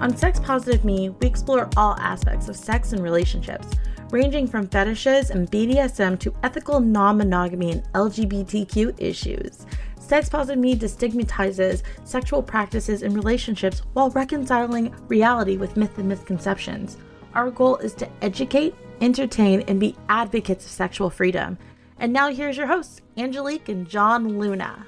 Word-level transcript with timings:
On 0.00 0.16
Sex 0.16 0.38
Positive 0.38 0.84
Me, 0.84 1.08
we 1.08 1.26
explore 1.26 1.68
all 1.76 1.96
aspects 1.98 2.48
of 2.48 2.54
sex 2.54 2.92
and 2.92 3.02
relationships, 3.02 3.66
ranging 4.10 4.46
from 4.46 4.68
fetishes 4.68 5.30
and 5.30 5.50
BDSM 5.50 6.20
to 6.20 6.32
ethical 6.44 6.78
non 6.78 7.18
monogamy 7.18 7.72
and 7.72 7.82
LGBTQ 7.94 8.94
issues. 8.98 9.66
Sex 9.98 10.28
Positive 10.28 10.62
Me 10.62 10.76
destigmatizes 10.76 11.82
sexual 12.04 12.44
practices 12.44 13.02
and 13.02 13.12
relationships 13.12 13.82
while 13.94 14.10
reconciling 14.10 14.94
reality 15.08 15.56
with 15.56 15.76
myth 15.76 15.98
and 15.98 16.08
misconceptions. 16.08 16.96
Our 17.34 17.50
goal 17.50 17.78
is 17.78 17.94
to 17.94 18.08
educate, 18.22 18.76
entertain, 19.00 19.62
and 19.62 19.80
be 19.80 19.96
advocates 20.08 20.64
of 20.64 20.70
sexual 20.70 21.10
freedom. 21.10 21.58
And 21.98 22.12
now 22.12 22.30
here's 22.30 22.56
your 22.56 22.68
hosts, 22.68 23.00
Angelique 23.16 23.68
and 23.68 23.88
John 23.88 24.38
Luna. 24.38 24.86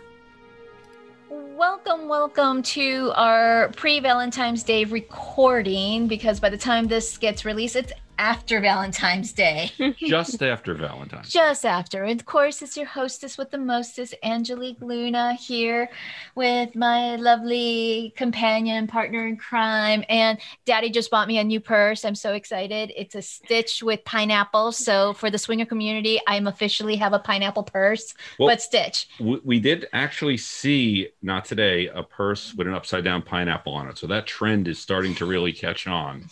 Welcome, 1.61 2.09
welcome 2.09 2.63
to 2.63 3.13
our 3.17 3.69
pre 3.77 4.01
Valentine's 4.01 4.63
Day 4.63 4.85
recording 4.85 6.09
because 6.09 6.41
by 6.41 6.49
the 6.49 6.57
time 6.57 6.89
this 6.89 7.19
gets 7.19 7.45
released, 7.45 7.77
it's 7.77 7.93
after 8.21 8.61
Valentine's 8.61 9.33
Day. 9.33 9.73
Just 9.99 10.43
after 10.43 10.75
Valentine's. 10.75 11.31
Just 11.31 11.65
after. 11.65 12.05
And 12.05 12.21
of 12.21 12.27
course, 12.27 12.61
it's 12.61 12.77
your 12.77 12.85
hostess 12.85 13.39
with 13.39 13.51
the 13.51 13.57
mostest, 13.57 14.15
Angelique 14.23 14.83
Luna, 14.83 15.33
here 15.33 15.89
with 16.35 16.77
my 16.77 17.17
lovely 17.17 18.13
companion, 18.17 18.87
partner 18.87 19.27
in 19.27 19.39
crime. 19.39 20.05
And 20.11 20.39
daddy 20.67 20.91
just 20.91 21.11
bought 21.11 21.29
me 21.29 21.39
a 21.39 21.45
new 21.45 21.61
purse. 21.61 22.05
I'm 22.05 22.15
so 22.15 22.35
excited. 22.35 22.93
It's 22.95 23.15
a 23.15 23.23
stitch 23.23 23.83
with 23.83 24.05
pineapple. 24.05 24.73
So 24.73 25.15
for 25.15 25.31
the 25.31 25.39
swinger 25.39 25.65
community, 25.65 26.21
I'm 26.27 26.47
officially 26.47 26.97
have 26.97 27.15
a 27.15 27.21
pineapple 27.21 27.63
purse, 27.63 28.13
well, 28.39 28.51
but 28.51 28.61
stitch. 28.61 29.09
We, 29.19 29.41
we 29.45 29.61
did 29.61 29.87
actually 29.95 30.37
see, 30.37 31.09
not 31.23 31.47
today, 31.47 31.89
a 31.89 32.03
purse 32.03 32.53
with 32.55 32.67
an 32.67 32.75
upside 32.75 33.03
down 33.03 33.23
pineapple 33.23 33.73
on 33.73 33.89
it. 33.89 33.97
So 33.97 34.07
that 34.09 34.27
trend 34.27 34.69
is 34.69 34.79
starting 34.79 35.15
to 35.15 35.25
really 35.25 35.55
catch 35.55 35.87
on. 35.87 36.27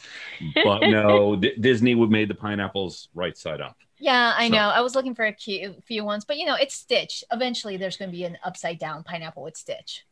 But 0.55 0.81
no, 0.81 1.37
this 1.57 1.78
Disney 1.79 1.95
would 1.95 2.11
made 2.11 2.29
the 2.29 2.35
pineapples 2.35 3.09
right 3.15 3.39
side 3.39 3.61
up. 3.61 3.77
Yeah, 4.01 4.35
I 4.37 4.49
so. 4.49 4.55
know. 4.55 4.69
I 4.69 4.81
was 4.81 4.97
looking 4.97 5.15
for 5.15 5.27
a 5.27 5.33
cute 5.33 5.85
few 5.85 6.05
ones, 6.05 6.25
but 6.25 6.37
you 6.37 6.45
know, 6.45 6.57
it's 6.57 6.75
Stitch. 6.75 7.23
Eventually, 7.31 7.77
there's 7.77 7.97
going 7.97 8.11
to 8.11 8.17
be 8.17 8.25
an 8.25 8.37
upside 8.43 8.81
down 8.81 9.05
pineapple 9.05 9.45
with 9.45 9.57
Stitch. 9.57 10.05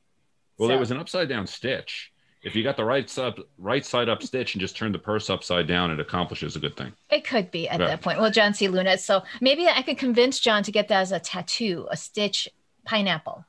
Well, 0.59 0.69
so. 0.69 0.71
there 0.71 0.79
was 0.79 0.93
an 0.93 0.99
upside 0.99 1.29
down 1.29 1.49
Stitch. 1.49 2.13
If 2.45 2.55
you 2.55 2.63
got 2.63 2.77
the 2.77 2.85
right 2.85 3.11
side, 3.11 3.35
right 3.59 3.85
side 3.85 4.09
up 4.09 4.23
Stitch 4.23 4.55
and 4.55 4.61
just 4.61 4.77
turn 4.77 4.93
the 4.93 4.99
purse 5.01 5.29
upside 5.29 5.67
down, 5.67 5.91
it 5.91 5.99
accomplishes 5.99 6.55
a 6.55 6.61
good 6.61 6.77
thing. 6.77 6.93
It 7.11 7.25
could 7.25 7.51
be 7.51 7.69
at 7.69 7.79
that 7.79 8.01
point. 8.01 8.21
Well, 8.21 8.31
John 8.31 8.55
C. 8.55 8.69
Luna. 8.69 8.97
So 8.99 9.25
maybe 9.41 9.67
I 9.67 9.83
could 9.83 9.99
convince 9.99 10.39
John 10.39 10.63
to 10.63 10.71
get 10.71 10.87
that 10.87 11.01
as 11.01 11.11
a 11.11 11.19
tattoo, 11.19 11.89
a 11.91 11.97
Stitch 11.97 12.49
pineapple. 12.85 13.45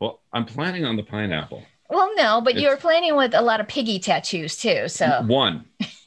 Well, 0.00 0.22
I'm 0.32 0.46
planning 0.46 0.86
on 0.86 0.96
the 0.96 1.02
pineapple. 1.02 1.62
Well, 1.90 2.10
no, 2.16 2.40
but 2.40 2.54
it's, 2.54 2.62
you're 2.62 2.78
planning 2.78 3.14
with 3.14 3.34
a 3.34 3.42
lot 3.42 3.60
of 3.60 3.68
piggy 3.68 3.98
tattoos 3.98 4.56
too. 4.56 4.88
So 4.88 5.22
one. 5.26 5.66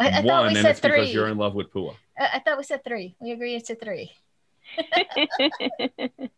I, 0.00 0.18
I 0.18 0.22
thought 0.22 0.48
we 0.48 0.54
said 0.54 0.78
three. 0.78 0.90
Because 0.92 1.14
you're 1.14 1.28
in 1.28 1.36
love 1.36 1.54
with 1.54 1.72
Pua. 1.72 1.94
I, 2.18 2.30
I 2.34 2.38
thought 2.40 2.56
we 2.56 2.64
said 2.64 2.82
three. 2.82 3.14
We 3.20 3.32
agreed 3.32 3.56
it's 3.56 3.70
a 3.70 3.74
three. 3.74 4.10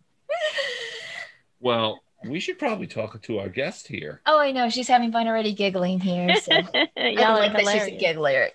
well, 1.61 2.01
we 2.25 2.41
should 2.41 2.59
probably 2.59 2.87
talk 2.89 3.21
to 3.23 3.39
our 3.39 3.49
guest 3.49 3.87
here. 3.87 4.21
Oh, 4.27 4.39
I 4.39 4.53
know. 4.53 4.69
She's 4.69 4.89
having 4.89 5.13
fun 5.13 5.29
already 5.29 5.55
giggling 5.55 6.01
here. 6.01 6.35
So 6.37 6.53
Y'all 6.97 7.39
like 7.39 7.53
that 7.53 7.67
she's 7.73 7.85
a 7.85 7.97
giggler. 7.97 8.49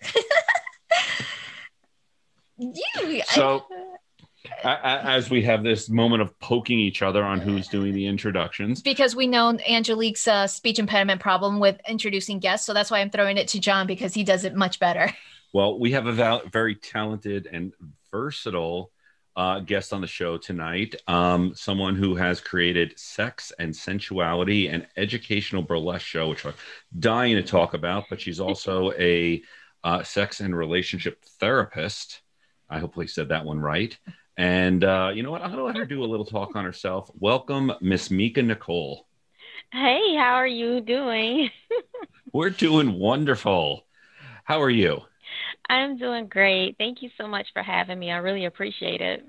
you. 2.58 3.22
So, 3.28 3.66
as 4.64 5.30
we 5.30 5.42
have 5.44 5.64
this 5.64 5.90
moment 5.90 6.22
of 6.22 6.38
poking 6.40 6.80
each 6.80 7.02
other 7.02 7.24
on 7.24 7.40
who's 7.40 7.68
doing 7.68 7.94
the 7.94 8.06
introductions. 8.06 8.82
Because 8.82 9.16
we 9.16 9.28
know 9.28 9.58
Angelique's 9.68 10.28
uh, 10.28 10.48
speech 10.48 10.80
impediment 10.80 11.22
problem 11.22 11.60
with 11.60 11.80
introducing 11.88 12.40
guests. 12.40 12.66
So 12.66 12.74
that's 12.74 12.92
why 12.92 13.00
I'm 13.00 13.10
throwing 13.10 13.38
it 13.38 13.48
to 13.50 13.60
John 13.60 13.88
because 13.88 14.14
he 14.14 14.24
does 14.24 14.44
it 14.44 14.56
much 14.56 14.80
better. 14.80 15.14
Well, 15.54 15.80
we 15.80 15.92
have 15.92 16.08
a 16.08 16.12
val- 16.12 16.44
very 16.52 16.76
talented 16.76 17.48
and 17.52 17.74
versatile 18.12 18.92
uh, 19.38 19.60
guest 19.60 19.94
on 19.94 20.02
the 20.02 20.08
show 20.08 20.38
tonight. 20.38 20.96
Um, 21.08 21.54
someone 21.56 21.96
who 21.96 22.16
has 22.16 22.42
created 22.42 22.98
Sex 22.98 23.54
and 23.60 23.72
Sensuality 23.72 24.74
and 24.74 24.88
Educational 24.98 25.62
Burlesque 25.62 26.06
Show, 26.06 26.30
which 26.30 26.44
I'm 26.46 26.54
dying 26.98 27.36
to 27.36 27.44
talk 27.44 27.76
about, 27.76 28.06
but 28.10 28.20
she's 28.20 28.40
also 28.40 28.92
a 29.00 29.42
uh, 29.84 30.04
sex 30.04 30.40
and 30.40 30.56
relationship 30.58 31.24
therapist. 31.40 32.22
I 32.70 32.80
hopefully 32.80 33.08
said 33.08 33.30
that 33.30 33.46
one 33.46 33.60
right. 33.60 33.98
And 34.38 34.84
uh, 34.84 35.12
you 35.14 35.24
know 35.24 35.32
what? 35.32 35.42
I'm 35.42 35.50
going 35.52 35.60
to 35.60 35.66
let 35.66 35.76
her 35.76 35.86
do 35.86 36.04
a 36.04 36.06
little 36.06 36.26
talk 36.26 36.56
on 36.56 36.64
herself. 36.64 37.10
Welcome, 37.20 37.72
Miss 37.82 38.10
Meka 38.10 38.46
Nicole. 38.46 39.08
Hey, 39.72 40.16
how 40.16 40.36
are 40.36 40.48
you 40.48 40.80
doing? 40.80 41.50
We're 42.34 42.52
doing 42.52 42.94
wonderful. 42.94 43.86
How 44.44 44.62
are 44.62 44.70
you? 44.70 45.02
I'm 45.68 45.98
doing 45.98 46.28
great. 46.28 46.78
Thank 46.78 47.02
you 47.02 47.10
so 47.18 47.28
much 47.28 47.48
for 47.52 47.64
having 47.64 47.98
me. 47.98 48.12
I 48.12 48.18
really 48.18 48.46
appreciate 48.46 49.02
it. 49.02 49.26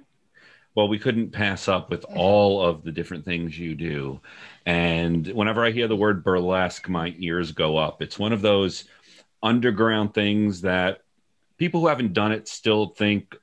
Well, 0.74 0.88
we 0.88 0.98
couldn't 0.98 1.32
pass 1.32 1.66
up 1.66 1.90
with 1.90 2.04
all 2.04 2.62
of 2.64 2.84
the 2.84 2.92
different 2.92 3.25
things 3.25 3.58
you 3.58 3.75
do. 3.75 4.20
And 4.64 5.26
whenever 5.26 5.64
I 5.64 5.72
hear 5.72 5.88
the 5.88 5.96
word 5.96 6.22
burlesque, 6.22 6.88
my 6.88 7.14
ears 7.19 7.52
go 7.52 7.78
up. 7.78 8.02
It's 8.02 8.19
one 8.19 8.32
of 8.32 8.42
those 8.42 8.84
underground 9.42 10.14
things 10.14 10.60
that 10.60 11.00
people 11.56 11.80
who 11.80 11.88
haven't 11.88 12.12
done 12.12 12.30
it 12.30 12.46
still 12.46 12.90
think 12.90 13.34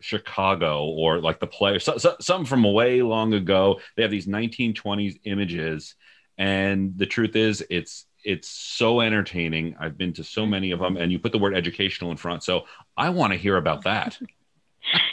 Chicago 0.00 0.84
or 0.84 1.18
like 1.18 1.40
the 1.40 1.46
play, 1.46 1.78
so, 1.78 1.96
so, 1.98 2.16
something 2.20 2.46
from 2.46 2.62
way 2.64 3.02
long 3.02 3.34
ago. 3.34 3.80
They 3.96 4.02
have 4.02 4.10
these 4.10 4.26
1920s 4.26 5.20
images, 5.24 5.94
and 6.38 6.96
the 6.96 7.06
truth 7.06 7.36
is, 7.36 7.64
it's 7.70 8.06
it's 8.24 8.48
so 8.48 9.00
entertaining. 9.00 9.76
I've 9.80 9.96
been 9.96 10.12
to 10.14 10.24
so 10.24 10.44
many 10.46 10.72
of 10.72 10.80
them, 10.80 10.96
and 10.96 11.10
you 11.10 11.18
put 11.18 11.32
the 11.32 11.38
word 11.38 11.54
educational 11.54 12.10
in 12.10 12.16
front, 12.16 12.42
so 12.42 12.64
I 12.96 13.10
want 13.10 13.32
to 13.32 13.38
hear 13.38 13.56
about 13.56 13.84
that. 13.84 14.18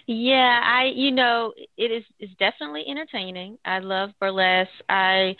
yeah, 0.07 0.61
I 0.63 0.85
you 0.95 1.11
know 1.11 1.53
it 1.77 1.91
is 1.91 2.03
it's 2.19 2.33
definitely 2.39 2.85
entertaining. 2.87 3.57
I 3.65 3.79
love 3.79 4.11
burlesque. 4.19 4.71
I 4.89 5.35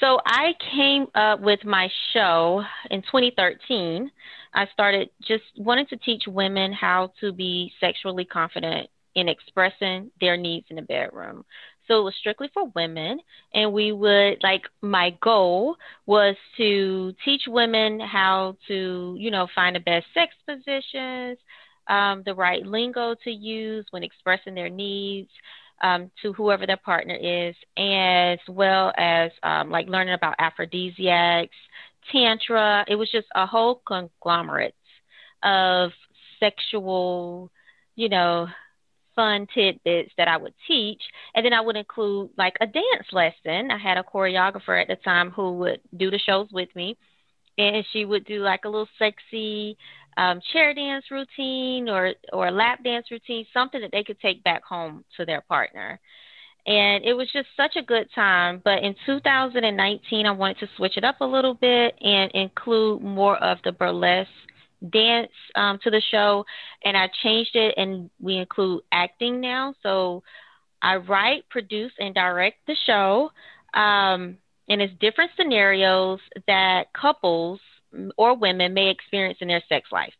so 0.00 0.20
I 0.24 0.54
came 0.74 1.06
up 1.14 1.40
with 1.40 1.64
my 1.64 1.88
show 2.12 2.62
in 2.90 3.02
2013. 3.02 4.10
I 4.54 4.66
started 4.72 5.10
just 5.26 5.44
wanting 5.58 5.86
to 5.88 5.96
teach 5.98 6.22
women 6.26 6.72
how 6.72 7.12
to 7.20 7.32
be 7.32 7.72
sexually 7.78 8.24
confident 8.24 8.88
in 9.14 9.28
expressing 9.28 10.10
their 10.20 10.36
needs 10.36 10.66
in 10.70 10.76
the 10.76 10.82
bedroom. 10.82 11.44
So 11.88 12.00
it 12.00 12.04
was 12.04 12.14
strictly 12.18 12.48
for 12.52 12.70
women. 12.74 13.20
And 13.54 13.72
we 13.72 13.92
would, 13.92 14.38
like, 14.42 14.62
my 14.82 15.10
goal 15.22 15.76
was 16.06 16.36
to 16.56 17.14
teach 17.24 17.42
women 17.46 18.00
how 18.00 18.56
to, 18.68 19.16
you 19.18 19.30
know, 19.30 19.46
find 19.54 19.76
the 19.76 19.80
best 19.80 20.06
sex 20.12 20.34
positions, 20.46 21.38
um, 21.88 22.22
the 22.24 22.34
right 22.34 22.64
lingo 22.64 23.14
to 23.24 23.30
use 23.30 23.86
when 23.90 24.02
expressing 24.02 24.54
their 24.54 24.70
needs. 24.70 25.30
Um, 25.82 26.10
to 26.22 26.32
whoever 26.32 26.66
their 26.66 26.78
partner 26.78 27.14
is, 27.14 27.54
as 27.76 28.38
well 28.48 28.94
as 28.96 29.30
um, 29.42 29.70
like 29.70 29.88
learning 29.88 30.14
about 30.14 30.36
aphrodisiacs, 30.38 31.54
tantra. 32.10 32.84
It 32.88 32.94
was 32.94 33.10
just 33.10 33.26
a 33.34 33.44
whole 33.46 33.82
conglomerate 33.86 34.74
of 35.42 35.90
sexual, 36.40 37.50
you 37.94 38.08
know, 38.08 38.48
fun 39.14 39.46
tidbits 39.52 40.12
that 40.18 40.28
I 40.28 40.36
would 40.36 40.54
teach. 40.68 41.02
And 41.34 41.44
then 41.44 41.52
I 41.52 41.60
would 41.60 41.76
include 41.76 42.30
like 42.36 42.54
a 42.60 42.66
dance 42.66 43.08
lesson. 43.12 43.70
I 43.70 43.78
had 43.78 43.98
a 43.98 44.02
choreographer 44.02 44.80
at 44.80 44.88
the 44.88 44.96
time 44.96 45.30
who 45.30 45.52
would 45.58 45.80
do 45.96 46.10
the 46.10 46.18
shows 46.18 46.48
with 46.52 46.68
me. 46.76 46.96
And 47.58 47.84
she 47.92 48.04
would 48.04 48.26
do 48.26 48.42
like 48.42 48.64
a 48.64 48.68
little 48.68 48.88
sexy 48.98 49.78
um, 50.16 50.40
chair 50.52 50.74
dance 50.74 51.04
routine 51.10 51.88
or, 51.88 52.14
or 52.32 52.50
lap 52.50 52.82
dance 52.84 53.06
routine, 53.10 53.46
something 53.52 53.80
that 53.80 53.90
they 53.92 54.04
could 54.04 54.20
take 54.20 54.42
back 54.44 54.64
home 54.64 55.04
to 55.16 55.24
their 55.24 55.42
partner. 55.42 56.00
And 56.66 57.04
it 57.04 57.12
was 57.12 57.28
just 57.32 57.48
such 57.56 57.76
a 57.76 57.82
good 57.82 58.08
time. 58.14 58.60
But 58.64 58.82
in 58.82 58.96
2019, 59.06 60.26
I 60.26 60.30
wanted 60.32 60.58
to 60.58 60.68
switch 60.76 60.96
it 60.96 61.04
up 61.04 61.20
a 61.20 61.24
little 61.24 61.54
bit 61.54 61.94
and 62.00 62.30
include 62.32 63.02
more 63.02 63.36
of 63.36 63.58
the 63.64 63.72
burlesque 63.72 64.30
dance 64.90 65.32
um, 65.54 65.78
to 65.82 65.90
the 65.90 66.02
show, 66.10 66.44
and 66.84 66.96
I 66.96 67.08
changed 67.22 67.54
it, 67.54 67.74
and 67.76 68.10
we 68.20 68.36
include 68.36 68.82
acting 68.92 69.40
now. 69.40 69.74
So 69.82 70.22
I 70.82 70.96
write, 70.96 71.48
produce, 71.48 71.92
and 71.98 72.14
direct 72.14 72.58
the 72.66 72.76
show, 72.86 73.30
um, 73.74 74.38
and 74.68 74.82
it's 74.82 74.92
different 75.00 75.30
scenarios 75.36 76.20
that 76.46 76.92
couples 76.92 77.60
or 78.16 78.36
women 78.36 78.74
may 78.74 78.90
experience 78.90 79.38
in 79.40 79.48
their 79.48 79.62
sex 79.68 79.88
life, 79.92 80.14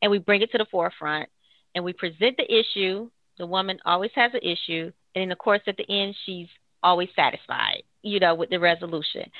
and 0.00 0.10
we 0.10 0.18
bring 0.18 0.42
it 0.42 0.50
to 0.52 0.58
the 0.58 0.66
forefront, 0.70 1.28
and 1.74 1.84
we 1.84 1.92
present 1.92 2.36
the 2.36 2.52
issue. 2.52 3.10
The 3.38 3.46
woman 3.46 3.78
always 3.84 4.10
has 4.14 4.32
an 4.34 4.40
issue, 4.42 4.92
and 5.14 5.32
of 5.32 5.38
course, 5.38 5.62
at 5.66 5.76
the 5.76 5.88
end, 5.88 6.14
she's 6.24 6.48
always 6.82 7.08
satisfied 7.14 7.82
you 8.02 8.18
know, 8.18 8.34
with 8.34 8.50
the 8.50 8.58
resolution. 8.58 9.30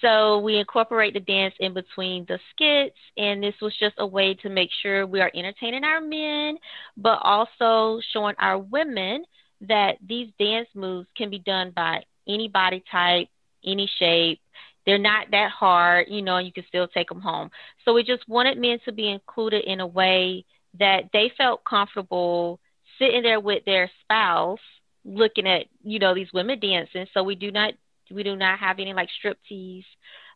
So 0.00 0.38
we 0.38 0.58
incorporate 0.58 1.14
the 1.14 1.20
dance 1.20 1.54
in 1.60 1.74
between 1.74 2.24
the 2.26 2.38
skits, 2.50 2.96
and 3.16 3.42
this 3.42 3.54
was 3.60 3.74
just 3.78 3.96
a 3.98 4.06
way 4.06 4.34
to 4.34 4.48
make 4.48 4.70
sure 4.82 5.06
we 5.06 5.20
are 5.20 5.30
entertaining 5.34 5.84
our 5.84 6.00
men, 6.00 6.58
but 6.96 7.18
also 7.22 8.00
showing 8.12 8.34
our 8.38 8.58
women 8.58 9.24
that 9.62 9.96
these 10.06 10.28
dance 10.38 10.68
moves 10.74 11.08
can 11.16 11.30
be 11.30 11.38
done 11.38 11.72
by 11.74 12.02
any 12.28 12.48
body 12.48 12.82
type, 12.90 13.28
any 13.64 13.88
shape, 13.98 14.40
they're 14.86 14.98
not 14.98 15.30
that 15.30 15.50
hard, 15.50 16.06
you 16.08 16.22
know, 16.22 16.36
and 16.36 16.46
you 16.46 16.52
can 16.52 16.64
still 16.68 16.88
take 16.88 17.08
them 17.08 17.20
home. 17.20 17.50
So 17.84 17.94
we 17.94 18.02
just 18.02 18.28
wanted 18.28 18.58
men 18.58 18.78
to 18.84 18.92
be 18.92 19.08
included 19.08 19.64
in 19.64 19.80
a 19.80 19.86
way 19.86 20.44
that 20.78 21.10
they 21.12 21.32
felt 21.36 21.64
comfortable 21.64 22.60
sitting 22.98 23.22
there 23.22 23.40
with 23.40 23.64
their 23.64 23.90
spouse 24.02 24.60
looking 25.04 25.46
at 25.46 25.66
you 25.82 25.98
know 25.98 26.14
these 26.14 26.32
women 26.32 26.58
dancing. 26.58 27.06
So 27.12 27.22
we 27.22 27.34
do 27.34 27.50
not 27.50 27.74
we 28.10 28.22
do 28.22 28.36
not 28.36 28.58
have 28.58 28.78
any 28.78 28.92
like 28.92 29.08
strip 29.18 29.38
tease 29.48 29.84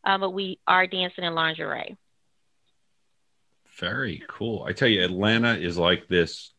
um, 0.05 0.21
but 0.21 0.31
we 0.31 0.59
are 0.67 0.87
dancing 0.87 1.25
in 1.25 1.35
lingerie. 1.35 1.97
Very 3.79 4.23
cool. 4.29 4.65
I 4.65 4.73
tell 4.73 4.89
you 4.89 5.05
atlanta 5.05 5.55
is 5.55 5.79
like 5.79 6.09
this 6.09 6.53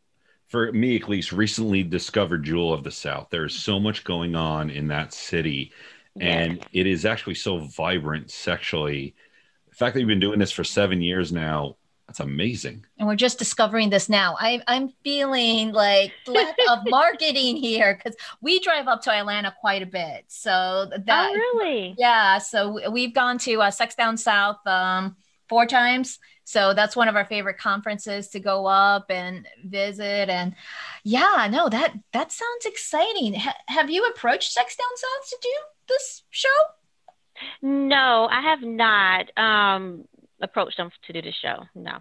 for 0.47 0.71
me 0.71 0.95
at 0.95 1.09
least 1.09 1.31
recently 1.31 1.83
discovered 1.83 2.44
jewel 2.44 2.74
of 2.74 2.83
the 2.83 2.91
south. 2.91 3.27
There's 3.30 3.56
so 3.56 3.80
much 3.80 4.03
going 4.03 4.36
on 4.36 4.69
in 4.69 4.88
that 4.88 5.13
city 5.13 5.74
and 6.21 6.66
it 6.74 6.88
is 6.88 7.06
actually 7.06 7.36
so 7.36 7.60
vibrant 7.60 8.30
sexually 8.31 9.16
the 9.69 9.75
fact 9.75 9.94
that 9.94 10.00
you've 10.00 10.07
been 10.07 10.19
doing 10.19 10.39
this 10.39 10.51
for 10.51 10.63
seven 10.63 11.01
years 11.01 11.31
now 11.31 11.75
that's 12.10 12.21
amazing. 12.21 12.83
And 12.98 13.07
we're 13.07 13.16
just 13.16 13.38
discovering 13.38 13.92
this 13.92 14.10
now. 14.10 14.36
I, 14.39 14.63
I'm 14.66 14.89
feeling 15.04 15.74
like 15.74 16.12
lack 16.27 16.56
of 16.68 16.80
marketing 16.88 17.56
here 17.56 17.94
because 17.94 18.18
we 18.42 18.60
drive 18.62 18.88
up 18.88 19.04
to 19.04 19.12
Atlanta 19.12 19.54
quite 19.62 19.83
a 19.83 19.86
bit. 19.86 20.25
So 20.27 20.89
that 21.06 21.30
oh, 21.30 21.31
really, 21.31 21.94
yeah. 22.00 22.39
So 22.39 22.89
we've 22.89 23.13
gone 23.13 23.38
to 23.39 23.62
uh, 23.62 23.69
Sex 23.69 23.94
Down 23.94 24.18
South 24.18 24.57
um, 24.65 25.18
four 25.50 25.68
times. 25.68 26.18
So 26.45 26.74
that's 26.74 26.95
one 26.95 27.10
of 27.10 27.15
our 27.15 27.25
favorite 27.25 27.60
conferences 27.60 28.30
to 28.30 28.39
go 28.39 28.65
up 28.65 29.12
and 29.12 29.48
visit. 29.63 30.30
And 30.30 30.56
yeah, 31.04 31.48
no, 31.51 31.69
that 31.69 31.94
that 32.13 32.31
sounds 32.31 32.65
exciting. 32.65 33.36
H- 33.36 33.54
have 33.68 33.92
you 33.92 34.04
approached 34.07 34.51
Sex 34.51 34.75
Down 34.75 34.98
South 34.98 35.30
to 35.30 35.38
do 35.44 35.54
this 35.89 36.24
show? 36.30 36.47
No, 37.62 38.27
I 38.30 38.41
have 38.41 38.62
not. 38.62 39.38
Um, 39.38 40.06
approach 40.41 40.77
them 40.77 40.89
to 41.03 41.13
do 41.13 41.21
the 41.21 41.31
show. 41.31 41.63
No. 41.75 42.00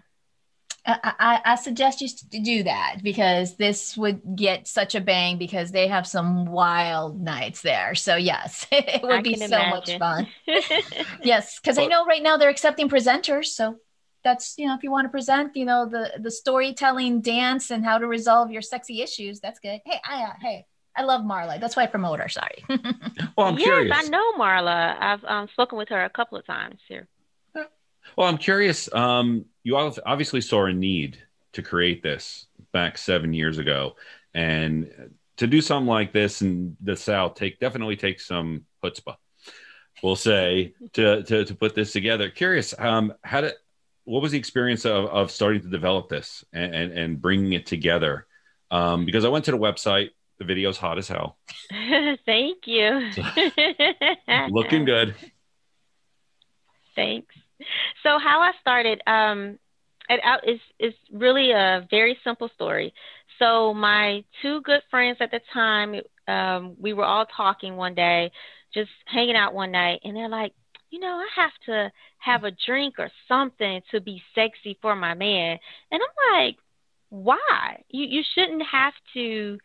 I, 0.85 1.41
I, 1.45 1.55
suggest 1.55 2.01
you 2.01 2.07
to 2.07 2.39
do 2.39 2.63
that 2.63 2.97
because 3.03 3.57
this 3.57 3.95
would 3.97 4.21
get 4.35 4.67
such 4.67 4.95
a 4.95 5.01
bang 5.01 5.37
because 5.37 5.71
they 5.71 5.87
have 5.87 6.07
some 6.07 6.45
wild 6.45 7.21
nights 7.21 7.61
there. 7.61 7.93
So 7.95 8.15
yes, 8.15 8.65
it 8.71 9.03
would 9.03 9.11
I 9.11 9.21
be 9.21 9.35
so 9.35 9.45
imagine. 9.45 9.99
much 9.99 9.99
fun. 9.99 10.27
yes, 11.23 11.59
because 11.59 11.77
I 11.77 11.85
know 11.85 12.05
right 12.05 12.23
now 12.23 12.37
they're 12.37 12.49
accepting 12.49 12.89
presenters. 12.89 13.47
So 13.47 13.75
that's 14.23 14.55
you 14.57 14.67
know 14.67 14.75
if 14.75 14.83
you 14.83 14.91
want 14.91 15.05
to 15.05 15.09
present 15.09 15.55
you 15.55 15.65
know 15.65 15.85
the 15.85 16.11
the 16.19 16.31
storytelling 16.31 17.21
dance 17.21 17.71
and 17.71 17.85
how 17.85 17.97
to 17.97 18.07
resolve 18.07 18.51
your 18.51 18.61
sexy 18.61 19.01
issues 19.01 19.39
that's 19.39 19.59
good 19.59 19.79
hey 19.85 19.99
i 20.05 20.23
uh, 20.23 20.33
hey 20.41 20.65
i 20.99 21.03
love 21.03 21.21
marla 21.21 21.59
that's 21.59 21.75
why 21.75 21.83
i 21.83 21.87
promote 21.87 22.19
her 22.19 22.29
sorry 22.29 22.63
well 23.37 23.47
i'm 23.47 23.57
yes, 23.57 23.63
curious 23.63 23.97
i 23.97 24.07
know 24.09 24.33
marla 24.33 24.95
i've 24.99 25.23
um, 25.25 25.47
spoken 25.53 25.77
with 25.77 25.89
her 25.89 26.03
a 26.03 26.09
couple 26.09 26.37
of 26.37 26.45
times 26.45 26.79
here 26.87 27.07
well, 28.15 28.27
I'm 28.27 28.37
curious. 28.37 28.91
Um, 28.93 29.45
you 29.63 29.77
obviously 29.77 30.41
saw 30.41 30.65
a 30.65 30.73
need 30.73 31.17
to 31.53 31.61
create 31.61 32.03
this 32.03 32.47
back 32.71 32.97
seven 32.97 33.33
years 33.33 33.57
ago, 33.57 33.95
and 34.33 35.11
to 35.37 35.47
do 35.47 35.61
something 35.61 35.87
like 35.87 36.13
this 36.13 36.41
in 36.41 36.75
the 36.81 36.95
South 36.95 37.35
take 37.35 37.59
definitely 37.59 37.95
takes 37.95 38.27
some 38.27 38.65
chutzpah. 38.83 39.15
We'll 40.03 40.15
say 40.15 40.73
to, 40.93 41.23
to 41.23 41.45
to 41.45 41.55
put 41.55 41.75
this 41.75 41.91
together. 41.91 42.29
Curious, 42.29 42.73
um, 42.77 43.13
how 43.23 43.41
did 43.41 43.53
what 44.05 44.21
was 44.21 44.31
the 44.31 44.39
experience 44.39 44.85
of, 44.85 45.05
of 45.05 45.29
starting 45.29 45.61
to 45.61 45.67
develop 45.67 46.09
this 46.09 46.43
and, 46.51 46.73
and, 46.73 46.91
and 46.91 47.21
bringing 47.21 47.53
it 47.53 47.65
together? 47.65 48.25
Um, 48.71 49.05
because 49.05 49.25
I 49.25 49.29
went 49.29 49.45
to 49.45 49.51
the 49.51 49.57
website, 49.57 50.09
the 50.39 50.45
video's 50.45 50.77
hot 50.77 50.97
as 50.97 51.07
hell. 51.07 51.37
Thank 52.25 52.65
you. 52.65 53.11
looking 54.49 54.85
good. 54.85 55.15
Thanks 56.95 57.35
so 58.03 58.17
how 58.19 58.41
I 58.41 58.51
started, 58.61 59.01
um, 59.07 59.59
it, 60.09 60.19
is 60.47 60.59
is 60.79 60.93
really 61.11 61.51
a 61.51 61.87
very 61.89 62.17
simple 62.23 62.49
story. 62.55 62.93
So 63.37 63.73
my 63.73 64.23
two 64.41 64.61
good 64.61 64.81
friends 64.89 65.17
at 65.19 65.31
the 65.31 65.41
time, 65.53 66.01
um, 66.27 66.75
we 66.79 66.93
were 66.93 67.05
all 67.05 67.25
talking 67.25 67.75
one 67.75 67.95
day, 67.95 68.31
just 68.73 68.89
hanging 69.05 69.35
out 69.35 69.53
one 69.53 69.71
night, 69.71 70.01
and 70.03 70.15
they're 70.15 70.29
like, 70.29 70.53
you 70.89 70.99
know, 70.99 71.07
I 71.07 71.27
have 71.35 71.51
to 71.67 71.91
have 72.17 72.43
a 72.43 72.51
drink 72.51 72.95
or 72.97 73.11
something 73.27 73.81
to 73.91 74.01
be 74.01 74.21
sexy 74.35 74.77
for 74.81 74.95
my 74.95 75.13
man, 75.13 75.59
and 75.91 76.01
I'm 76.01 76.39
like, 76.39 76.57
why? 77.09 77.83
You 77.89 78.05
you 78.05 78.23
shouldn't 78.35 78.63
have 78.63 78.93
to 79.13 79.59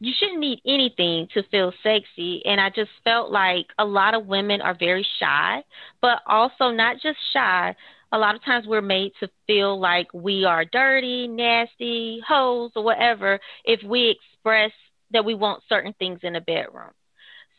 you 0.00 0.12
shouldn't 0.18 0.40
need 0.40 0.60
anything 0.66 1.28
to 1.34 1.42
feel 1.50 1.72
sexy. 1.82 2.42
And 2.46 2.58
I 2.60 2.70
just 2.70 2.90
felt 3.04 3.30
like 3.30 3.66
a 3.78 3.84
lot 3.84 4.14
of 4.14 4.26
women 4.26 4.62
are 4.62 4.76
very 4.78 5.06
shy, 5.18 5.62
but 6.00 6.22
also 6.26 6.70
not 6.70 6.96
just 7.02 7.18
shy. 7.32 7.76
A 8.10 8.18
lot 8.18 8.34
of 8.34 8.42
times 8.42 8.66
we're 8.66 8.80
made 8.80 9.12
to 9.20 9.28
feel 9.46 9.78
like 9.78 10.08
we 10.14 10.44
are 10.44 10.64
dirty, 10.64 11.28
nasty, 11.28 12.20
hoes, 12.26 12.72
or 12.74 12.82
whatever 12.82 13.38
if 13.64 13.82
we 13.82 14.08
express 14.08 14.72
that 15.12 15.24
we 15.24 15.34
want 15.34 15.62
certain 15.68 15.94
things 15.98 16.20
in 16.22 16.34
a 16.34 16.40
bedroom. 16.40 16.90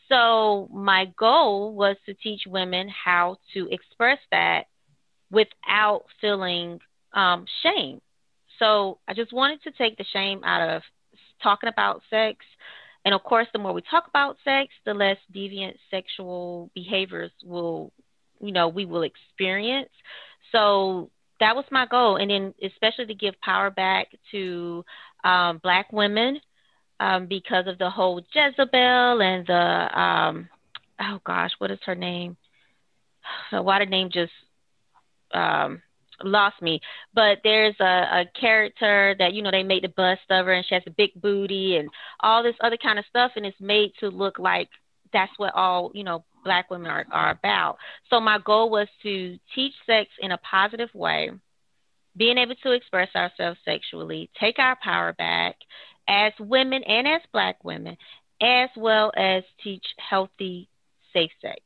So 0.08 0.68
my 0.72 1.06
goal 1.16 1.74
was 1.74 1.96
to 2.06 2.14
teach 2.14 2.42
women 2.46 2.88
how 2.88 3.36
to 3.54 3.68
express 3.70 4.18
that 4.32 4.64
without 5.30 6.04
feeling 6.20 6.80
um, 7.14 7.46
shame. 7.62 8.00
So 8.58 8.98
I 9.06 9.14
just 9.14 9.32
wanted 9.32 9.62
to 9.62 9.70
take 9.70 9.96
the 9.96 10.04
shame 10.12 10.42
out 10.44 10.76
of 10.76 10.82
talking 11.42 11.68
about 11.68 12.02
sex. 12.10 12.44
And 13.04 13.14
of 13.14 13.22
course, 13.22 13.48
the 13.52 13.58
more 13.58 13.72
we 13.72 13.82
talk 13.82 14.06
about 14.08 14.36
sex, 14.44 14.72
the 14.84 14.94
less 14.94 15.16
deviant 15.34 15.74
sexual 15.90 16.70
behaviors 16.74 17.32
will, 17.44 17.92
you 18.40 18.52
know, 18.52 18.68
we 18.68 18.84
will 18.84 19.02
experience. 19.02 19.90
So 20.52 21.10
that 21.40 21.56
was 21.56 21.64
my 21.70 21.86
goal. 21.86 22.16
And 22.16 22.30
then, 22.30 22.54
especially 22.62 23.06
to 23.06 23.14
give 23.14 23.40
power 23.40 23.70
back 23.70 24.08
to 24.30 24.84
um, 25.24 25.58
Black 25.58 25.92
women 25.92 26.40
um, 27.00 27.26
because 27.26 27.66
of 27.66 27.78
the 27.78 27.90
whole 27.90 28.22
Jezebel 28.32 29.20
and 29.20 29.46
the, 29.46 30.00
um, 30.00 30.48
oh 31.00 31.20
gosh, 31.24 31.50
what 31.58 31.72
is 31.72 31.80
her 31.84 31.96
name? 31.96 32.36
Why 33.50 33.80
did 33.80 33.90
name 33.90 34.10
just 34.12 34.32
um, 35.34 35.82
lost 36.24 36.60
me. 36.62 36.80
But 37.14 37.38
there's 37.44 37.76
a, 37.80 37.84
a 37.84 38.24
character 38.38 39.14
that 39.18 39.32
you 39.32 39.42
know 39.42 39.50
they 39.50 39.62
made 39.62 39.84
the 39.84 39.88
bust 39.88 40.22
of 40.30 40.46
her, 40.46 40.52
and 40.52 40.64
she 40.66 40.74
has 40.74 40.84
a 40.86 40.90
big 40.90 41.10
booty 41.14 41.76
and 41.76 41.88
all 42.20 42.42
this 42.42 42.56
other 42.60 42.76
kind 42.76 42.98
of 42.98 43.04
stuff, 43.08 43.32
and 43.36 43.46
it's 43.46 43.60
made 43.60 43.92
to 44.00 44.08
look 44.08 44.38
like 44.38 44.68
that's 45.12 45.32
what 45.36 45.54
all 45.54 45.90
you 45.94 46.04
know 46.04 46.24
black 46.44 46.70
women 46.70 46.90
are, 46.90 47.06
are 47.10 47.30
about. 47.30 47.78
So 48.10 48.20
my 48.20 48.38
goal 48.38 48.70
was 48.70 48.88
to 49.02 49.38
teach 49.54 49.74
sex 49.86 50.10
in 50.20 50.32
a 50.32 50.38
positive 50.38 50.90
way, 50.94 51.30
being 52.16 52.38
able 52.38 52.54
to 52.62 52.72
express 52.72 53.08
ourselves 53.14 53.58
sexually, 53.64 54.30
take 54.38 54.58
our 54.58 54.76
power 54.82 55.12
back 55.12 55.56
as 56.08 56.32
women 56.40 56.82
and 56.82 57.06
as 57.06 57.20
black 57.32 57.62
women, 57.64 57.96
as 58.40 58.70
well 58.76 59.12
as 59.16 59.44
teach 59.62 59.84
healthy, 59.98 60.68
safe 61.12 61.30
sex. 61.40 61.60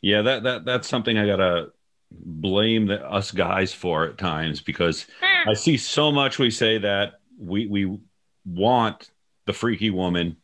Yeah, 0.00 0.22
that 0.22 0.42
that 0.44 0.64
that's 0.64 0.88
something 0.88 1.18
I 1.18 1.26
gotta 1.26 1.72
blame 2.10 2.86
the, 2.86 3.04
us 3.04 3.30
guys 3.30 3.72
for 3.72 4.06
at 4.06 4.18
times 4.18 4.60
because 4.60 5.06
I 5.46 5.54
see 5.54 5.76
so 5.76 6.10
much 6.10 6.38
we 6.38 6.50
say 6.50 6.78
that 6.78 7.20
we 7.38 7.66
we 7.66 7.98
want 8.44 9.10
the 9.46 9.52
freaky 9.52 9.90
woman, 9.90 10.36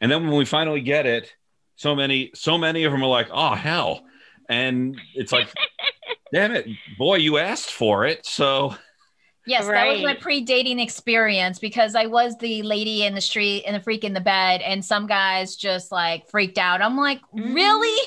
and 0.00 0.10
then 0.10 0.26
when 0.26 0.36
we 0.36 0.44
finally 0.44 0.80
get 0.80 1.06
it, 1.06 1.34
so 1.76 1.94
many 1.94 2.30
so 2.34 2.58
many 2.58 2.84
of 2.84 2.92
them 2.92 3.02
are 3.02 3.08
like, 3.08 3.28
oh 3.32 3.54
hell, 3.54 4.04
and 4.48 5.00
it's 5.14 5.32
like, 5.32 5.48
damn 6.32 6.52
it, 6.52 6.66
boy, 6.98 7.16
you 7.16 7.38
asked 7.38 7.72
for 7.72 8.04
it, 8.04 8.26
so. 8.26 8.74
Yes, 9.46 9.64
right. 9.64 9.86
that 9.86 9.92
was 9.94 10.02
my 10.02 10.14
pre-dating 10.14 10.78
experience 10.78 11.58
because 11.58 11.94
I 11.94 12.06
was 12.06 12.36
the 12.36 12.62
lady 12.62 13.04
in 13.04 13.14
the 13.14 13.22
street 13.22 13.64
and 13.66 13.74
the 13.74 13.80
freak 13.80 14.04
in 14.04 14.12
the 14.12 14.20
bed, 14.20 14.60
and 14.60 14.84
some 14.84 15.06
guys 15.06 15.56
just 15.56 15.90
like 15.90 16.28
freaked 16.28 16.58
out. 16.58 16.82
I'm 16.82 16.96
like, 16.96 17.20
mm-hmm. 17.34 17.54
really? 17.54 18.06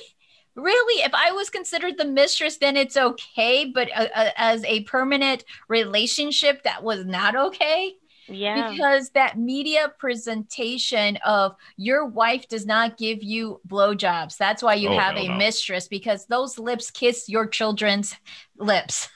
Really 0.55 1.03
if 1.03 1.13
i 1.13 1.31
was 1.31 1.49
considered 1.49 1.97
the 1.97 2.05
mistress 2.05 2.57
then 2.57 2.77
it's 2.77 2.97
okay 2.97 3.65
but 3.65 3.89
uh, 3.95 4.07
uh, 4.13 4.29
as 4.37 4.63
a 4.65 4.83
permanent 4.83 5.43
relationship 5.67 6.63
that 6.63 6.83
was 6.83 7.05
not 7.05 7.35
okay 7.35 7.93
yeah 8.27 8.71
because 8.71 9.09
that 9.11 9.37
media 9.37 9.91
presentation 9.97 11.17
of 11.25 11.55
your 11.75 12.05
wife 12.05 12.47
does 12.47 12.65
not 12.65 12.97
give 12.97 13.23
you 13.23 13.59
blowjobs 13.67 14.37
that's 14.37 14.61
why 14.61 14.75
you 14.75 14.89
oh, 14.89 14.97
have 14.97 15.15
no, 15.15 15.21
a 15.21 15.27
no. 15.27 15.37
mistress 15.37 15.87
because 15.87 16.25
those 16.27 16.59
lips 16.59 16.91
kiss 16.91 17.27
your 17.27 17.47
children's 17.47 18.15
lips 18.57 19.09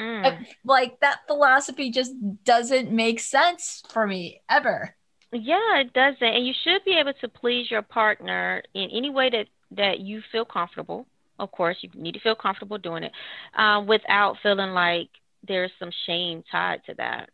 mm. 0.00 0.46
like 0.64 0.98
that 1.00 1.20
philosophy 1.26 1.90
just 1.90 2.14
doesn't 2.44 2.90
make 2.90 3.20
sense 3.20 3.82
for 3.90 4.06
me 4.06 4.40
ever 4.48 4.96
yeah, 5.32 5.80
it 5.80 5.92
doesn't. 5.92 6.22
And 6.22 6.46
you 6.46 6.54
should 6.64 6.84
be 6.84 6.96
able 6.98 7.12
to 7.14 7.28
please 7.28 7.70
your 7.70 7.82
partner 7.82 8.62
in 8.74 8.90
any 8.90 9.10
way 9.10 9.28
that 9.30 9.48
that 9.72 10.00
you 10.00 10.22
feel 10.32 10.44
comfortable. 10.44 11.06
Of 11.38 11.50
course, 11.50 11.76
you 11.80 11.90
need 11.94 12.12
to 12.12 12.20
feel 12.20 12.34
comfortable 12.34 12.78
doing 12.78 13.02
it 13.02 13.12
um, 13.54 13.86
without 13.86 14.38
feeling 14.42 14.70
like 14.70 15.08
there's 15.46 15.72
some 15.78 15.90
shame 16.06 16.42
tied 16.50 16.84
to 16.86 16.94
that. 16.94 17.30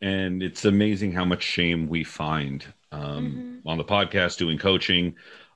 And 0.00 0.42
it's 0.42 0.64
amazing 0.64 1.12
how 1.12 1.24
much 1.24 1.42
shame 1.42 1.88
we 1.88 2.04
find 2.04 2.64
um, 2.90 3.60
mm-hmm. 3.62 3.68
on 3.68 3.78
the 3.78 3.84
podcast 3.84 4.38
doing 4.38 4.58
coaching 4.58 5.14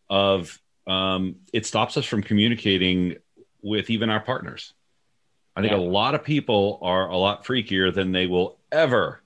of 0.09 0.61
um, 0.87 1.37
it 1.53 1.67
stops 1.67 1.97
us 1.97 2.05
from 2.05 2.23
communicating 2.23 3.17
with 3.63 3.91
even 3.91 4.11
our 4.11 4.21
partners. 4.21 4.73
I 5.57 5.63
think 5.63 5.73
yeah. 5.73 5.79
a 5.79 5.81
lot 5.81 6.15
of 6.15 6.23
people 6.23 6.79
are 6.83 7.09
a 7.09 7.17
lot 7.17 7.45
freakier 7.45 7.93
than 7.93 8.13
they 8.13 8.27
will 8.27 8.59
ever, 8.71 9.23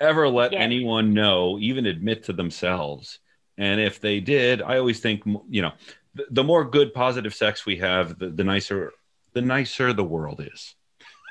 ever 0.00 0.28
let 0.28 0.54
anyone 0.54 1.12
know, 1.12 1.58
even 1.60 1.86
admit 1.86 2.24
to 2.24 2.32
themselves. 2.32 3.18
And 3.58 3.80
if 3.80 4.00
they 4.00 4.20
did, 4.20 4.62
I 4.62 4.78
always 4.78 5.00
think, 5.00 5.22
you 5.48 5.62
know, 5.62 5.72
the, 6.14 6.26
the 6.30 6.44
more 6.44 6.64
good, 6.64 6.94
positive 6.94 7.34
sex 7.34 7.66
we 7.66 7.76
have, 7.76 8.18
the, 8.18 8.30
the 8.30 8.44
nicer, 8.44 8.92
the 9.32 9.42
nicer 9.42 9.92
the 9.92 10.04
world 10.04 10.40
is. 10.40 10.74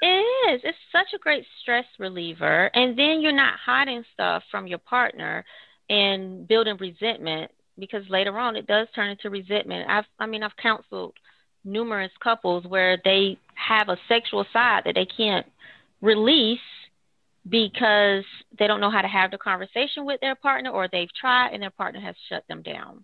It 0.01 0.07
is. 0.51 0.61
It's 0.63 0.77
such 0.91 1.13
a 1.13 1.19
great 1.19 1.45
stress 1.61 1.85
reliever. 1.99 2.71
And 2.73 2.97
then 2.97 3.21
you're 3.21 3.31
not 3.31 3.53
hiding 3.63 4.03
stuff 4.13 4.43
from 4.49 4.67
your 4.67 4.79
partner 4.79 5.45
and 5.89 6.47
building 6.47 6.77
resentment 6.77 7.51
because 7.77 8.07
later 8.09 8.37
on 8.37 8.55
it 8.55 8.67
does 8.67 8.87
turn 8.95 9.09
into 9.09 9.29
resentment. 9.29 9.89
I've, 9.89 10.05
I 10.19 10.25
mean, 10.25 10.43
I've 10.43 10.57
counseled 10.57 11.13
numerous 11.63 12.11
couples 12.19 12.65
where 12.65 12.99
they 13.03 13.37
have 13.53 13.89
a 13.89 13.97
sexual 14.07 14.45
side 14.51 14.83
that 14.85 14.95
they 14.95 15.05
can't 15.05 15.45
release 16.01 16.59
because 17.47 18.23
they 18.57 18.67
don't 18.67 18.81
know 18.81 18.91
how 18.91 19.01
to 19.01 19.07
have 19.07 19.31
the 19.31 19.37
conversation 19.37 20.05
with 20.05 20.21
their 20.21 20.35
partner 20.35 20.69
or 20.69 20.87
they've 20.87 21.13
tried 21.13 21.53
and 21.53 21.61
their 21.61 21.71
partner 21.71 21.99
has 21.99 22.15
shut 22.29 22.43
them 22.47 22.61
down. 22.61 23.03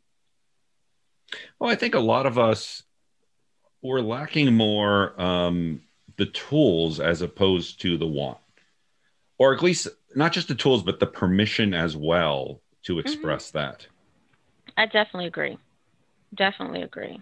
Well, 1.59 1.69
I 1.69 1.75
think 1.75 1.95
a 1.95 1.99
lot 1.99 2.25
of 2.25 2.37
us 2.37 2.83
we're 3.81 4.01
lacking 4.01 4.53
more 4.53 5.19
um, 5.21 5.81
the 6.17 6.25
tools 6.25 6.99
as 6.99 7.21
opposed 7.21 7.81
to 7.81 7.97
the 7.97 8.07
want, 8.07 8.39
or 9.37 9.53
at 9.53 9.61
least 9.61 9.87
not 10.15 10.33
just 10.33 10.47
the 10.47 10.55
tools, 10.55 10.83
but 10.83 10.99
the 10.99 11.07
permission 11.07 11.73
as 11.73 11.95
well 11.95 12.61
to 12.83 12.93
mm-hmm. 12.93 12.99
express 12.99 13.49
mm-hmm. 13.49 13.59
that. 13.59 13.87
I 14.75 14.85
definitely 14.85 15.27
agree. 15.27 15.57
Definitely 16.33 16.81
agree. 16.81 17.21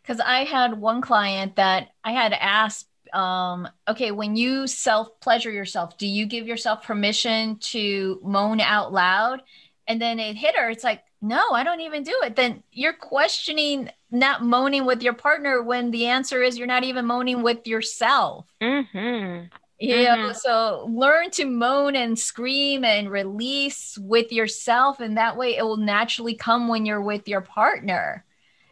Because 0.00 0.20
I 0.20 0.44
had 0.44 0.80
one 0.80 1.00
client 1.00 1.56
that 1.56 1.88
I 2.04 2.12
had 2.12 2.32
asked, 2.32 2.88
um, 3.12 3.68
okay, 3.88 4.10
when 4.10 4.36
you 4.36 4.66
self 4.66 5.20
pleasure 5.20 5.50
yourself, 5.50 5.98
do 5.98 6.06
you 6.06 6.26
give 6.26 6.46
yourself 6.46 6.82
permission 6.82 7.56
to 7.56 8.20
moan 8.22 8.60
out 8.60 8.92
loud? 8.92 9.42
And 9.86 10.00
then 10.00 10.18
it 10.18 10.36
hit 10.36 10.56
her. 10.56 10.70
It's 10.70 10.84
like, 10.84 11.02
no, 11.20 11.50
I 11.52 11.64
don't 11.64 11.80
even 11.80 12.02
do 12.02 12.18
it. 12.24 12.36
Then 12.36 12.62
you're 12.72 12.92
questioning 12.92 13.90
not 14.10 14.44
moaning 14.44 14.84
with 14.84 15.02
your 15.02 15.12
partner 15.12 15.62
when 15.62 15.90
the 15.90 16.06
answer 16.06 16.42
is 16.42 16.58
you're 16.58 16.66
not 16.66 16.84
even 16.84 17.06
moaning 17.06 17.42
with 17.42 17.66
yourself. 17.66 18.46
Mm-hmm. 18.60 19.46
Yeah. 19.78 20.16
Mm-hmm. 20.16 20.32
So 20.34 20.88
learn 20.90 21.30
to 21.32 21.44
moan 21.44 21.96
and 21.96 22.18
scream 22.18 22.84
and 22.84 23.10
release 23.10 23.98
with 23.98 24.32
yourself. 24.32 25.00
And 25.00 25.16
that 25.16 25.36
way 25.36 25.56
it 25.56 25.62
will 25.62 25.76
naturally 25.76 26.34
come 26.34 26.68
when 26.68 26.86
you're 26.86 27.02
with 27.02 27.26
your 27.26 27.40
partner. 27.40 28.24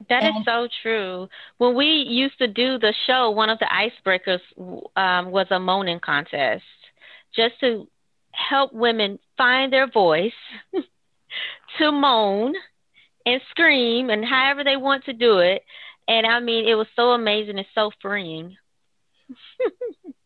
That 0.09 0.23
and- 0.23 0.39
is 0.39 0.45
so 0.45 0.69
true. 0.83 1.29
When 1.59 1.75
we 1.75 1.87
used 1.87 2.39
to 2.39 2.49
do 2.49 2.79
the 2.79 2.95
show, 3.07 3.31
one 3.31 3.51
of 3.51 3.59
the 3.59 3.67
icebreakers 3.67 4.41
um, 4.97 5.31
was 5.31 5.47
a 5.51 5.59
moaning 5.59 6.01
contest 6.01 6.65
just 7.35 7.59
to 7.61 7.87
help 8.33 8.73
women 8.73 9.19
find 9.37 9.73
their 9.73 9.89
voice 9.89 10.33
to 11.79 11.93
moan 11.93 12.55
and 13.27 13.41
scream 13.51 14.11
and 14.11 14.25
however 14.25 14.65
they 14.65 14.77
want 14.77 15.05
to 15.05 15.13
do 15.13 15.39
it. 15.39 15.63
And 16.09 16.27
I 16.27 16.41
mean, 16.41 16.69
it 16.69 16.75
was 16.75 16.89
so 16.97 17.11
amazing 17.11 17.59
and 17.59 17.67
so 17.75 17.91
freeing. 18.01 18.57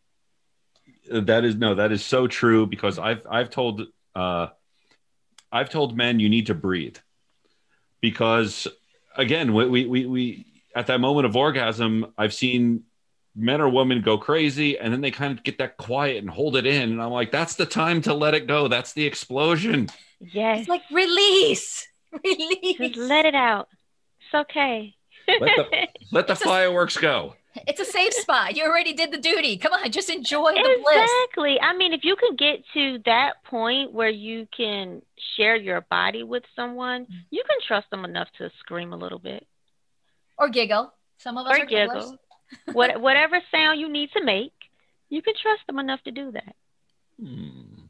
that 1.11 1.45
is 1.45 1.57
no, 1.57 1.75
that 1.75 1.93
is 1.93 2.04
so 2.04 2.26
true 2.26 2.66
because 2.66 2.99
I've 2.99 3.26
I've 3.28 3.50
told 3.50 3.83
uh, 4.14 4.49
I've 5.52 5.69
told 5.69 5.97
men 5.97 6.21
you 6.21 6.28
need 6.28 6.47
to 6.47 6.54
breathe 6.54 6.97
because 8.00 8.66
again 9.16 9.52
we, 9.52 9.66
we 9.66 9.87
we 9.87 10.06
we 10.06 10.47
at 10.75 10.87
that 10.88 11.00
moment 11.00 11.26
of 11.26 11.37
orgasm 11.37 12.12
I've 12.18 12.35
seen 12.35 12.85
men 13.37 13.61
or 13.61 13.68
women 13.68 14.00
go 14.00 14.18
crazy 14.18 14.78
and 14.78 14.92
then 14.92 15.00
they 15.00 15.11
kind 15.11 15.37
of 15.37 15.44
get 15.44 15.59
that 15.59 15.76
quiet 15.76 16.18
and 16.18 16.30
hold 16.30 16.56
it 16.56 16.66
in. 16.66 16.92
And 16.92 17.02
I'm 17.02 17.11
like 17.11 17.30
that's 17.30 17.56
the 17.56 17.66
time 17.66 18.02
to 18.02 18.14
let 18.14 18.35
it 18.35 18.47
go. 18.47 18.68
That's 18.68 18.92
the 18.92 19.04
explosion. 19.04 19.88
Yes. 20.21 20.61
It's 20.61 20.68
like 20.68 20.83
release 20.90 21.87
release. 22.25 22.78
Just 22.78 22.97
let 22.97 23.26
it 23.26 23.35
out. 23.35 23.68
It's 24.21 24.35
okay. 24.35 24.94
Let 25.26 25.40
the, 25.40 25.88
let 26.12 26.26
the 26.26 26.37
fireworks 26.37 26.97
go 26.97 27.35
it's 27.66 27.80
a 27.80 27.84
safe 27.84 28.12
spot. 28.14 28.56
You 28.56 28.64
already 28.64 28.92
did 28.92 29.12
the 29.12 29.18
duty. 29.18 29.56
Come 29.56 29.73
on, 29.73 29.90
just 29.90 30.11
enjoy 30.11 30.52
the 30.52 30.58
exactly. 30.58 30.82
bliss. 30.82 31.11
Exactly. 31.25 31.61
I 31.61 31.76
mean, 31.76 31.92
if 31.92 32.04
you 32.04 32.16
can 32.16 32.37
get 32.37 32.64
to 32.75 32.99
that 33.06 33.44
point 33.44 33.92
where 33.92 34.08
you 34.08 34.49
can 34.56 35.02
share 35.37 35.56
your 35.56 35.82
body 35.82 36.23
with 36.23 36.42
someone, 36.56 37.06
you 37.30 37.42
can 37.49 37.58
trust 37.66 37.90
them 37.90 38.04
enough 38.04 38.28
to 38.38 38.50
scream 38.58 38.92
a 38.92 38.96
little 38.96 39.18
bit. 39.18 39.46
Or 40.38 40.49
giggle. 40.49 40.92
Some 41.18 41.38
of 41.38 41.46
us 41.46 41.56
or 41.56 41.62
are 41.62 41.66
giggle. 41.66 42.18
what, 42.73 43.00
whatever 43.00 43.40
sound 43.50 43.80
you 43.80 43.88
need 43.88 44.11
to 44.12 44.25
make, 44.25 44.52
you 45.08 45.23
can 45.23 45.34
trust 45.40 45.62
them 45.66 45.78
enough 45.78 46.02
to 46.02 46.11
do 46.11 46.32
that. 46.32 46.56
Hmm. 47.20 47.84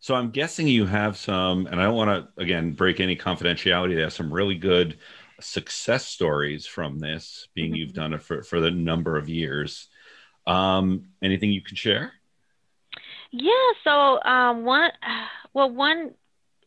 So 0.00 0.16
I'm 0.16 0.30
guessing 0.30 0.66
you 0.66 0.84
have 0.86 1.16
some, 1.16 1.66
and 1.66 1.80
I 1.80 1.84
don't 1.84 1.94
want 1.94 2.10
to 2.10 2.42
again 2.42 2.72
break 2.72 2.98
any 2.98 3.14
confidentiality. 3.14 3.94
They 3.94 4.02
have 4.02 4.12
some 4.12 4.32
really 4.32 4.56
good 4.56 4.98
success 5.42 6.06
stories 6.06 6.66
from 6.66 6.98
this, 6.98 7.48
being 7.54 7.70
mm-hmm. 7.70 7.76
you've 7.76 7.94
done 7.94 8.14
it 8.14 8.22
for, 8.22 8.42
for 8.42 8.60
the 8.60 8.70
number 8.70 9.16
of 9.16 9.28
years. 9.28 9.88
Um, 10.46 11.08
anything 11.22 11.52
you 11.52 11.62
can 11.62 11.76
share? 11.76 12.12
Yeah. 13.30 13.52
So 13.84 14.22
um, 14.22 14.64
one, 14.64 14.90
well, 15.54 15.70
one 15.70 16.12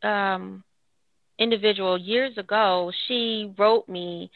um, 0.03 0.63
individual 1.37 1.97
years 1.97 2.37
ago, 2.37 2.91
she 3.07 3.53
wrote 3.57 3.87
me 3.89 4.31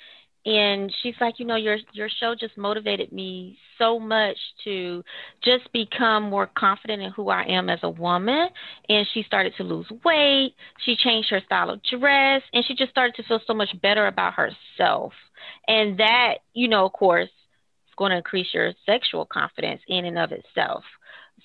and 0.50 0.92
she's 1.02 1.14
like 1.22 1.36
you 1.38 1.46
know 1.46 1.56
your 1.56 1.78
your 1.94 2.10
show 2.20 2.34
just 2.34 2.58
motivated 2.58 3.12
me 3.12 3.58
so 3.78 4.00
much 4.00 4.36
to 4.64 5.04
just 5.44 5.72
become 5.72 6.24
more 6.24 6.50
confident 6.58 7.04
in 7.04 7.12
who 7.12 7.30
I 7.30 7.44
am 7.44 7.70
as 7.70 7.80
a 7.84 7.90
woman. 7.90 8.50
And 8.90 9.08
she 9.14 9.24
started 9.24 9.54
to 9.58 9.64
lose 9.64 9.88
weight. 10.04 10.56
She 10.86 10.96
changed 10.96 11.30
her 11.30 11.42
style 11.46 11.70
of 11.70 11.82
dress. 11.84 12.42
And 12.52 12.66
she 12.66 12.76
just 12.76 12.92
started 12.92 13.16
to 13.16 13.24
feel 13.24 13.40
so 13.46 13.54
much 13.54 13.70
better 13.82 14.08
about 14.08 14.34
herself. 14.34 15.14
And 15.68 16.00
that 16.00 16.40
you 16.54 16.68
know 16.68 16.88
of 16.88 16.94
course 16.94 17.30
is 17.30 17.96
going 17.96 18.12
to 18.12 18.18
increase 18.18 18.48
your 18.54 18.74
sexual 18.86 19.26
confidence 19.26 19.82
in 19.88 20.06
and 20.06 20.18
of 20.18 20.32
itself. 20.32 20.84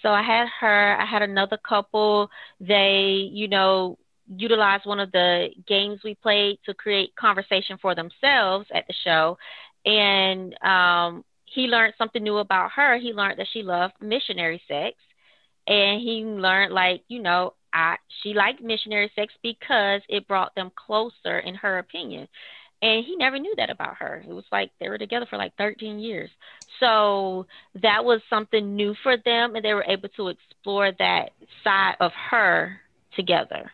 So 0.03 0.09
I 0.09 0.23
had 0.23 0.49
her 0.61 0.97
I 0.99 1.05
had 1.05 1.23
another 1.23 1.59
couple. 1.59 2.31
They 2.59 3.29
you 3.33 3.49
know 3.49 3.99
utilized 4.29 4.87
one 4.87 5.01
of 5.01 5.13
the 5.13 5.49
games 5.67 6.01
we 6.05 6.15
played 6.15 6.59
to 6.67 6.75
create 6.75 7.15
conversation 7.17 7.79
for 7.81 7.95
themselves 7.95 8.67
at 8.73 8.87
the 8.87 8.95
show. 9.05 9.39
And 9.85 10.55
um, 10.63 11.25
he 11.45 11.63
learned 11.63 11.95
something 11.99 12.23
new 12.23 12.39
about 12.39 12.73
her. 12.73 12.99
He 12.99 13.13
learned 13.13 13.39
that 13.39 13.49
she 13.53 13.63
loved 13.63 13.95
missionary 14.01 14.63
sex. 14.67 14.97
And 15.67 16.01
he 16.01 16.25
learned, 16.25 16.73
like, 16.75 17.03
you 17.09 17.23
know, 17.23 17.55
I, 17.73 17.97
she 18.23 18.35
liked 18.35 18.63
missionary 18.63 19.11
sex 19.15 19.33
because 19.43 20.03
it 20.09 20.29
brought 20.29 20.55
them 20.55 20.71
closer, 20.75 21.39
in 21.39 21.55
her 21.57 21.79
opinion. 21.79 22.29
And 22.83 23.05
he 23.05 23.17
never 23.17 23.39
knew 23.39 23.55
that 23.57 23.71
about 23.71 23.97
her. 23.97 24.23
It 24.29 24.33
was 24.33 24.45
like 24.53 24.71
they 24.79 24.91
were 24.91 24.99
together 24.99 25.27
for 25.29 25.39
like 25.39 25.57
13 25.57 26.01
years. 26.01 26.29
So 26.81 27.47
that 27.81 28.05
was 28.05 28.21
something 28.29 28.77
new 28.77 28.95
for 29.03 29.17
them, 29.17 29.57
and 29.57 29.65
they 29.65 29.73
were 29.73 29.87
able 29.89 30.11
to 30.11 30.29
explore 30.29 30.93
that 30.99 31.31
side 31.63 31.97
of 32.01 32.13
her 32.31 32.79
together. 33.17 33.71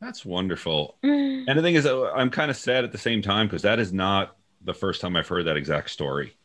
That's 0.00 0.24
wonderful. 0.24 0.98
Mm. 1.04 1.44
And 1.48 1.58
the 1.58 1.62
thing 1.62 1.74
is, 1.74 1.86
uh, 1.86 2.10
I'm 2.12 2.30
kind 2.30 2.50
of 2.50 2.56
sad 2.56 2.84
at 2.84 2.92
the 2.92 2.98
same 2.98 3.22
time 3.22 3.46
because 3.46 3.62
that 3.62 3.78
is 3.78 3.92
not 3.92 4.36
the 4.62 4.74
first 4.74 5.00
time 5.00 5.16
I've 5.16 5.28
heard 5.28 5.46
that 5.46 5.56
exact 5.56 5.90
story. 5.90 6.36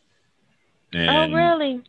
Oh, 0.93 0.97
and 0.97 1.33
oh, 1.33 1.37
really? 1.37 1.83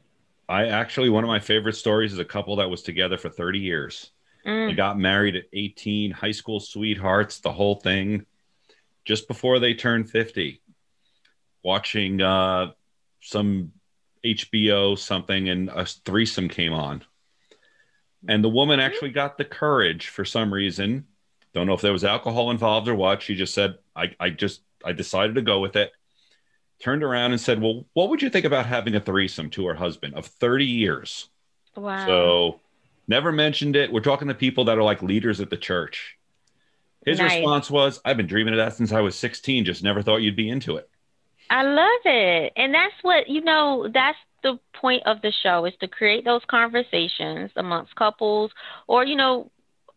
I 0.48 0.66
actually, 0.66 1.08
one 1.08 1.24
of 1.24 1.28
my 1.28 1.40
favorite 1.40 1.76
stories 1.76 2.12
is 2.12 2.18
a 2.18 2.24
couple 2.24 2.56
that 2.56 2.70
was 2.70 2.82
together 2.82 3.16
for 3.16 3.28
30 3.28 3.58
years. 3.58 4.10
Mm. 4.46 4.68
They 4.68 4.74
got 4.74 4.98
married 4.98 5.36
at 5.36 5.44
18, 5.52 6.10
high 6.10 6.32
school 6.32 6.58
sweethearts, 6.60 7.40
the 7.40 7.52
whole 7.52 7.76
thing, 7.76 8.26
just 9.04 9.28
before 9.28 9.58
they 9.58 9.74
turned 9.74 10.10
50, 10.10 10.60
watching 11.62 12.20
uh, 12.20 12.72
some 13.20 13.72
HBO 14.24 14.98
something, 14.98 15.48
and 15.48 15.68
a 15.68 15.86
threesome 15.86 16.48
came 16.48 16.72
on. 16.72 17.04
And 18.28 18.42
the 18.42 18.48
woman 18.48 18.78
actually 18.78 19.10
got 19.10 19.38
the 19.38 19.44
courage 19.44 20.08
for 20.08 20.24
some 20.24 20.52
reason 20.52 21.06
don't 21.54 21.66
know 21.66 21.74
if 21.74 21.80
there 21.80 21.92
was 21.92 22.04
alcohol 22.04 22.50
involved 22.50 22.88
or 22.88 22.94
what. 22.94 23.22
She 23.22 23.34
just 23.34 23.54
said, 23.54 23.78
I, 23.94 24.14
I 24.18 24.30
just, 24.30 24.62
I 24.84 24.92
decided 24.92 25.34
to 25.34 25.42
go 25.42 25.60
with 25.60 25.76
it. 25.76 25.92
Turned 26.80 27.02
around 27.02 27.32
and 27.32 27.40
said, 27.40 27.60
Well, 27.60 27.84
what 27.92 28.08
would 28.08 28.22
you 28.22 28.30
think 28.30 28.44
about 28.44 28.66
having 28.66 28.94
a 28.96 29.00
threesome 29.00 29.50
to 29.50 29.66
her 29.66 29.74
husband 29.74 30.14
of 30.14 30.26
30 30.26 30.64
years? 30.64 31.28
Wow. 31.76 32.06
So 32.06 32.60
never 33.06 33.30
mentioned 33.30 33.76
it. 33.76 33.92
We're 33.92 34.00
talking 34.00 34.28
to 34.28 34.34
people 34.34 34.64
that 34.64 34.78
are 34.78 34.82
like 34.82 35.02
leaders 35.02 35.40
at 35.40 35.50
the 35.50 35.56
church. 35.56 36.16
His 37.04 37.18
nice. 37.18 37.36
response 37.36 37.70
was, 37.70 38.00
I've 38.04 38.16
been 38.16 38.26
dreaming 38.26 38.54
of 38.54 38.58
that 38.58 38.74
since 38.74 38.92
I 38.92 39.00
was 39.00 39.16
16, 39.16 39.64
just 39.64 39.82
never 39.82 40.02
thought 40.02 40.18
you'd 40.18 40.36
be 40.36 40.48
into 40.48 40.76
it. 40.76 40.88
I 41.50 41.62
love 41.64 42.00
it. 42.04 42.52
And 42.56 42.72
that's 42.72 42.94
what, 43.02 43.28
you 43.28 43.42
know, 43.42 43.88
that's 43.92 44.18
the 44.42 44.58
point 44.74 45.02
of 45.06 45.20
the 45.20 45.32
show 45.42 45.64
is 45.64 45.74
to 45.80 45.88
create 45.88 46.24
those 46.24 46.42
conversations 46.48 47.50
amongst 47.56 47.94
couples 47.94 48.50
or, 48.86 49.04
you 49.04 49.16
know, 49.16 49.50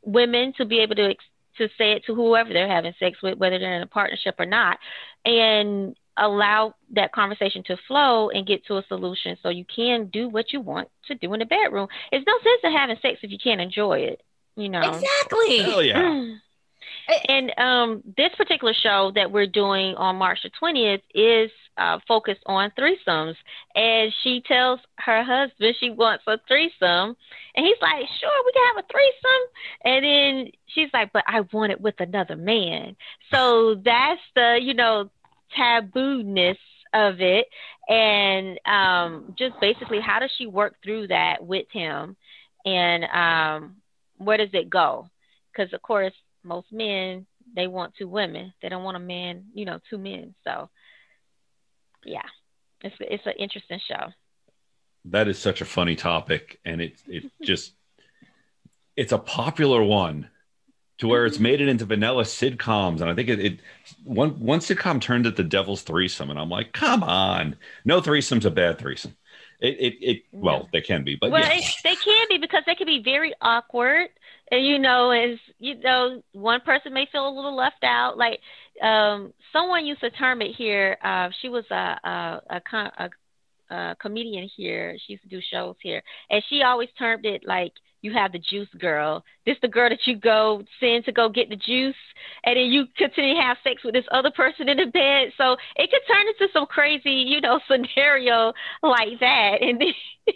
women 0.03 0.53
to 0.57 0.65
be 0.65 0.79
able 0.79 0.95
to 0.95 1.09
to 1.57 1.67
say 1.77 1.93
it 1.93 2.05
to 2.05 2.15
whoever 2.15 2.51
they're 2.51 2.67
having 2.67 2.93
sex 2.99 3.21
with, 3.21 3.37
whether 3.37 3.59
they're 3.59 3.75
in 3.75 3.81
a 3.81 3.87
partnership 3.87 4.35
or 4.39 4.45
not, 4.45 4.77
and 5.25 5.95
allow 6.17 6.73
that 6.91 7.11
conversation 7.11 7.63
to 7.63 7.77
flow 7.87 8.29
and 8.29 8.47
get 8.47 8.65
to 8.65 8.77
a 8.77 8.83
solution 8.87 9.37
so 9.43 9.49
you 9.49 9.65
can 9.65 10.05
do 10.07 10.29
what 10.29 10.53
you 10.53 10.61
want 10.61 10.89
to 11.07 11.15
do 11.15 11.33
in 11.33 11.39
the 11.39 11.45
bedroom. 11.45 11.87
It's 12.11 12.25
no 12.25 12.37
sense 12.37 12.61
in 12.63 12.71
having 12.71 12.97
sex 13.01 13.19
if 13.21 13.31
you 13.31 13.37
can't 13.41 13.61
enjoy 13.61 13.99
it, 13.99 14.21
you 14.55 14.69
know. 14.69 14.81
Exactly. 14.81 15.59
Hell 15.59 15.83
yeah. 15.83 16.35
And 17.29 17.53
um, 17.59 18.03
this 18.17 18.31
particular 18.35 18.73
show 18.73 19.11
that 19.13 19.31
we're 19.31 19.45
doing 19.45 19.93
on 19.95 20.15
March 20.15 20.39
the 20.41 20.49
20th 20.59 21.01
is 21.13 21.51
uh, 21.77 21.99
focused 22.07 22.41
on 22.45 22.71
threesomes. 22.77 23.35
And 23.75 24.13
she 24.23 24.41
tells 24.41 24.79
her 24.97 25.23
husband 25.23 25.75
she 25.79 25.89
wants 25.89 26.23
a 26.27 26.37
threesome. 26.47 27.15
And 27.55 27.65
he's 27.65 27.81
like, 27.81 28.05
sure, 28.19 28.43
we 28.45 28.51
can 28.51 28.75
have 28.75 28.83
a 28.83 28.91
threesome. 28.91 29.47
And 29.83 30.05
then 30.05 30.51
she's 30.67 30.89
like, 30.93 31.11
but 31.13 31.23
I 31.27 31.41
want 31.51 31.71
it 31.71 31.81
with 31.81 31.99
another 31.99 32.35
man. 32.35 32.95
So 33.31 33.75
that's 33.75 34.21
the, 34.35 34.59
you 34.61 34.73
know, 34.73 35.09
taboo-ness 35.55 36.57
of 36.93 37.21
it. 37.21 37.47
And 37.87 38.59
um, 38.65 39.35
just 39.37 39.59
basically, 39.59 39.99
how 39.99 40.19
does 40.19 40.31
she 40.37 40.47
work 40.47 40.75
through 40.83 41.07
that 41.07 41.45
with 41.45 41.67
him? 41.71 42.15
And 42.65 43.03
um, 43.05 43.75
where 44.17 44.37
does 44.37 44.49
it 44.53 44.69
go? 44.69 45.09
Because, 45.51 45.71
of 45.73 45.81
course, 45.81 46.13
most 46.43 46.71
men 46.71 47.25
they 47.55 47.67
want 47.67 47.93
two 47.97 48.07
women. 48.07 48.53
They 48.61 48.69
don't 48.69 48.83
want 48.83 48.97
a 48.97 48.99
man, 48.99 49.45
you 49.53 49.65
know, 49.65 49.79
two 49.89 49.97
men. 49.97 50.35
So 50.43 50.69
yeah, 52.05 52.27
it's 52.81 52.95
it's 52.99 53.25
an 53.25 53.33
interesting 53.37 53.79
show. 53.87 54.11
That 55.05 55.27
is 55.27 55.37
such 55.37 55.61
a 55.61 55.65
funny 55.65 55.95
topic, 55.95 56.59
and 56.65 56.81
it 56.81 57.01
it 57.07 57.31
just 57.43 57.73
it's 58.95 59.11
a 59.11 59.17
popular 59.17 59.83
one 59.83 60.29
to 60.97 61.07
where 61.07 61.25
it's 61.25 61.35
mm-hmm. 61.35 61.43
made 61.43 61.61
it 61.61 61.67
into 61.67 61.85
vanilla 61.85 62.23
sitcoms, 62.23 63.01
and 63.01 63.09
I 63.09 63.15
think 63.15 63.29
it, 63.29 63.39
it 63.39 63.59
one 64.03 64.39
one 64.39 64.59
sitcom 64.59 65.01
turned 65.01 65.25
it 65.25 65.35
the 65.35 65.43
Devil's 65.43 65.81
Threesome, 65.81 66.29
and 66.29 66.39
I'm 66.39 66.49
like, 66.49 66.73
come 66.73 67.03
on, 67.03 67.57
no 67.83 68.01
threesome's 68.01 68.45
a 68.45 68.51
bad 68.51 68.79
threesome. 68.79 69.15
It 69.59 69.77
it, 69.79 69.97
it 70.01 70.23
well, 70.31 70.69
they 70.71 70.81
can 70.81 71.03
be, 71.03 71.15
but 71.15 71.31
well, 71.31 71.41
yeah. 71.41 71.57
it, 71.57 71.63
they 71.83 71.95
can 71.95 72.27
be 72.29 72.37
because 72.37 72.63
they 72.65 72.75
can 72.75 72.87
be 72.87 73.01
very 73.01 73.33
awkward, 73.41 74.09
and 74.51 74.65
you 74.65 74.79
know, 74.79 75.11
as 75.11 75.37
you 75.59 75.75
know, 75.75 76.21
one 76.33 76.61
person 76.61 76.93
may 76.93 77.07
feel 77.11 77.27
a 77.27 77.33
little 77.33 77.55
left 77.55 77.83
out. 77.83 78.17
Like 78.17 78.39
um, 78.81 79.33
someone 79.53 79.85
used 79.85 80.01
to 80.01 80.09
term 80.11 80.41
it 80.41 80.55
here. 80.55 80.97
Uh, 81.03 81.29
she 81.41 81.49
was 81.49 81.65
a 81.71 81.97
a, 82.03 82.41
a, 82.49 82.61
a 82.99 83.09
a 83.69 83.95
comedian 83.99 84.49
here. 84.55 84.97
She 85.05 85.13
used 85.13 85.23
to 85.23 85.29
do 85.29 85.41
shows 85.51 85.75
here, 85.81 86.01
and 86.29 86.43
she 86.49 86.61
always 86.61 86.89
termed 86.97 87.25
it 87.25 87.43
like 87.45 87.73
you 88.01 88.13
have 88.13 88.31
the 88.31 88.39
juice 88.39 88.69
girl. 88.79 89.23
This 89.45 89.57
the 89.61 89.67
girl 89.67 89.89
that 89.89 90.05
you 90.05 90.15
go 90.15 90.63
send 90.79 91.05
to 91.05 91.11
go 91.11 91.29
get 91.29 91.49
the 91.49 91.55
juice, 91.55 91.95
and 92.43 92.57
then 92.57 92.65
you 92.65 92.85
continue 92.97 93.35
to 93.35 93.41
have 93.41 93.57
sex 93.63 93.83
with 93.83 93.93
this 93.93 94.05
other 94.11 94.31
person 94.31 94.69
in 94.69 94.77
the 94.77 94.85
bed. 94.85 95.33
So 95.37 95.57
it 95.75 95.89
could 95.89 96.05
turn 96.07 96.27
into 96.27 96.51
some 96.53 96.67
crazy, 96.67 97.25
you 97.25 97.41
know, 97.41 97.59
scenario 97.69 98.53
like 98.83 99.19
that, 99.19 99.61
and 99.61 99.81
then. 99.81 99.93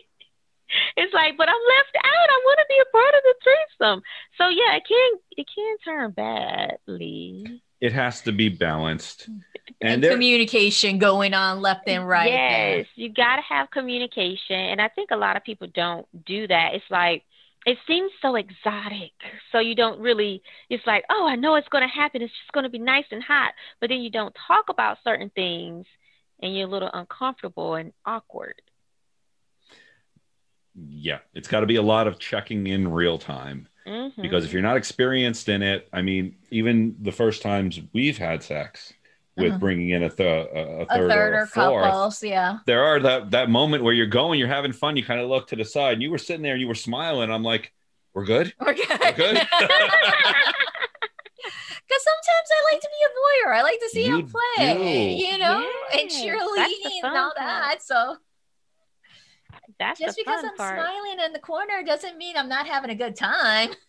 it's 0.98 1.14
like, 1.14 1.36
but 1.38 1.50
I'm 1.50 1.56
left 1.78 1.96
out. 1.98 2.30
I 2.30 2.40
want 2.46 2.60
to 2.60 2.66
be 2.70 2.80
a 2.82 2.92
part 2.92 3.14
of 3.16 3.22
the 3.24 3.36
threesome. 3.44 4.02
So 4.38 4.50
yeah, 4.50 4.76
it 4.78 4.84
can 4.88 5.20
it 5.38 5.48
can 5.54 5.78
turn 5.86 6.12
badly. 6.12 7.62
It 7.82 7.94
has 7.94 8.22
to 8.24 8.32
be 8.32 8.50
balanced, 8.50 9.30
And, 9.82 9.94
and 9.94 10.04
there, 10.04 10.12
communication 10.12 10.98
going 11.00 11.34
on 11.34 11.62
left 11.62 11.88
and 11.88 12.08
right. 12.08 12.32
Yes, 12.32 12.88
you 12.96 13.10
got 13.14 13.38
to 13.38 13.42
have 13.44 13.72
communication. 13.72 14.56
And 14.58 14.82
I 14.82 14.90
think 14.90 15.12
a 15.12 15.18
lot 15.18 15.38
of 15.38 15.44
people 15.44 15.68
don't 15.74 16.08
do 16.26 16.48
that. 16.48 16.74
It's 16.76 16.86
like, 16.90 17.24
it 17.66 17.78
seems 17.88 18.12
so 18.22 18.36
exotic. 18.36 19.12
So 19.52 19.60
you 19.60 19.76
don't 19.76 20.00
really, 20.00 20.42
it's 20.70 20.86
like, 20.88 21.06
oh, 21.10 21.28
I 21.28 21.36
know 21.36 21.56
it's 21.56 21.68
going 21.70 21.88
to 21.88 21.94
happen. 21.94 22.22
It's 22.22 22.34
just 22.34 22.52
going 22.54 22.64
to 22.66 22.70
be 22.70 22.80
nice 22.80 23.06
and 23.12 23.24
hot. 23.24 23.54
But 23.80 23.90
then 23.90 24.02
you 24.02 24.10
don't 24.10 24.36
talk 24.48 24.66
about 24.70 24.98
certain 25.04 25.30
things 25.30 25.86
and 26.42 26.56
you're 26.56 26.68
a 26.68 26.72
little 26.72 26.90
uncomfortable 26.94 27.76
and 27.76 27.94
awkward. 28.06 28.62
yeah, 30.76 31.20
it's 31.34 31.48
got 31.48 31.62
to 31.62 31.66
be 31.66 31.76
a 31.76 31.82
lot 31.82 32.08
of 32.08 32.20
checking 32.20 32.68
in 32.68 32.92
real 32.92 33.18
time. 33.18 33.68
Mhm. 33.88 34.22
because 34.22 34.46
if 34.46 34.54
you're 34.54 34.62
not 34.62 34.78
experienced 34.78 35.50
in 35.50 35.62
it 35.64 35.88
i 35.94 36.02
mean 36.02 36.36
even 36.52 36.96
the 37.02 37.12
first 37.12 37.42
times 37.42 37.80
we've 37.94 38.18
had 38.18 38.44
sex 38.44 38.94
with 39.38 39.50
Uh-huh. 39.52 39.58
bringing 39.58 39.90
in 39.90 40.04
a, 40.04 40.10
th- 40.10 40.48
a, 40.54 40.60
a 40.60 40.82
A 40.82 40.86
third, 40.86 41.10
third 41.12 41.34
or 41.34 41.38
or 41.38 41.42
a 41.44 41.48
fourth 41.48 41.84
couples, 41.86 42.24
yeah. 42.24 42.58
there 42.66 42.84
are 42.84 43.00
that 43.00 43.32
that 43.32 43.50
moment 43.50 43.84
where 43.84 43.94
you're 43.94 44.06
going 44.06 44.38
you're 44.40 44.48
having 44.50 44.74
fun 44.74 44.98
you 44.98 45.04
kind 45.04 45.22
of 45.22 45.30
look 45.30 45.48
to 45.48 45.56
the 45.56 45.64
side 45.66 45.94
and 45.94 46.02
you 46.02 46.12
were 46.12 46.18
sitting 46.18 46.42
there 46.44 46.54
and 46.54 46.62
you 46.62 46.68
were 46.68 46.76
smiling 46.76 47.32
i'm 47.32 47.44
like 47.44 47.72
we're 48.14 48.26
good 48.26 48.54
We're 48.60 48.74
good. 48.74 48.88
We're 49.02 49.12
good. 49.14 49.38
Because 51.88 52.04
sometimes 52.04 52.50
I 52.52 52.74
like 52.74 52.82
to 52.82 52.90
be 52.90 53.06
a 53.06 53.10
voyeur. 53.50 53.56
I 53.56 53.62
like 53.64 53.80
to 53.80 53.90
see 53.90 54.06
You 54.06 54.18
him 54.20 54.30
play, 54.30 55.18
do. 55.18 55.26
you 55.26 55.38
know, 55.40 55.58
and 55.94 56.12
Yes, 56.12 56.22
cheerleading 56.22 57.04
and 57.04 57.18
all 57.18 57.32
that. 57.38 57.82
So 57.82 58.18
That's 59.78 60.00
just 60.00 60.18
because 60.18 60.44
I'm 60.44 60.56
part. 60.56 60.80
smiling 60.80 61.20
in 61.26 61.34
the 61.34 61.40
corner 61.40 61.84
doesn't 61.86 62.18
mean 62.18 62.38
I'm 62.38 62.50
not 62.50 62.68
having 62.68 62.90
a 62.90 62.96
good 62.96 63.16
time. 63.16 63.72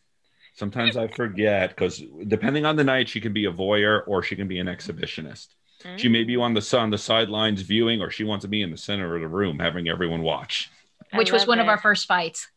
sometimes 0.53 0.97
i 0.97 1.07
forget 1.07 1.71
because 1.71 2.03
depending 2.27 2.67
on 2.67 2.75
the 2.75 2.83
night 2.83 3.09
she 3.09 3.21
can 3.21 3.33
be 3.33 3.45
a 3.45 3.53
voyeur 3.53 4.03
or 4.09 4.21
she 4.21 4.35
can 4.35 4.49
be 4.49 4.59
an 4.59 4.67
mm-hmm. 4.67 4.75
exhibitionist 4.75 5.47
she 5.79 5.87
mm-hmm. 5.87 6.13
may 6.13 6.25
be 6.25 6.37
on 6.37 6.53
the 6.55 6.77
on 6.77 6.91
the 6.91 6.99
sidelines 6.99 7.63
viewing 7.63 8.03
or 8.03 8.11
she 8.11 8.25
wants 8.25 8.43
to 8.43 8.49
be 8.49 8.61
in 8.61 8.73
the 8.73 8.77
center 8.77 9.15
of 9.15 9.21
the 9.23 9.29
room 9.29 9.61
having 9.61 9.89
everyone 9.89 10.23
watch 10.23 10.69
I 11.13 11.19
Which 11.19 11.33
was 11.33 11.43
love 11.43 11.49
one 11.49 11.61
of 11.61 11.69
our 11.69 11.79
first 11.79 12.07
fights. 12.07 12.49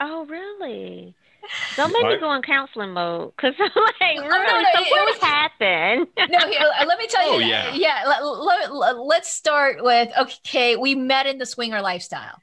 Oh, 0.00 0.26
really? 0.26 1.14
Don't 1.76 1.92
make 1.92 2.04
me 2.06 2.18
go 2.18 2.32
in 2.34 2.42
counseling 2.42 2.90
mode 2.90 3.32
because 3.36 3.54
I'm 3.60 3.70
like, 3.74 4.00
really? 4.00 4.28
no, 4.28 4.38
no, 4.38 4.62
so 4.74 4.80
it- 4.80 4.86
it 4.86 4.90
what 4.90 5.06
was- 5.06 5.18
happened? 5.22 6.06
No, 6.30 6.38
here, 6.48 6.60
uh, 6.80 6.84
let 6.86 6.98
me 6.98 7.06
tell 7.06 7.26
you. 7.26 7.34
Oh, 7.36 7.38
yeah. 7.38 7.74
yeah. 7.74 8.04
Let, 8.06 8.96
us 9.20 9.28
start 9.28 9.82
with 9.82 10.10
okay. 10.18 10.76
We 10.76 10.94
met 10.94 11.26
in 11.26 11.38
the 11.38 11.46
swinger 11.46 11.80
lifestyle. 11.80 12.40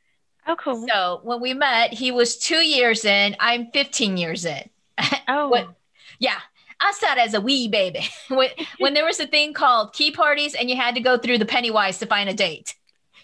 oh, 0.48 0.56
cool. 0.56 0.86
So 0.92 1.20
when 1.24 1.42
we 1.42 1.54
met, 1.54 1.94
he 1.94 2.12
was 2.12 2.38
two 2.38 2.64
years 2.66 3.06
in. 3.06 3.36
I'm 3.40 3.68
15 3.72 4.18
years 4.18 4.46
in. 4.46 4.70
oh, 5.28 5.50
what- 5.50 5.74
Yeah. 6.20 6.38
I 6.84 6.94
started 6.94 7.22
as 7.22 7.36
a 7.36 7.42
wee 7.42 7.68
baby 7.68 8.08
when, 8.30 8.50
when 8.80 8.96
there 8.96 9.06
was 9.06 9.20
a 9.20 9.28
thing 9.28 9.54
called 9.54 9.94
key 9.94 10.10
parties 10.10 10.56
and 10.56 10.68
you 10.68 10.76
had 10.76 10.96
to 10.96 11.02
go 11.02 11.16
through 11.16 11.38
the 11.38 11.46
PennySaver 11.46 12.00
to 12.00 12.06
find 12.08 12.28
a 12.28 12.34
date. 12.34 12.74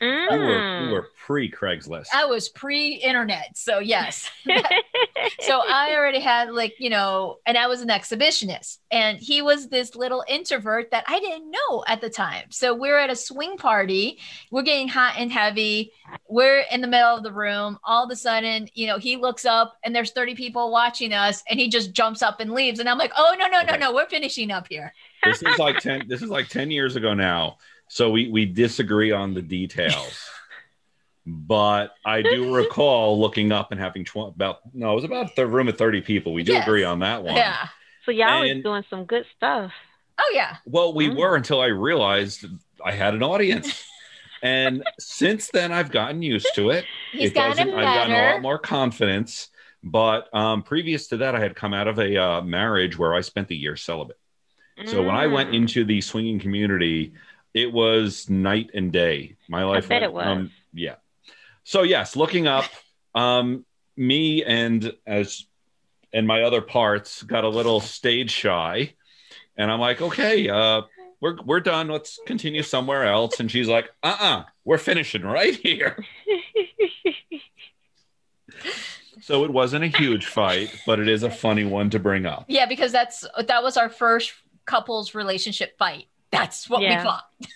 We 0.01 0.07
were, 0.07 0.27
we 0.37 0.87
Mm. 0.87 0.91
were 0.91 1.09
pre 1.25 1.51
craigslist 1.51 2.07
I 2.13 2.25
was 2.25 2.49
pre 2.49 2.93
internet. 2.95 3.57
So, 3.57 3.79
yes. 3.79 4.29
so 5.41 5.61
I 5.67 5.93
already 5.95 6.19
had 6.19 6.51
like, 6.51 6.75
you 6.79 6.89
know, 6.89 7.37
and 7.45 7.57
I 7.57 7.67
was 7.67 7.81
an 7.81 7.89
exhibitionist. 7.89 8.77
And 8.91 9.17
he 9.19 9.41
was 9.41 9.67
this 9.69 9.95
little 9.95 10.23
introvert 10.27 10.91
that 10.91 11.03
I 11.07 11.19
didn't 11.19 11.51
know 11.51 11.83
at 11.87 12.01
the 12.01 12.09
time. 12.09 12.45
So 12.49 12.73
we're 12.73 12.97
at 12.97 13.09
a 13.09 13.15
swing 13.15 13.57
party, 13.57 14.19
we're 14.51 14.61
getting 14.63 14.87
hot 14.87 15.15
and 15.17 15.31
heavy. 15.31 15.91
We're 16.29 16.63
in 16.71 16.81
the 16.81 16.87
middle 16.87 17.15
of 17.17 17.23
the 17.23 17.33
room. 17.33 17.77
All 17.83 18.05
of 18.05 18.11
a 18.11 18.15
sudden, 18.15 18.67
you 18.73 18.87
know, 18.87 18.97
he 18.97 19.17
looks 19.17 19.45
up 19.45 19.77
and 19.83 19.93
there's 19.95 20.11
30 20.11 20.35
people 20.35 20.71
watching 20.71 21.11
us 21.13 21.43
and 21.49 21.59
he 21.59 21.67
just 21.69 21.91
jumps 21.91 22.21
up 22.21 22.39
and 22.39 22.51
leaves. 22.53 22.79
And 22.79 22.87
I'm 22.87 22.97
like, 22.97 23.11
oh 23.17 23.35
no, 23.37 23.47
no, 23.47 23.61
no, 23.63 23.75
no, 23.75 23.93
we're 23.93 24.07
finishing 24.07 24.51
up 24.51 24.67
here. 24.69 24.93
this 25.23 25.41
is 25.43 25.57
like 25.59 25.79
10 25.79 26.03
this 26.07 26.21
is 26.21 26.29
like 26.29 26.47
10 26.47 26.69
years 26.71 26.95
ago 26.95 27.13
now 27.13 27.57
so 27.87 28.09
we 28.09 28.29
we 28.29 28.45
disagree 28.45 29.11
on 29.11 29.33
the 29.33 29.41
details 29.41 30.29
but 31.25 31.93
i 32.05 32.21
do 32.21 32.53
recall 32.61 33.19
looking 33.19 33.51
up 33.51 33.71
and 33.71 33.79
having 33.79 34.05
tw- 34.05 34.17
about 34.35 34.59
no 34.73 34.91
it 34.91 34.95
was 34.95 35.03
about 35.03 35.35
the 35.35 35.45
room 35.45 35.67
of 35.67 35.77
30 35.77 36.01
people 36.01 36.33
we 36.33 36.43
do 36.43 36.53
Yes. 36.53 36.65
agree 36.65 36.83
on 36.83 36.99
that 36.99 37.23
one 37.23 37.35
Yeah. 37.35 37.67
so 38.05 38.11
y'all 38.11 38.41
was 38.41 38.63
doing 38.63 38.83
some 38.89 39.05
good 39.05 39.25
stuff. 39.35 39.71
Oh 40.19 40.31
yeah. 40.33 40.57
well 40.65 40.93
we 40.93 41.09
Mm. 41.09 41.17
were 41.17 41.35
until 41.35 41.59
i 41.61 41.67
realized 41.67 42.45
i 42.83 42.91
had 42.91 43.13
an 43.13 43.23
audience 43.23 43.83
and 44.41 44.83
since 44.99 45.49
then 45.49 45.71
i've 45.71 45.91
gotten 45.91 46.21
used 46.21 46.47
to 46.55 46.69
it 46.71 46.85
He's 47.11 47.31
it 47.31 47.33
gotten 47.33 47.67
doesn't- 47.67 47.73
I've 47.79 47.83
gotten 47.95 48.15
a 48.15 48.31
lot 48.33 48.41
more 48.41 48.59
confidence. 48.59 49.49
But 49.83 50.33
um, 50.35 50.63
previous 50.63 51.07
to 51.09 51.17
that, 51.17 51.35
I 51.35 51.39
had 51.39 51.55
come 51.55 51.73
out 51.73 51.87
of 51.87 51.97
a 51.99 52.17
uh, 52.21 52.41
marriage 52.41 52.97
where 52.97 53.13
I 53.13 53.21
spent 53.21 53.47
the 53.47 53.55
year 53.55 53.77
celibate. 53.77 54.17
So 54.85 55.01
when 55.03 55.15
I 55.15 55.27
went 55.27 55.51
Mm. 55.51 55.55
into 55.57 55.85
the 55.85 56.01
swinging 56.01 56.39
community, 56.39 57.13
it 57.61 57.71
was 57.73 58.29
night 58.29 58.71
and 58.73 58.91
day. 58.91 59.35
My 59.49 59.63
life. 59.63 59.85
I 59.85 59.87
bet 59.87 59.89
went 59.89 60.03
it 60.03 60.13
was. 60.13 60.23
from- 60.25 60.51
yeah. 60.73 60.95
So 61.63 61.83
yes, 61.83 62.15
looking 62.15 62.47
up, 62.47 62.65
um, 63.15 63.65
me 63.95 64.43
and 64.43 64.93
as 65.05 65.45
and 66.13 66.25
my 66.25 66.43
other 66.43 66.61
parts 66.61 67.23
got 67.23 67.43
a 67.43 67.49
little 67.49 67.79
stage 67.79 68.31
shy, 68.31 68.93
and 69.57 69.71
I'm 69.71 69.79
like, 69.79 70.01
okay, 70.01 70.47
uh, 70.49 70.83
we're 71.19 71.37
we're 71.43 71.59
done. 71.59 71.87
Let's 71.89 72.19
continue 72.25 72.63
somewhere 72.63 73.05
else. 73.05 73.39
And 73.39 73.49
she's 73.51 73.67
like, 73.67 73.89
uh, 74.03 74.15
uh-uh, 74.19 74.39
uh, 74.39 74.43
we 74.63 74.75
are 74.75 74.79
finishing 74.79 75.23
right 75.23 75.55
here. 75.55 76.03
So 79.27 79.43
it 79.43 79.51
wasn't 79.51 79.83
a 79.83 79.87
huge 79.87 80.25
fight, 80.25 80.73
but 80.85 81.01
it 81.01 81.09
is 81.09 81.21
a 81.21 81.29
funny 81.29 81.65
one 81.65 81.89
to 81.89 81.99
bring 81.99 82.25
up. 82.25 82.45
Yeah, 82.47 82.65
because 82.65 82.93
that's 82.93 83.25
that 83.45 83.61
was 83.61 83.75
our 83.75 83.89
first 83.89 84.31
couples 84.65 85.13
relationship 85.13 85.77
fight. 85.77 86.05
That's 86.31 86.69
what 86.69 86.81
Yeah. 86.81 86.97
we 86.99 87.03
fought. 87.03 87.25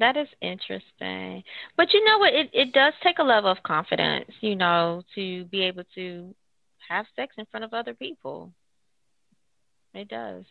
That 0.00 0.16
is 0.16 0.26
interesting. 0.40 1.44
But 1.76 1.92
you 1.92 2.04
know 2.04 2.18
what? 2.18 2.34
It, 2.34 2.50
it 2.52 2.72
does 2.72 2.94
take 3.00 3.20
a 3.20 3.22
level 3.22 3.48
of 3.48 3.62
confidence, 3.62 4.28
you 4.40 4.56
know, 4.56 5.04
to 5.14 5.44
be 5.44 5.62
able 5.62 5.84
to 5.94 6.34
have 6.88 7.06
sex 7.14 7.36
in 7.38 7.46
front 7.46 7.62
of 7.62 7.72
other 7.72 7.94
people. 7.94 8.52
It 9.92 10.08
does. 10.08 10.46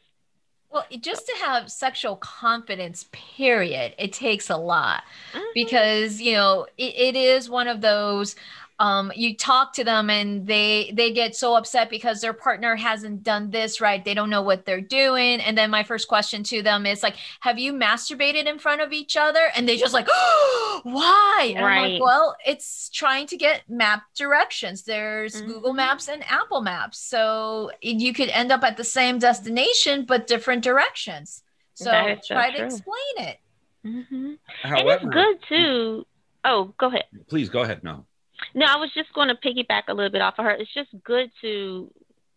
Well, 0.72 0.86
just 1.02 1.26
to 1.28 1.34
have 1.44 1.70
sexual 1.70 2.16
confidence, 2.16 3.06
period, 3.12 3.94
it 4.00 4.14
takes 4.14 4.50
a 4.50 4.56
lot 4.58 5.04
Mhm. 5.34 5.54
because 5.54 6.22
you 6.22 6.34
know 6.34 6.66
it, 6.78 6.96
it 6.96 7.16
is 7.18 7.50
one 7.50 7.68
of 7.68 7.82
those 7.82 8.36
um, 8.84 9.12
you 9.16 9.36
talk 9.38 9.72
to 9.74 9.84
them 9.84 10.10
and 10.10 10.46
they 10.46 10.92
they 10.94 11.12
get 11.14 11.36
so 11.36 11.56
upset 11.56 11.90
because 11.90 12.20
their 12.20 12.34
partner 12.34 12.76
hasn't 12.76 13.24
done 13.24 13.50
this 13.50 13.80
right 13.80 14.04
they 14.04 14.14
don't 14.14 14.30
know 14.30 14.42
what 14.42 14.66
they're 14.66 14.82
doing 14.82 15.40
and 15.40 15.58
then 15.58 15.70
my 15.72 15.84
first 15.84 16.08
question 16.08 16.44
to 16.44 16.62
them 16.62 16.86
is 16.86 17.02
like 17.04 17.16
have 17.40 17.58
you 17.60 17.72
masturbated 17.74 18.46
in 18.46 18.60
front 18.60 18.82
of 18.82 18.92
each 18.92 19.16
other 19.16 19.46
and 19.56 19.68
they 19.70 19.78
just 19.78 19.94
like 19.94 20.08
why 20.84 21.54
and 21.56 21.66
i'm 21.66 21.76
Right. 21.78 21.94
like 21.94 22.02
well 22.02 22.36
it's 22.46 22.90
trying 22.90 23.28
to 23.28 23.38
get 23.38 23.62
map 23.70 24.04
directions 24.16 24.84
there's 24.84 25.40
google 25.42 25.72
Mhm. 25.74 25.78
maps 25.78 26.10
and 26.10 26.24
apple 26.30 26.62
maps 26.62 27.00
so 27.00 27.72
you 27.82 28.14
could 28.14 28.30
end 28.30 28.52
up 28.52 28.64
at 28.64 28.78
the 28.78 28.84
same 28.84 29.18
destination 29.20 30.06
but 30.06 30.28
different 30.28 30.64
directions 30.64 31.42
so 31.76 31.84
so 31.92 32.16
try 32.28 32.50
to 32.52 32.58
true. 32.58 32.66
explain 32.66 33.16
it 33.30 33.38
hmm 33.84 34.34
And 34.64 34.88
it's 34.90 35.06
good 35.06 35.38
too. 35.48 36.06
Oh, 36.46 36.74
go 36.78 36.88
ahead. 36.88 37.06
Please 37.30 37.50
go 37.50 37.62
ahead. 37.62 37.84
No. 37.84 38.06
No, 38.54 38.66
I 38.66 38.78
was 38.78 38.92
just 38.94 39.14
going 39.14 39.30
to 39.30 39.36
piggyback 39.36 39.84
a 39.88 39.94
little 39.94 40.12
bit 40.12 40.22
off 40.22 40.36
of 40.38 40.46
her. 40.46 40.52
It's 40.52 40.74
just 40.74 40.90
good 41.04 41.32
to, 41.42 41.92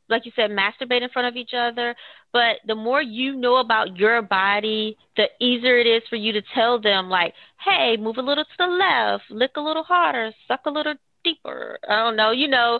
like 0.09 0.27
you 0.27 0.33
said, 0.37 0.51
masturbate 0.51 1.03
in 1.03 1.11
front 1.11 1.29
of 1.29 1.37
each 1.37 1.53
other. 1.57 1.95
But 2.33 2.57
the 2.67 2.75
more 2.75 3.03
you 3.03 3.35
know 3.37 3.57
about 3.57 3.97
your 3.97 4.23
body, 4.23 4.97
the 5.17 5.27
easier 5.41 5.79
it 5.79 5.87
is 5.87 6.03
for 6.09 6.17
you 6.17 6.33
to 6.33 6.43
tell 6.55 6.81
them, 6.81 7.09
like, 7.09 7.35
hey, 7.65 7.97
move 7.97 8.17
a 8.19 8.23
little 8.23 8.45
to 8.45 8.51
the 8.59 8.67
left, 8.67 9.25
lick 9.31 9.53
a 9.57 9.61
little 9.61 9.85
harder, 9.85 10.33
suck 10.47 10.61
a 10.67 10.71
little 10.71 10.95
deeper. 11.25 11.79
I 11.89 11.97
don't 11.97 12.17
know, 12.17 12.31
you 12.31 12.49
know, 12.49 12.79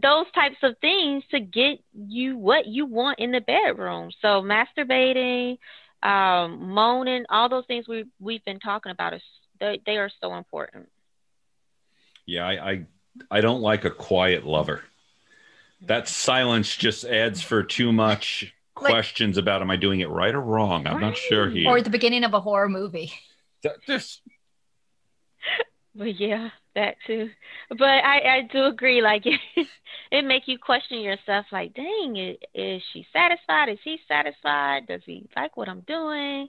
those 0.00 0.26
types 0.34 0.56
of 0.62 0.76
things 0.80 1.22
to 1.30 1.40
get 1.40 1.80
you 1.94 2.38
what 2.38 2.66
you 2.66 2.86
want 2.86 3.18
in 3.18 3.32
the 3.32 3.40
bedroom. 3.40 4.10
So 4.22 4.42
masturbating, 4.42 5.58
um, 6.02 6.70
moaning, 6.70 7.24
all 7.28 7.48
those 7.48 7.66
things 7.66 7.86
we 7.88 8.04
we've 8.20 8.44
been 8.44 8.60
talking 8.60 8.92
about 8.92 9.14
is 9.14 9.22
they, 9.60 9.80
they 9.86 9.96
are 9.96 10.10
so 10.20 10.34
important. 10.34 10.88
Yeah, 12.26 12.46
I, 12.46 12.70
I 12.70 12.86
I 13.30 13.40
don't 13.40 13.60
like 13.60 13.84
a 13.84 13.90
quiet 13.90 14.44
lover. 14.46 14.82
That 15.82 16.08
silence 16.08 16.74
just 16.76 17.04
adds 17.04 17.42
for 17.42 17.62
too 17.62 17.92
much 17.92 18.52
Like- 18.80 18.90
questions 18.90 19.36
about 19.38 19.60
am 19.62 19.70
I 19.70 19.76
doing 19.76 20.00
it 20.00 20.08
right 20.08 20.34
or 20.34 20.40
wrong? 20.40 20.86
I'm 20.86 21.00
not 21.00 21.16
sure 21.16 21.44
Right. 21.46 21.56
here. 21.56 21.68
or 21.68 21.78
at 21.78 21.84
the 21.84 21.90
beginning 21.90 22.24
of 22.24 22.32
a 22.34 22.40
horror 22.40 22.68
movie 22.68 23.12
Th- 23.62 23.74
this- 23.86 24.20
Well, 25.96 26.08
yeah, 26.08 26.50
that 26.74 26.96
too. 27.06 27.30
But 27.70 27.82
I, 27.88 28.36
I 28.38 28.40
do 28.52 28.64
agree. 28.64 29.00
Like 29.00 29.26
it, 29.26 29.38
it 30.10 30.24
make 30.24 30.48
you 30.48 30.58
question 30.58 31.00
yourself. 31.00 31.46
Like, 31.52 31.72
dang, 31.74 32.16
is, 32.16 32.36
is 32.52 32.82
she 32.92 33.06
satisfied? 33.12 33.68
Is 33.68 33.78
he 33.84 33.98
satisfied? 34.08 34.88
Does 34.88 35.02
he 35.06 35.28
like 35.36 35.56
what 35.56 35.68
I'm 35.68 35.82
doing? 35.82 36.48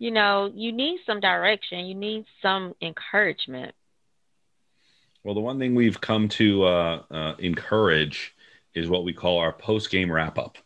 You 0.00 0.10
know, 0.10 0.50
you 0.52 0.72
need 0.72 0.98
some 1.06 1.20
direction. 1.20 1.86
You 1.86 1.94
need 1.94 2.24
some 2.42 2.74
encouragement. 2.82 3.74
Well, 5.24 5.34
the 5.34 5.40
one 5.40 5.58
thing 5.58 5.74
we've 5.74 6.00
come 6.00 6.28
to 6.28 6.64
uh, 6.64 7.02
uh, 7.10 7.34
encourage 7.38 8.34
is 8.74 8.88
what 8.88 9.04
we 9.04 9.12
call 9.12 9.38
our 9.38 9.52
post 9.52 9.90
game 9.90 10.10
wrap 10.10 10.38
up, 10.38 10.58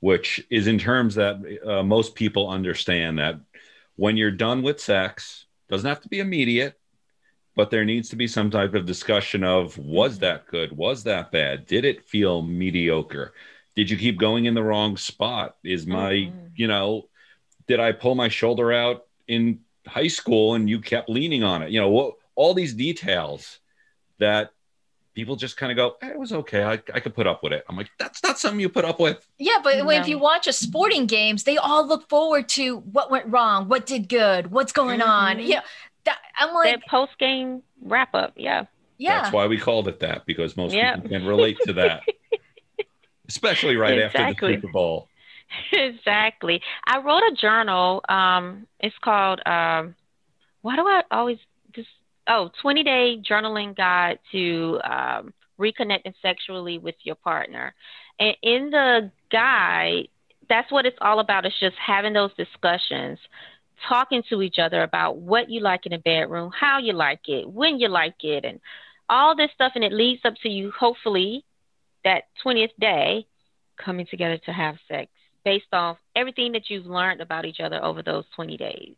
which 0.00 0.44
is 0.50 0.66
in 0.66 0.78
terms 0.78 1.14
that 1.16 1.36
uh, 1.66 1.82
most 1.82 2.14
people 2.14 2.48
understand 2.48 3.18
that 3.18 3.38
when 3.96 4.16
you're 4.16 4.30
done 4.30 4.62
with 4.62 4.80
sex, 4.80 5.46
doesn't 5.68 5.88
have 5.88 6.00
to 6.00 6.08
be 6.08 6.20
immediate, 6.20 6.78
but 7.54 7.70
there 7.70 7.84
needs 7.84 8.08
to 8.10 8.16
be 8.16 8.26
some 8.26 8.50
type 8.50 8.74
of 8.74 8.86
discussion 8.86 9.44
of 9.44 9.76
was 9.76 10.18
that 10.20 10.46
good? 10.46 10.74
Was 10.74 11.04
that 11.04 11.30
bad? 11.30 11.66
Did 11.66 11.84
it 11.84 12.08
feel 12.08 12.42
mediocre? 12.42 13.34
Did 13.74 13.90
you 13.90 13.96
keep 13.96 14.18
going 14.18 14.46
in 14.46 14.54
the 14.54 14.62
wrong 14.62 14.96
spot? 14.96 15.56
Is 15.62 15.86
my, 15.86 16.12
Mhm. 16.12 16.50
you 16.56 16.66
know, 16.66 17.08
did 17.66 17.80
I 17.80 17.92
pull 17.92 18.14
my 18.14 18.28
shoulder 18.28 18.72
out 18.72 19.06
in 19.28 19.60
high 19.86 20.08
school 20.08 20.54
and 20.54 20.68
you 20.68 20.80
kept 20.80 21.10
leaning 21.10 21.42
on 21.42 21.62
it? 21.62 21.70
You 21.70 21.80
know, 21.80 21.90
what, 21.90 22.14
all 22.34 22.54
these 22.54 22.74
details 22.74 23.60
that 24.22 24.50
people 25.14 25.36
just 25.36 25.56
kind 25.58 25.70
of 25.70 25.76
go, 25.76 25.96
eh, 26.00 26.08
it 26.12 26.18
was 26.18 26.32
okay. 26.32 26.62
I, 26.64 26.72
I 26.94 27.00
could 27.00 27.14
put 27.14 27.26
up 27.26 27.42
with 27.42 27.52
it. 27.52 27.64
I'm 27.68 27.76
like, 27.76 27.90
that's 27.98 28.22
not 28.24 28.38
something 28.38 28.58
you 28.60 28.68
put 28.70 28.84
up 28.86 28.98
with. 28.98 29.26
Yeah, 29.38 29.58
but 29.62 29.76
No. 29.78 29.90
if 29.90 30.08
you 30.08 30.18
watch 30.18 30.46
a 30.46 30.52
sporting 30.54 31.06
games, 31.06 31.44
they 31.44 31.58
all 31.58 31.86
look 31.86 32.08
forward 32.08 32.48
to 32.50 32.78
what 32.78 33.10
went 33.10 33.26
wrong, 33.26 33.68
what 33.68 33.84
did 33.84 34.08
good, 34.08 34.50
what's 34.50 34.72
going 34.72 35.02
on. 35.02 35.36
Mhm. 35.36 35.48
Yeah, 35.48 35.60
that, 36.04 36.18
I'm 36.38 36.54
like, 36.54 36.82
post 36.88 37.12
game 37.18 37.62
wrap 37.82 38.14
up. 38.14 38.32
Yeah. 38.36 38.64
yeah, 38.96 39.20
That's 39.22 39.34
why 39.34 39.46
we 39.46 39.58
called 39.58 39.86
it 39.88 40.00
that 40.00 40.24
because 40.26 40.56
most 40.56 40.72
Yeah. 40.74 40.94
people 40.96 41.10
can 41.10 41.26
relate 41.26 41.58
to 41.66 41.72
that, 41.74 42.02
especially 43.28 43.76
right 43.76 43.98
after 43.98 44.18
Exactly. 44.18 44.56
the 44.56 44.60
Super 44.62 44.72
Bowl. 44.72 45.08
exactly. 45.72 46.62
I 46.86 46.98
wrote 47.00 47.22
a 47.30 47.34
journal. 47.38 48.02
Um, 48.08 48.66
it's 48.80 48.96
called 48.98 49.40
um, 49.46 49.94
why 50.62 50.76
do 50.76 50.86
I 50.86 51.02
always 51.10 51.38
just 51.74 51.88
oh 52.28 52.50
20 52.60 52.82
day 52.82 53.22
journaling 53.28 53.76
guide 53.76 54.18
to 54.32 54.80
um, 54.84 55.32
reconnecting 55.58 56.14
sexually 56.20 56.78
with 56.78 56.94
your 57.02 57.16
partner. 57.16 57.74
And 58.18 58.36
in 58.42 58.70
the 58.70 59.10
guide, 59.30 60.08
that's 60.48 60.70
what 60.70 60.86
it's 60.86 60.98
all 61.00 61.20
about. 61.20 61.46
It's 61.46 61.58
just 61.60 61.76
having 61.76 62.12
those 62.12 62.34
discussions, 62.34 63.18
talking 63.88 64.22
to 64.28 64.42
each 64.42 64.58
other 64.58 64.82
about 64.82 65.18
what 65.18 65.50
you 65.50 65.60
like 65.60 65.86
in 65.86 65.92
the 65.92 65.98
bedroom, 65.98 66.50
how 66.58 66.78
you 66.78 66.92
like 66.92 67.28
it, 67.28 67.48
when 67.48 67.78
you 67.78 67.88
like 67.88 68.22
it, 68.22 68.44
and 68.44 68.60
all 69.08 69.34
this 69.36 69.50
stuff. 69.54 69.72
And 69.74 69.84
it 69.84 69.92
leads 69.92 70.22
up 70.24 70.34
to 70.42 70.48
you, 70.48 70.72
hopefully, 70.78 71.44
that 72.04 72.24
20th 72.44 72.70
day 72.80 73.26
coming 73.82 74.06
together 74.06 74.38
to 74.44 74.52
have 74.52 74.76
sex 74.88 75.10
based 75.44 75.72
off 75.72 75.96
everything 76.14 76.52
that 76.52 76.68
you've 76.68 76.86
learned 76.86 77.20
about 77.20 77.44
each 77.44 77.60
other 77.60 77.82
over 77.82 78.02
those 78.02 78.24
20 78.36 78.56
days. 78.56 78.94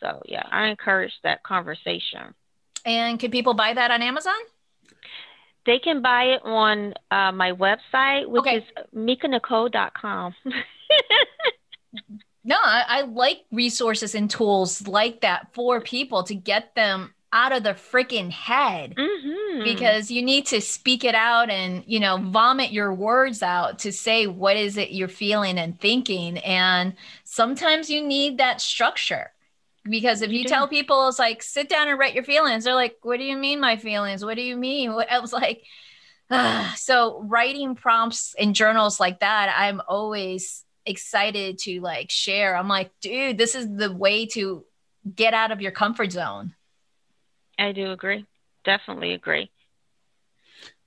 So, 0.00 0.22
yeah, 0.26 0.46
I 0.50 0.66
encourage 0.68 1.12
that 1.24 1.42
conversation. 1.42 2.34
and 2.84 3.18
can 3.18 3.30
people 3.30 3.54
buy 3.54 3.74
that 3.74 3.90
on 3.90 4.02
Amazon? 4.02 4.34
They 5.66 5.78
can 5.78 6.00
buy 6.02 6.24
it 6.24 6.40
on 6.44 6.94
uh, 7.10 7.32
my 7.32 7.52
website, 7.52 8.26
which 8.28 8.40
Okay. 8.40 8.56
is 8.58 8.64
mekanicole.com. 8.96 10.34
No, 12.44 12.56
I, 12.62 12.84
I 12.88 13.00
like 13.02 13.44
resources 13.52 14.14
and 14.14 14.30
tools 14.30 14.86
like 14.88 15.20
that 15.20 15.48
for 15.52 15.80
people 15.82 16.22
to 16.24 16.34
get 16.34 16.74
them 16.74 17.12
out 17.30 17.52
of 17.52 17.62
the 17.62 17.70
freaking 17.70 18.30
head. 18.30 18.94
mm-hmm. 18.96 19.64
because 19.64 20.10
you 20.10 20.22
need 20.22 20.46
to 20.46 20.60
speak 20.62 21.04
it 21.04 21.14
out 21.14 21.50
and 21.50 21.82
you 21.86 22.00
know 22.00 22.16
vomit 22.16 22.70
your 22.72 22.94
words 22.94 23.42
out 23.42 23.78
to 23.80 23.92
say 23.92 24.26
what 24.26 24.56
is 24.56 24.78
it 24.78 24.92
you're 24.92 25.08
feeling 25.08 25.58
and 25.58 25.78
thinking 25.78 26.38
and 26.38 26.94
sometimes 27.24 27.90
you 27.90 28.00
need 28.02 28.38
that 28.38 28.62
structure 28.62 29.30
because 29.88 30.22
if 30.22 30.30
You 30.30 30.40
you, 30.40 30.44
tell 30.44 30.68
people 30.68 31.08
it's 31.08 31.18
like 31.18 31.42
sit 31.42 31.68
down 31.68 31.88
and 31.88 31.98
write 31.98 32.14
your 32.14 32.24
feelings 32.24 32.64
they're 32.64 32.74
like 32.74 32.96
what 33.02 33.18
do 33.18 33.24
you 33.24 33.36
mean 33.36 33.60
my 33.60 33.76
feelings 33.76 34.24
what 34.24 34.36
do 34.36 34.42
you 34.42 34.56
mean 34.56 34.94
what 34.94 35.10
I 35.10 35.18
was 35.20 35.32
like 35.32 35.62
ah. 36.30 36.74
so 36.78 37.22
writing 37.22 37.74
prompts 37.74 38.34
in 38.38 38.54
journals 38.54 39.00
like 39.00 39.20
that 39.20 39.54
i'm 39.56 39.80
always 39.88 40.64
excited 40.86 41.58
to 41.58 41.80
like 41.80 42.10
share 42.10 42.56
i'm 42.56 42.68
like 42.68 42.90
dude 43.00 43.36
this 43.36 43.54
is 43.54 43.68
the 43.76 43.92
way 43.92 44.26
to 44.26 44.64
get 45.14 45.34
out 45.34 45.50
of 45.50 45.60
your 45.60 45.72
comfort 45.72 46.12
zone 46.12 46.54
I 47.58 47.72
do 47.72 47.90
agree. 47.90 48.24
Definitely 48.64 49.14
agree. 49.14 49.50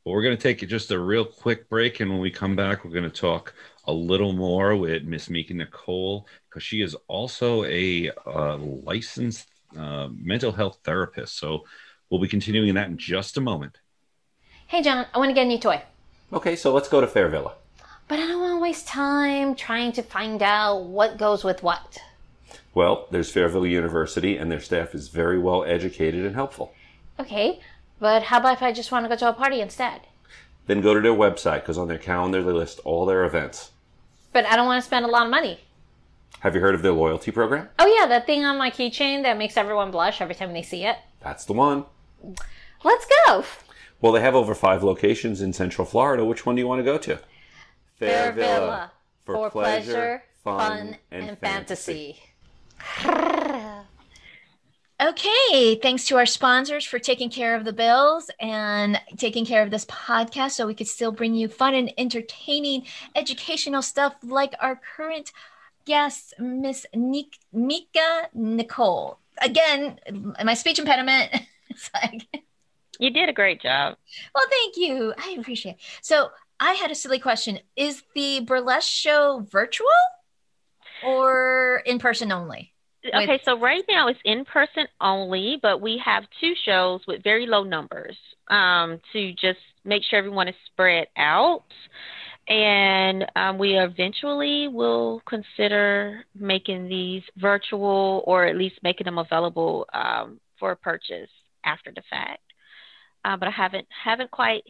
Well, 0.03 0.15
we're 0.15 0.23
going 0.23 0.37
to 0.37 0.41
take 0.41 0.67
just 0.67 0.91
a 0.91 0.97
real 0.97 1.25
quick 1.25 1.69
break. 1.69 1.99
And 1.99 2.09
when 2.09 2.19
we 2.19 2.31
come 2.31 2.55
back, 2.55 2.83
we're 2.83 2.91
going 2.91 3.03
to 3.03 3.09
talk 3.09 3.53
a 3.85 3.93
little 3.93 4.33
more 4.33 4.75
with 4.75 5.03
Miss 5.03 5.27
Meka 5.27 5.51
Nicole 5.51 6.27
because 6.51 6.63
she 6.63 6.81
is 6.81 6.95
also 7.07 7.63
a 7.63 8.11
uh, 8.27 8.57
licensed 8.57 9.47
uh, 9.77 10.09
mental 10.11 10.51
health 10.51 10.79
therapist. 10.83 11.37
So 11.39 11.63
we'll 12.09 12.19
be 12.19 12.27
continuing 12.27 12.73
that 12.75 12.87
in 12.87 12.97
just 12.97 13.37
a 13.37 13.41
moment. 13.41 13.79
Hey, 14.67 14.81
John, 14.81 15.05
I 15.13 15.17
want 15.17 15.29
to 15.29 15.33
get 15.33 15.43
a 15.43 15.47
new 15.47 15.59
toy. 15.59 15.81
Okay, 16.33 16.55
so 16.55 16.73
let's 16.73 16.89
go 16.89 16.99
to 16.99 17.07
Fairvilla. 17.07 17.53
But 18.07 18.19
I 18.19 18.27
don't 18.27 18.41
want 18.41 18.55
to 18.55 18.61
waste 18.61 18.87
time 18.87 19.55
trying 19.55 19.93
to 19.93 20.03
find 20.03 20.43
out 20.43 20.83
what 20.83 21.17
goes 21.17 21.43
with 21.45 21.63
what. 21.63 21.97
Well, 22.73 23.07
there's 23.11 23.33
Fairvilla 23.33 23.69
University, 23.69 24.37
and 24.37 24.51
their 24.51 24.59
staff 24.59 24.93
is 24.93 25.07
very 25.07 25.39
well 25.39 25.63
educated 25.63 26.25
and 26.25 26.35
helpful. 26.35 26.73
Okay, 27.19 27.61
but 27.99 28.23
how 28.23 28.39
about 28.39 28.53
if 28.53 28.63
I 28.63 28.73
just 28.73 28.91
want 28.91 29.05
to 29.05 29.09
go 29.09 29.15
to 29.15 29.29
a 29.29 29.33
party 29.33 29.61
instead? 29.61 30.01
Then 30.67 30.81
go 30.81 30.93
to 30.93 31.01
their 31.01 31.13
website 31.13 31.61
because 31.61 31.77
on 31.77 31.87
their 31.87 31.97
calendar 31.97 32.43
they 32.43 32.51
list 32.51 32.79
all 32.83 33.05
their 33.05 33.23
events. 33.23 33.71
But 34.33 34.45
I 34.45 34.55
don't 34.55 34.65
want 34.65 34.81
to 34.81 34.85
spend 34.85 35.05
a 35.05 35.09
lot 35.09 35.25
of 35.25 35.31
money. 35.31 35.59
Have 36.41 36.55
you 36.55 36.61
heard 36.61 36.73
of 36.73 36.81
their 36.81 36.91
loyalty 36.91 37.29
program? 37.29 37.69
Oh, 37.77 37.85
yeah, 37.85 38.07
that 38.07 38.25
thing 38.25 38.43
on 38.45 38.57
my 38.57 38.71
keychain 38.71 39.21
that 39.21 39.37
makes 39.37 39.57
everyone 39.57 39.91
blush 39.91 40.21
every 40.21 40.33
time 40.33 40.53
they 40.53 40.63
see 40.63 40.85
it. 40.85 40.97
That's 41.19 41.45
the 41.45 41.53
one. 41.53 41.85
Let's 42.83 43.05
go! 43.25 43.45
Well, 44.01 44.11
they 44.11 44.21
have 44.21 44.33
over 44.33 44.55
five 44.55 44.81
locations 44.81 45.39
in 45.41 45.53
Central 45.53 45.85
Florida. 45.85 46.25
Which 46.25 46.43
one 46.43 46.55
do 46.55 46.61
you 46.61 46.67
want 46.67 46.79
to 46.79 46.83
go 46.83 46.97
to? 46.97 47.19
Fairvilla. 47.99 48.89
For, 49.23 49.51
pleasure, 49.51 50.23
fun, 50.43 50.97
and 51.11 51.37
fantasy. 51.37 52.19
Okay, 54.99 55.75
thanks 55.75 56.05
to 56.05 56.17
our 56.17 56.25
sponsors 56.25 56.85
for 56.85 56.97
taking 56.97 57.29
care 57.29 57.55
of 57.55 57.65
the 57.65 57.73
bills 57.73 58.31
and 58.39 58.99
taking 59.17 59.45
care 59.45 59.61
of 59.61 59.69
this 59.69 59.85
podcast 59.85 60.51
so 60.51 60.65
we 60.65 60.73
could 60.73 60.87
still 60.87 61.11
bring 61.11 61.35
you 61.35 61.47
fun 61.47 61.75
and 61.75 61.93
entertaining 61.99 62.85
educational 63.15 63.83
stuff 63.83 64.15
like 64.23 64.53
our 64.59 64.79
current 64.95 65.31
guest, 65.85 66.33
Miss 66.39 66.85
Nik- 66.93 67.39
Meka 67.53 68.27
Nicole. 68.33 69.19
Again, 69.41 69.99
my 70.43 70.53
speech 70.53 70.79
impediment. 70.79 71.31
like, 71.93 72.27
You 72.99 73.09
did 73.11 73.29
a 73.29 73.33
great 73.33 73.61
job. 73.61 73.97
well, 74.35 74.45
thank 74.49 74.77
you. 74.77 75.13
I 75.17 75.35
appreciate 75.39 75.73
it. 75.73 75.77
So 76.01 76.29
I 76.59 76.73
had 76.73 76.91
a 76.91 76.95
silly 76.95 77.19
question. 77.19 77.59
Is 77.75 78.03
the 78.15 78.41
burlesque 78.41 78.91
show 78.91 79.45
virtual 79.49 79.87
or 81.03 81.81
in 81.85 81.99
person 81.99 82.31
only? 82.31 82.73
Okay, 83.03 83.39
so 83.43 83.57
right 83.59 83.83
now 83.89 84.07
it's 84.09 84.19
in 84.23 84.45
person 84.45 84.85
only, 84.99 85.57
but 85.59 85.81
we 85.81 85.99
have 86.05 86.23
two 86.39 86.53
shows 86.63 87.01
with 87.07 87.23
very 87.23 87.47
low 87.47 87.63
numbers 87.63 88.15
um, 88.47 88.99
to 89.11 89.33
just 89.33 89.57
make 89.83 90.03
sure 90.03 90.19
everyone 90.19 90.47
is 90.47 90.55
spread 90.67 91.07
out. 91.17 91.63
And 92.47 93.25
um, 93.35 93.57
we 93.57 93.77
eventually 93.77 94.67
will 94.67 95.21
consider 95.25 96.25
making 96.35 96.89
these 96.89 97.23
virtual 97.37 98.23
or 98.25 98.45
at 98.45 98.57
least 98.57 98.75
making 98.83 99.05
them 99.05 99.19
available 99.19 99.85
um, 99.93 100.39
for 100.59 100.75
purchase 100.75 101.29
after 101.63 101.91
the 101.91 102.01
fact. 102.09 102.41
Uh, 103.23 103.37
but 103.37 103.47
I 103.47 103.51
haven't 103.51 103.87
haven't 104.03 104.31
quite 104.31 104.63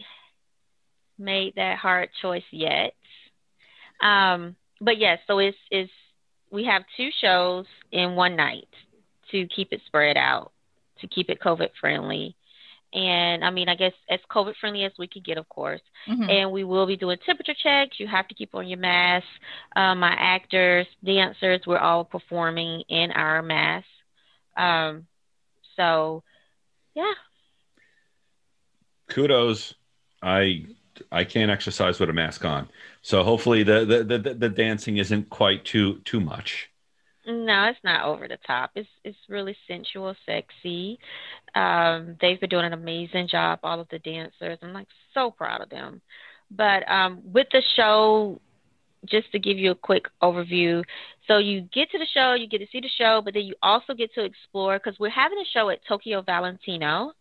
made 1.18 1.54
that 1.56 1.78
hard 1.78 2.10
choice 2.20 2.44
yet. 2.50 2.94
Um, 4.02 4.56
but 4.80 4.98
yes, 4.98 5.18
so 5.26 5.38
it's 5.38 5.56
it's 5.70 5.92
we 6.50 6.64
have 6.64 6.82
two 6.96 7.08
shows 7.20 7.64
in 7.90 8.14
one 8.14 8.36
night 8.36 8.68
to 9.30 9.46
keep 9.48 9.72
it 9.72 9.80
spread 9.86 10.16
out, 10.16 10.52
to 11.00 11.06
keep 11.08 11.30
it 11.30 11.40
COVID 11.40 11.70
friendly. 11.80 12.36
And 12.94 13.44
I 13.44 13.50
mean, 13.50 13.68
I 13.68 13.74
guess 13.74 13.92
as 14.10 14.20
COVID 14.30 14.54
friendly 14.56 14.84
as 14.84 14.92
we 14.98 15.06
could 15.06 15.24
get, 15.24 15.38
of 15.38 15.48
course. 15.48 15.80
Mhm. 16.06 16.30
And 16.30 16.52
we 16.52 16.64
will 16.64 16.86
be 16.86 16.96
doing 16.96 17.18
temperature 17.24 17.54
checks. 17.54 17.98
You 17.98 18.06
have 18.06 18.28
to 18.28 18.34
keep 18.34 18.54
on 18.54 18.68
your 18.68 18.78
mask. 18.78 19.26
Uh, 19.74 19.94
my 19.94 20.10
actors, 20.10 20.86
dancers, 21.02 21.62
we're 21.66 21.78
all 21.78 22.04
performing 22.04 22.82
in 22.88 23.10
our 23.12 23.42
masks. 23.42 23.88
Um, 24.56 25.06
so, 25.76 26.22
yeah. 26.94 27.14
Kudos. 29.08 29.74
I 30.22 30.66
I 31.10 31.24
can't 31.24 31.50
exercise 31.50 31.98
with 31.98 32.10
a 32.10 32.12
mask 32.12 32.44
on, 32.44 32.68
so 33.00 33.24
hopefully 33.24 33.62
the 33.62 33.84
the 33.84 34.18
the, 34.18 34.34
the 34.34 34.48
dancing 34.48 34.98
isn't 34.98 35.30
quite 35.30 35.64
too 35.64 35.98
too 36.04 36.20
much. 36.20 36.70
No, 37.26 37.64
it's 37.64 37.78
not 37.84 38.04
over 38.04 38.26
the 38.26 38.38
top. 38.46 38.72
It's 38.74 38.88
it's 39.04 39.18
really 39.28 39.56
sensual, 39.68 40.14
sexy. 40.26 40.98
Um, 41.54 42.16
they've 42.20 42.40
been 42.40 42.50
doing 42.50 42.64
an 42.64 42.72
amazing 42.72 43.28
job, 43.28 43.60
all 43.62 43.80
of 43.80 43.88
the 43.90 44.00
dancers. 44.00 44.58
I'm 44.62 44.72
like 44.72 44.88
so 45.14 45.30
proud 45.30 45.60
of 45.60 45.70
them. 45.70 46.00
But 46.50 46.88
um, 46.90 47.22
with 47.32 47.46
the 47.52 47.62
show, 47.76 48.40
just 49.06 49.30
to 49.32 49.38
give 49.38 49.56
you 49.56 49.70
a 49.70 49.76
quick 49.76 50.06
overview, 50.22 50.84
so 51.28 51.38
you 51.38 51.62
get 51.72 51.90
to 51.92 51.98
the 51.98 52.06
show, 52.12 52.34
you 52.34 52.48
get 52.48 52.58
to 52.58 52.66
see 52.72 52.80
the 52.80 52.90
show, 52.98 53.22
but 53.24 53.34
then 53.34 53.44
you 53.44 53.54
also 53.62 53.94
get 53.94 54.12
to 54.14 54.24
explore 54.24 54.78
because 54.78 54.98
we're 54.98 55.08
having 55.08 55.38
a 55.38 55.44
show 55.52 55.70
at 55.70 55.84
Tokyo 55.86 56.22
Valentino. 56.22 57.12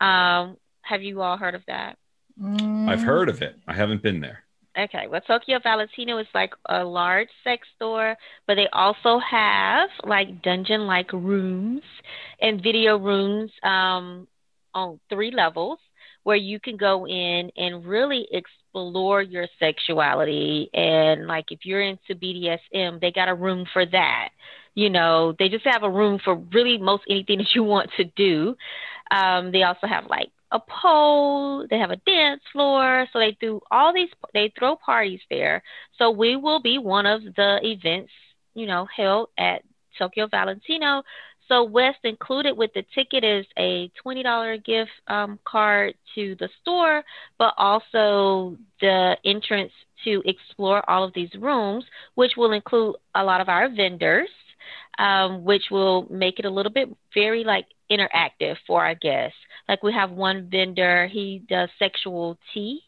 Um, 0.00 0.58
have 0.82 1.02
you 1.02 1.22
all 1.22 1.36
heard 1.36 1.54
of 1.54 1.62
that? 1.66 1.96
I've 2.42 3.02
heard 3.02 3.28
of 3.28 3.40
it. 3.42 3.56
I 3.66 3.72
haven't 3.72 4.02
been 4.02 4.20
there. 4.20 4.45
Okay, 4.78 5.06
well, 5.08 5.22
Tokyo 5.22 5.58
Valentino 5.62 6.18
is 6.18 6.26
like 6.34 6.52
a 6.68 6.84
large 6.84 7.28
sex 7.42 7.66
store, 7.76 8.14
but 8.46 8.56
they 8.56 8.68
also 8.72 9.18
have 9.18 9.88
like 10.04 10.42
dungeon 10.42 10.86
like 10.86 11.10
rooms 11.14 11.82
and 12.42 12.62
video 12.62 12.98
rooms 12.98 13.50
um, 13.62 14.28
on 14.74 15.00
three 15.08 15.30
levels 15.30 15.78
where 16.24 16.36
you 16.36 16.60
can 16.60 16.76
go 16.76 17.06
in 17.06 17.50
and 17.56 17.86
really 17.86 18.28
explore 18.30 19.22
your 19.22 19.46
sexuality. 19.58 20.68
And 20.74 21.26
like 21.26 21.46
if 21.50 21.60
you're 21.64 21.80
into 21.82 22.14
BDSM, 22.14 23.00
they 23.00 23.12
got 23.12 23.28
a 23.30 23.34
room 23.34 23.64
for 23.72 23.86
that. 23.86 24.28
You 24.74 24.90
know, 24.90 25.34
they 25.38 25.48
just 25.48 25.64
have 25.66 25.84
a 25.84 25.90
room 25.90 26.20
for 26.22 26.34
really 26.52 26.76
most 26.76 27.04
anything 27.08 27.38
that 27.38 27.54
you 27.54 27.64
want 27.64 27.90
to 27.96 28.04
do. 28.04 28.56
Um, 29.10 29.52
they 29.52 29.62
also 29.62 29.86
have 29.86 30.06
like 30.06 30.30
a 30.56 30.62
pole. 30.82 31.66
They 31.70 31.78
have 31.78 31.90
a 31.94 32.02
dance 32.14 32.42
floor. 32.52 33.06
So 33.12 33.18
they 33.18 33.36
do 33.40 33.60
all 33.70 33.92
these. 33.92 34.12
They 34.34 34.52
throw 34.58 34.76
parties 34.76 35.20
there. 35.30 35.62
So 35.98 36.04
we 36.10 36.36
will 36.36 36.60
be 36.60 36.78
one 36.78 37.06
of 37.06 37.20
the 37.40 37.58
events, 37.62 38.12
you 38.54 38.66
know, 38.66 38.86
held 38.94 39.28
at 39.38 39.62
Tokyo 39.98 40.26
Valentino. 40.26 41.02
So 41.48 41.56
West 41.62 42.00
included 42.02 42.54
with 42.56 42.72
the 42.74 42.84
ticket 42.94 43.22
is 43.22 43.46
a 43.56 43.88
twenty 44.02 44.22
dollar 44.22 44.56
gift 44.58 44.90
um, 45.06 45.38
card 45.44 45.94
to 46.14 46.34
the 46.40 46.48
store, 46.60 47.02
but 47.38 47.52
also 47.56 48.56
the 48.80 49.16
entrance 49.24 49.72
to 50.04 50.22
explore 50.24 50.88
all 50.90 51.04
of 51.04 51.14
these 51.14 51.34
rooms, 51.38 51.84
which 52.16 52.32
will 52.36 52.52
include 52.52 52.96
a 53.14 53.22
lot 53.22 53.40
of 53.40 53.48
our 53.48 53.68
vendors, 53.68 54.28
um, 54.98 55.44
which 55.44 55.64
will 55.70 56.06
make 56.10 56.38
it 56.40 56.44
a 56.44 56.50
little 56.50 56.72
bit 56.72 56.88
very 57.14 57.44
like 57.44 57.66
interactive 57.90 58.56
for 58.66 58.84
our 58.84 58.96
guests. 58.96 59.38
Like 59.68 59.82
we 59.82 59.92
have 59.92 60.10
one 60.10 60.48
vendor, 60.50 61.06
he 61.06 61.42
does 61.48 61.68
sexual 61.78 62.38
tea. 62.54 62.80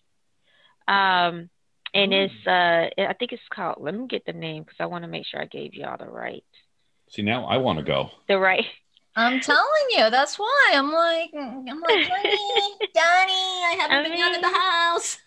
Um, 0.86 1.50
and 1.94 2.12
it's 2.12 2.46
uh 2.46 2.88
I 2.98 3.14
think 3.18 3.32
it's 3.32 3.42
called 3.50 3.76
let 3.80 3.94
me 3.94 4.06
get 4.06 4.24
the 4.26 4.32
name 4.32 4.62
because 4.62 4.76
I 4.78 4.86
want 4.86 5.04
to 5.04 5.08
make 5.08 5.26
sure 5.26 5.40
I 5.40 5.46
gave 5.46 5.74
you 5.74 5.86
all 5.86 5.96
the 5.96 6.06
right 6.06 6.44
See, 7.10 7.22
now 7.22 7.46
I 7.46 7.56
want 7.56 7.78
to 7.78 7.84
go. 7.84 8.10
the 8.28 8.38
right 8.38 8.64
I'm 9.16 9.40
telling 9.40 9.86
you, 9.96 10.10
that's 10.10 10.38
why 10.38 10.72
I'm 10.74 10.92
like, 10.92 11.30
I'm 11.34 11.80
like, 11.80 12.08
Donnie, 12.08 12.36
Donnie, 12.94 12.94
I 12.94 13.76
haven't 13.80 13.96
I 13.96 14.02
been 14.08 14.20
out 14.20 14.36
of 14.36 14.42
the 14.42 14.58
house. 14.58 15.18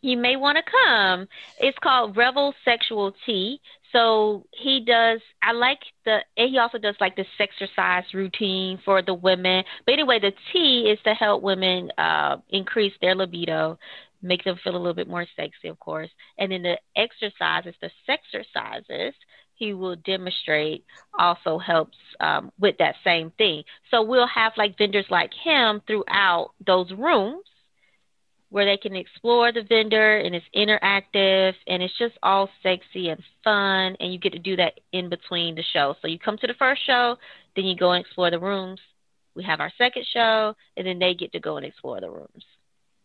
you 0.00 0.16
may 0.16 0.36
want 0.36 0.56
to 0.56 0.62
come. 0.86 1.28
It's 1.58 1.76
called 1.80 2.16
Revel 2.16 2.54
Sexual 2.64 3.14
Tea. 3.26 3.60
So 3.92 4.46
he 4.52 4.84
does. 4.84 5.20
I 5.42 5.52
like 5.52 5.80
the. 6.04 6.18
And 6.36 6.50
he 6.50 6.58
also 6.58 6.78
does 6.78 6.94
like 7.00 7.16
this 7.16 7.26
exercise 7.38 8.04
routine 8.14 8.78
for 8.84 9.02
the 9.02 9.14
women. 9.14 9.64
But 9.84 9.92
anyway, 9.92 10.20
the 10.20 10.32
tea 10.52 10.90
is 10.90 10.98
to 11.04 11.14
help 11.14 11.42
women 11.42 11.90
uh, 11.98 12.38
increase 12.50 12.92
their 13.00 13.14
libido, 13.14 13.78
make 14.22 14.44
them 14.44 14.58
feel 14.62 14.76
a 14.76 14.78
little 14.78 14.94
bit 14.94 15.08
more 15.08 15.26
sexy, 15.36 15.68
of 15.68 15.78
course. 15.78 16.10
And 16.38 16.52
then 16.52 16.62
the 16.62 16.78
exercises, 16.96 17.74
the 17.80 17.90
sex 18.06 18.22
exercises, 18.32 19.14
he 19.54 19.74
will 19.74 19.96
demonstrate 19.96 20.84
also 21.18 21.58
helps 21.58 21.98
um, 22.20 22.50
with 22.58 22.76
that 22.78 22.94
same 23.04 23.30
thing. 23.36 23.62
So 23.90 24.02
we'll 24.02 24.26
have 24.26 24.52
like 24.56 24.78
vendors 24.78 25.04
like 25.10 25.32
him 25.44 25.82
throughout 25.86 26.52
those 26.66 26.90
rooms 26.92 27.44
where 28.50 28.64
they 28.64 28.76
can 28.76 28.94
explore 28.96 29.52
the 29.52 29.62
vendor 29.62 30.18
and 30.18 30.34
it's 30.34 30.44
interactive 30.54 31.54
and 31.66 31.82
it's 31.82 31.96
just 31.96 32.18
all 32.22 32.50
sexy 32.62 33.08
and 33.08 33.22
fun 33.44 33.96
and 34.00 34.12
you 34.12 34.18
get 34.18 34.32
to 34.32 34.38
do 34.38 34.56
that 34.56 34.80
in 34.92 35.08
between 35.08 35.54
the 35.54 35.62
show. 35.62 35.96
So 36.02 36.08
you 36.08 36.18
come 36.18 36.36
to 36.38 36.46
the 36.46 36.54
first 36.54 36.84
show, 36.84 37.16
then 37.56 37.64
you 37.64 37.76
go 37.76 37.92
and 37.92 38.04
explore 38.04 38.30
the 38.30 38.40
rooms. 38.40 38.80
We 39.36 39.44
have 39.44 39.60
our 39.60 39.72
second 39.78 40.04
show 40.12 40.54
and 40.76 40.86
then 40.86 40.98
they 40.98 41.14
get 41.14 41.32
to 41.32 41.40
go 41.40 41.56
and 41.56 41.64
explore 41.64 42.00
the 42.00 42.10
rooms. 42.10 42.44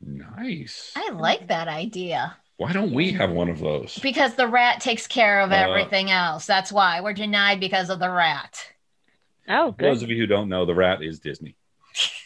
Nice. 0.01 0.91
I 0.95 1.11
like 1.11 1.47
that 1.47 1.67
idea 1.67 2.35
Why 2.57 2.71
don't 2.73 2.91
we 2.93 3.11
have 3.13 3.31
one 3.31 3.49
of 3.49 3.59
those? 3.59 3.97
because 3.99 4.35
the 4.35 4.47
rat 4.47 4.81
takes 4.81 5.05
care 5.07 5.41
of 5.41 5.51
Uh, 5.51 5.55
everything 5.55 6.09
else. 6.09 6.45
That's 6.47 6.71
why 6.71 7.01
we're 7.01 7.13
denied 7.13 7.59
because 7.59 7.89
of 7.89 7.99
the 7.99 8.09
rat. 8.09 8.65
Oh, 9.47 9.73
For 9.73 9.83
Those 9.83 10.01
of 10.01 10.09
you 10.09 10.17
who 10.17 10.25
don't 10.25 10.49
know, 10.49 10.65
the 10.65 10.73
rat 10.73 11.03
is 11.03 11.19
Disney. 11.19 11.55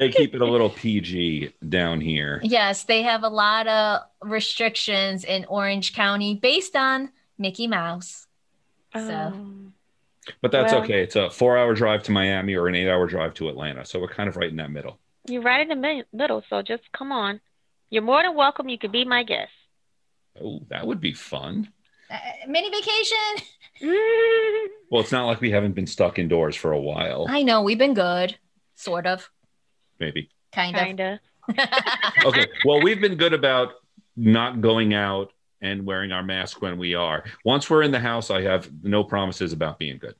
they 0.00 0.08
keep 0.10 0.34
it 0.34 0.40
a 0.40 0.44
little 0.46 0.70
PG 0.70 1.52
down 1.68 2.00
here. 2.00 2.40
Yes, 2.42 2.84
they 2.84 3.02
have 3.02 3.22
a 3.22 3.28
lot 3.28 3.66
of 3.68 4.00
restrictions 4.22 5.24
in 5.24 5.44
Orange 5.44 5.92
County 5.94 6.34
based 6.34 6.74
on 6.74 7.10
Mickey 7.38 7.66
Mouse. 7.68 8.26
So 8.94 9.00
Um, 9.00 9.74
But 10.42 10.52
that's 10.52 10.72
Well- 10.72 10.82
okay. 10.82 11.02
It's 11.02 11.16
a 11.16 11.30
four 11.30 11.56
hour 11.58 11.74
drive 11.74 12.02
to 12.04 12.12
Miami 12.12 12.54
or 12.54 12.66
an 12.68 12.74
eight 12.74 12.88
hour 12.90 13.06
drive 13.06 13.34
to 13.34 13.48
Atlanta. 13.48 13.84
So 13.84 13.98
we're 14.00 14.08
kind 14.08 14.28
of 14.28 14.36
right 14.36 14.50
in 14.50 14.56
that 14.56 14.70
middle. 14.70 14.98
you're 15.28 15.42
right 15.42 15.60
in 15.60 15.68
the 15.68 15.76
mi- 15.76 16.04
middle, 16.12 16.42
so 16.48 16.62
just 16.62 16.90
come 16.92 17.12
on. 17.12 17.40
You're 17.90 18.02
more 18.02 18.22
than 18.22 18.34
welcome. 18.34 18.68
You 18.68 18.78
could 18.78 18.90
be 18.92 19.04
my 19.04 19.22
guest. 19.22 19.52
Oh, 20.42 20.60
that 20.68 20.86
would 20.86 21.00
be 21.00 21.12
fun. 21.12 21.68
uh, 22.10 22.16
mini 22.48 22.70
vacation. 22.70 23.46
Well, 24.90 25.00
it's 25.02 25.12
not 25.12 25.26
like 25.26 25.40
we 25.40 25.50
haven't 25.52 25.72
been 25.72 25.86
stuck 25.86 26.18
indoors 26.18 26.56
for 26.56 26.72
a 26.72 26.80
while, 26.80 27.26
I 27.28 27.42
know 27.44 27.62
we've 27.62 27.78
been 27.78 27.94
good, 27.94 28.36
sort 28.74 29.06
of, 29.06 29.30
maybe. 30.00 30.30
kind 30.52 30.76
of. 30.76 30.84
Kinda. 30.84 31.20
Okay. 32.24 32.46
Well, 32.64 32.82
we've 32.82 33.00
been 33.00 33.16
good 33.16 33.32
about 33.32 33.72
not 34.16 34.60
going 34.60 34.94
out 34.94 35.32
and 35.60 35.84
wearing 35.84 36.12
our 36.12 36.22
mask 36.22 36.62
when 36.62 36.78
we 36.78 36.94
are. 36.94 37.24
Once 37.44 37.68
we're 37.68 37.82
in 37.82 37.90
the 37.90 38.00
house, 38.00 38.30
I 38.30 38.42
have 38.42 38.70
no 38.82 39.04
promises 39.04 39.52
about 39.52 39.78
being 39.78 39.98
good. 39.98 40.14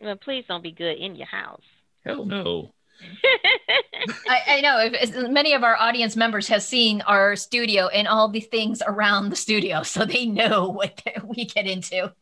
Well, 0.00 0.16
please 0.16 0.44
don't 0.48 0.62
be 0.62 0.72
good 0.72 0.98
in 0.98 1.14
your 1.16 1.26
house. 1.26 1.62
Hell 2.04 2.24
no. 2.24 2.74
I, 4.28 4.40
I 4.48 4.60
know 4.60 4.78
if, 4.80 4.92
if 4.94 5.30
many 5.30 5.52
of 5.52 5.64
our 5.64 5.76
audience 5.76 6.16
members 6.16 6.48
have 6.48 6.62
seen 6.62 7.00
our 7.02 7.36
studio 7.36 7.88
and 7.88 8.06
all 8.06 8.28
the 8.28 8.40
things 8.40 8.82
around 8.86 9.30
the 9.30 9.36
studio, 9.36 9.82
so 9.82 10.04
they 10.04 10.26
know 10.26 10.68
what 10.68 11.00
we 11.24 11.44
get 11.46 11.66
into. 11.66 12.12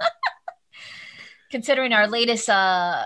Considering 1.50 1.92
our 1.92 2.06
latest 2.06 2.48
uh, 2.48 3.04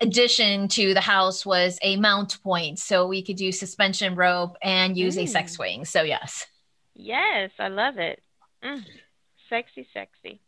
addition 0.00 0.68
to 0.68 0.94
the 0.94 1.00
house 1.00 1.44
was 1.46 1.78
a 1.82 1.96
mount 1.96 2.42
point 2.42 2.78
so 2.78 3.06
we 3.06 3.22
could 3.22 3.36
do 3.36 3.50
suspension 3.52 4.14
rope 4.14 4.56
and 4.62 4.96
use 4.96 5.16
a 5.18 5.26
sex 5.26 5.52
Mm. 5.52 5.54
swing 5.56 5.84
so 5.84 6.02
yes 6.02 6.46
Yes, 7.00 7.52
I 7.60 7.68
love 7.68 7.98
it. 7.98 8.20
Mm. 8.64 8.84
Sexy, 9.48 9.86
sexy. 9.94 10.40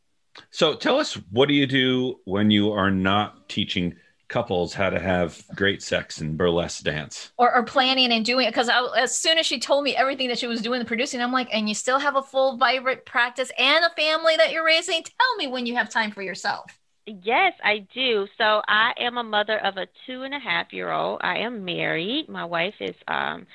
So 0.51 0.75
tell 0.75 0.99
us, 0.99 1.15
what 1.31 1.47
do 1.47 1.55
you 1.55 1.67
do 1.67 2.19
when 2.25 2.51
you 2.51 2.73
are 2.73 2.91
not 2.91 3.49
teaching 3.49 3.95
couples 4.27 4.75
how 4.75 4.91
to 4.91 4.99
have 4.99 5.41
great 5.55 5.81
sex 5.81 6.21
and 6.21 6.37
burlesque 6.37 6.83
dance? 6.83 7.31
or, 7.39 7.55
or 7.55 7.63
planning 7.63 8.11
and 8.11 8.25
doing 8.25 8.47
it 8.47 8.51
because 8.51 8.69
as 8.97 9.17
soon 9.17 9.39
as 9.39 9.47
she 9.47 9.61
told 9.61 9.85
me 9.85 9.95
everything 9.95 10.27
that 10.29 10.39
she 10.41 10.49
was 10.49 10.61
doing 10.61 10.79
the 10.81 10.85
producing 10.85 11.21
i'm 11.21 11.33
like 11.33 11.49
and 11.53 11.69
you 11.69 11.75
still 11.75 11.99
have 11.99 12.15
a 12.17 12.23
full 12.23 12.57
vibrant 12.57 13.05
practice 13.05 13.51
and 13.59 13.85
a 13.85 13.91
family 13.91 14.37
that 14.37 14.53
you're 14.53 14.65
raising 14.65 15.03
tell 15.03 15.37
me 15.37 15.47
when 15.49 15.67
you 15.67 15.75
have 15.75 15.89
time 15.89 16.13
for 16.13 16.23
yourself 16.23 16.80
Yes, 17.23 17.55
I 17.65 17.87
do. 17.93 18.27
So 18.39 18.63
I 18.69 18.93
am 18.99 19.19
a 19.19 19.25
mother 19.25 19.59
of 19.65 19.77
a 19.77 19.87
two 20.07 20.23
and 20.23 20.35
a 20.35 20.39
half 20.39 20.73
year 20.73 20.93
old. 20.93 21.21
I 21.23 21.39
am 21.39 21.65
married. 21.65 22.29
My 22.29 22.45
wife 22.45 22.75
is 22.81 22.95
um, 23.09 23.47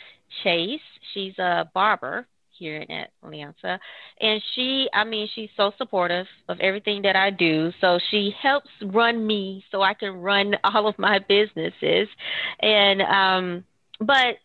Chase. 0.44 0.82
She's 1.14 1.38
a 1.40 1.70
barber 1.74 2.28
here 2.58 2.78
in 2.78 2.92
Atlanta. 3.24 3.80
And 4.20 4.42
she, 4.54 4.90
I 4.94 5.06
mean, 5.06 5.30
she's 5.34 5.50
so 5.56 5.72
supportive 5.78 6.28
of 6.50 6.60
everything 6.60 7.04
that 7.04 7.16
I 7.16 7.30
do. 7.30 7.72
So 7.80 8.00
she 8.12 8.34
helps 8.42 8.70
run 8.82 9.26
me 9.26 9.64
so 9.72 9.82
I 9.82 9.94
can 9.94 10.16
run 10.22 10.56
all 10.64 10.88
of 10.88 11.00
my 11.00 11.20
businesses. 11.20 12.10
And, 12.60 13.02
um, 13.02 13.64
but, 14.00 14.38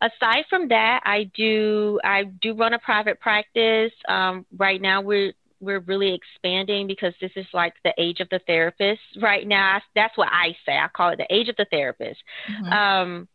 Aside 0.00 0.46
from 0.50 0.68
that, 0.68 1.02
I 1.04 1.30
do 1.36 2.00
I 2.02 2.24
do 2.24 2.54
run 2.54 2.74
a 2.74 2.78
private 2.80 3.20
practice. 3.20 3.92
Um, 4.08 4.44
right 4.58 4.80
now, 4.80 5.00
we're 5.00 5.32
we're 5.62 5.78
really 5.80 6.12
expanding 6.12 6.86
because 6.86 7.14
this 7.20 7.30
is 7.36 7.46
like 7.54 7.72
the 7.84 7.94
age 7.96 8.20
of 8.20 8.28
the 8.30 8.40
therapist 8.46 9.00
right 9.20 9.46
now. 9.46 9.80
That's 9.94 10.16
what 10.18 10.28
I 10.30 10.56
say. 10.66 10.76
I 10.76 10.88
call 10.88 11.10
it 11.10 11.16
the 11.18 11.32
age 11.34 11.48
of 11.48 11.56
the 11.56 11.66
therapist. 11.70 12.22
Mhm. 12.48 12.70
Um, 12.72 13.28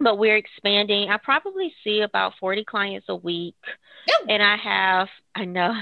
but 0.00 0.16
we're 0.16 0.36
expanding. 0.36 1.10
I 1.10 1.16
probably 1.18 1.74
see 1.84 2.00
about 2.00 2.34
40 2.40 2.64
clients 2.64 3.06
a 3.08 3.16
week. 3.16 3.56
Ew. 4.08 4.26
And 4.28 4.42
I 4.42 4.56
have, 4.56 5.08
I 5.34 5.44
know, 5.44 5.74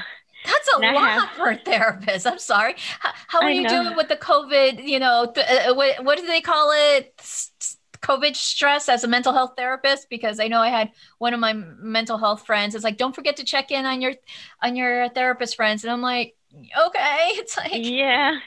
That's 0.45 0.69
a 0.77 0.79
lot 0.81 0.97
have- 1.11 1.31
for 1.31 1.51
a 1.51 1.57
therapist. 1.57 2.27
I'm 2.27 2.39
sorry. 2.39 2.75
How, 3.01 3.11
how 3.29 3.39
are 3.41 3.49
I 3.49 3.51
you 3.53 3.63
know. 3.63 3.83
doing 3.85 3.97
with 3.97 4.09
the 4.09 4.17
COVID? 4.17 4.83
You 4.87 4.99
know, 5.01 5.31
th- 5.35 5.47
uh, 5.69 5.75
what, 5.75 6.03
what 6.05 6.19
do 6.19 6.27
they 6.27 6.41
call 6.41 6.73
it? 6.75 7.15
S- 7.19 7.76
COVID 8.01 8.37
stress 8.37 8.89
as 8.89 9.05
a 9.05 9.09
mental 9.09 9.33
health 9.33 9.55
therapist? 9.57 10.09
Because 10.11 10.41
I 10.41 10.49
know 10.49 10.61
I 10.61 10.69
had 10.69 10.91
one 11.19 11.35
of 11.35 11.41
my 11.41 11.53
mental 11.53 12.19
health 12.19 12.47
friends. 12.47 12.75
It's 12.75 12.85
like, 12.85 12.97
don't 12.97 13.15
forget 13.15 13.37
to 13.37 13.45
check 13.45 13.71
in 13.71 13.85
on 13.87 14.01
your 14.01 14.15
on 14.63 14.77
your 14.77 15.09
therapist 15.11 15.57
friends, 15.57 15.85
and 15.85 15.93
I'm 15.93 16.03
like, 16.03 16.37
okay. 16.55 17.31
It's 17.37 17.57
like, 17.57 17.73
yeah. 17.75 18.39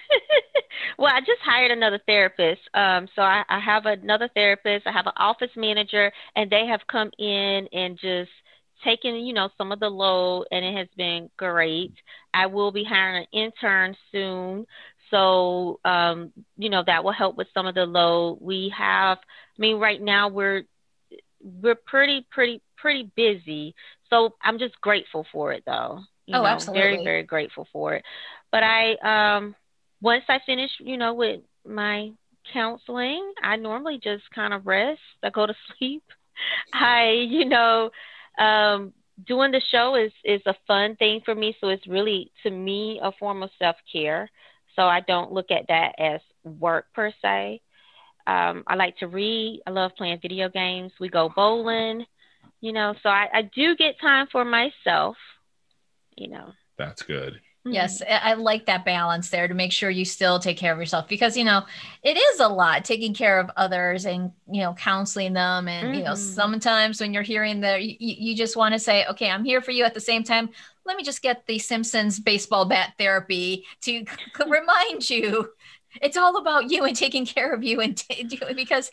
well, 0.98 1.14
I 1.14 1.20
just 1.22 1.42
hired 1.44 1.72
another 1.72 2.00
therapist. 2.06 2.62
Um, 2.74 3.08
so 3.16 3.22
I, 3.22 3.44
I 3.50 3.60
have 3.60 3.86
another 3.86 4.30
therapist. 4.34 4.88
I 4.88 4.92
have 4.92 5.08
an 5.08 5.14
office 5.18 5.52
manager, 5.56 6.12
and 6.36 6.50
they 6.50 6.66
have 6.68 6.82
come 6.88 7.12
in 7.18 7.68
and 7.74 7.98
just 8.00 8.32
taken, 8.84 9.16
you 9.16 9.34
know, 9.34 9.50
some 9.58 9.72
of 9.72 9.80
the 9.80 9.90
load, 9.90 10.46
and 10.52 10.64
it 10.64 10.76
has 10.76 10.88
been 10.96 11.30
great. 11.38 11.94
I 12.34 12.46
will 12.48 12.72
be 12.72 12.84
hiring 12.84 13.26
an 13.32 13.40
intern 13.40 13.96
soon. 14.12 14.66
So, 15.12 15.80
um, 15.86 16.32
you 16.58 16.70
know, 16.70 16.84
that 16.86 17.04
will 17.04 17.12
help 17.14 17.38
with 17.38 17.48
some 17.54 17.68
of 17.68 17.76
the 17.76 17.86
load. 17.86 18.40
We 18.42 18.74
have, 18.78 19.18
I 19.20 19.60
mean, 19.62 19.78
right 19.80 20.02
now 20.02 20.30
we're 20.30 20.64
we're 21.42 21.76
pretty, 21.76 22.26
pretty, 22.32 22.62
pretty 22.78 23.12
busy. 23.16 23.76
So 24.10 24.36
I'm 24.44 24.60
just 24.60 24.80
grateful 24.82 25.26
for 25.32 25.52
it, 25.54 25.64
though. 25.66 26.02
You 26.26 26.40
Oh, 26.40 26.42
know, 26.42 26.56
absolutely. 26.56 26.72
Very, 26.72 26.98
very 26.98 27.24
grateful 27.24 27.68
for 27.72 27.96
it. 27.96 28.04
But 28.52 28.64
I, 28.64 29.38
um, 29.38 29.56
once 30.02 30.24
I 30.30 30.40
finish, 30.46 30.72
you 30.80 30.98
know, 30.98 31.14
with 31.14 31.42
my 31.66 32.12
counseling, 32.54 33.34
I 33.44 33.56
normally 33.56 34.00
just 34.02 34.24
kind 34.34 34.54
of 34.54 34.66
rest. 34.66 35.02
I 35.24 35.30
go 35.30 35.46
to 35.46 35.54
sleep. 35.78 36.04
I, 36.74 37.12
you 37.28 37.46
know, 37.46 37.90
um, 38.40 38.94
doing 39.28 39.52
the 39.52 39.62
show 39.72 39.96
is 39.96 40.12
is 40.24 40.42
a 40.46 40.56
fun 40.68 40.96
thing 40.96 41.22
for 41.26 41.36
me. 41.36 41.56
So 41.60 41.70
it's 41.70 41.88
really, 41.88 42.32
to 42.44 42.50
me, 42.52 43.00
a 43.02 43.12
form 43.20 43.44
of 43.44 43.50
self 43.60 43.76
care. 43.92 44.30
So 44.80 44.86
I 44.86 45.02
don't 45.02 45.34
look 45.34 45.52
at 45.52 45.68
that 45.68 45.96
as 46.00 46.22
work 46.46 46.86
per 46.96 47.12
se. 47.22 47.60
Um, 48.26 48.64
I 48.66 48.76
like 48.76 48.96
to 49.00 49.08
read. 49.08 49.62
I 49.68 49.72
love 49.72 49.92
playing 49.98 50.20
video 50.22 50.48
games. 50.48 50.94
We 51.02 51.10
go 51.10 51.28
bowling, 51.36 52.06
you 52.62 52.72
know. 52.72 52.96
So 53.04 53.10
I, 53.10 53.28
I 53.34 53.42
do 53.42 53.76
get 53.76 54.00
time 54.00 54.28
for 54.32 54.46
myself, 54.46 55.18
you 56.16 56.30
know. 56.30 56.54
That's 56.78 57.02
good. 57.02 57.42
Yes, 57.68 58.02
I 58.02 58.32
I 58.32 58.34
like 58.34 58.66
that 58.66 58.84
balance 58.86 59.30
there 59.30 59.48
to 59.48 59.54
make 59.54 59.72
sure 59.72 59.90
you 59.92 60.04
still 60.06 60.40
take 60.40 60.58
care 60.58 60.74
of 60.74 60.80
yourself 60.80 61.08
because 61.08 61.38
you 61.38 61.44
know 61.44 61.66
it 62.04 62.18
is 62.18 62.40
a 62.40 62.48
lot 62.48 62.84
taking 62.84 63.14
care 63.14 63.40
of 63.40 63.52
others 63.58 64.06
and 64.06 64.32
you 64.52 64.62
know 64.62 64.74
counseling 64.74 65.34
them 65.34 65.68
and 65.68 65.96
you 65.96 66.04
know 66.04 66.16
Mhm. 66.16 66.16
sometimes 66.16 67.00
when 67.00 67.14
you're 67.14 67.22
hearing 67.22 67.60
the 67.62 67.80
you, 67.80 67.96
you 68.00 68.36
just 68.36 68.56
want 68.58 68.74
to 68.74 68.80
say 68.80 69.06
okay 69.06 69.30
I'm 69.30 69.46
here 69.46 69.62
for 69.62 69.72
you 69.72 69.84
at 69.84 69.94
the 69.94 70.00
same 70.02 70.24
time. 70.24 70.50
Let 70.86 70.98
me 70.98 71.04
just 71.04 71.22
get 71.22 71.46
the 71.46 71.60
Simpsons 71.60 72.20
baseball 72.20 72.66
bat 72.66 72.94
therapy 72.98 73.66
to 73.82 74.04
remind 74.48 75.08
you. 75.10 75.50
It's 76.02 76.18
all 76.18 76.38
about 76.38 76.72
you 76.72 76.86
and 76.86 76.96
taking 76.96 77.26
care 77.26 77.54
of 77.54 77.64
you 77.64 77.82
and 77.82 77.98
t- 77.98 78.24
doing 78.24 78.56
because 78.56 78.92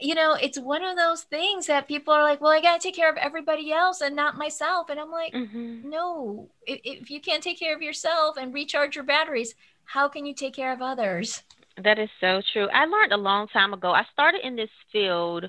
you 0.00 0.14
know 0.14 0.34
it's 0.34 0.58
one 0.58 0.84
of 0.84 0.96
those 0.96 1.22
things 1.22 1.66
that 1.66 1.88
people 1.88 2.12
are 2.12 2.22
like 2.22 2.40
well 2.40 2.52
I 2.52 2.60
got 2.60 2.80
to 2.80 2.86
take 2.88 2.94
care 2.94 3.10
of 3.10 3.16
everybody 3.16 3.72
else 3.72 4.00
and 4.00 4.14
not 4.14 4.36
myself 4.36 4.90
and 4.90 5.00
I'm 5.00 5.10
like 5.10 5.32
Mhm. 5.32 5.84
no 5.84 6.50
if, 6.66 6.80
if 6.84 7.10
you 7.10 7.20
can't 7.20 7.42
take 7.42 7.58
care 7.58 7.74
of 7.74 7.82
yourself 7.82 8.36
and 8.36 8.52
recharge 8.52 8.94
your 8.94 9.04
batteries 9.04 9.54
how 9.84 10.08
can 10.08 10.26
you 10.26 10.34
take 10.34 10.54
care 10.54 10.72
of 10.72 10.82
others 10.82 11.42
That 11.82 11.98
is 11.98 12.08
so 12.20 12.40
true. 12.52 12.68
I 12.72 12.86
learned 12.86 13.12
a 13.12 13.18
long 13.30 13.48
time 13.48 13.74
ago. 13.74 13.92
I 13.92 14.04
started 14.12 14.40
in 14.46 14.56
this 14.56 14.70
field 14.92 15.44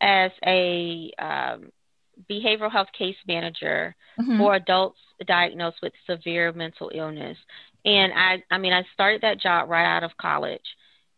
as 0.00 0.30
a 0.46 1.10
um, 1.18 1.70
behavioral 2.30 2.72
health 2.72 2.88
case 2.98 3.16
manager 3.26 3.94
Mhm. 4.18 4.38
for 4.38 4.54
adults 4.54 5.00
diagnosed 5.26 5.80
with 5.82 5.92
severe 6.06 6.52
mental 6.52 6.90
illness. 6.94 7.36
And 7.84 8.12
I, 8.14 8.42
I 8.50 8.56
mean, 8.58 8.72
I 8.72 8.84
started 8.94 9.20
that 9.22 9.38
job 9.38 9.68
right 9.68 9.84
out 9.86 10.02
of 10.02 10.16
college, 10.16 10.64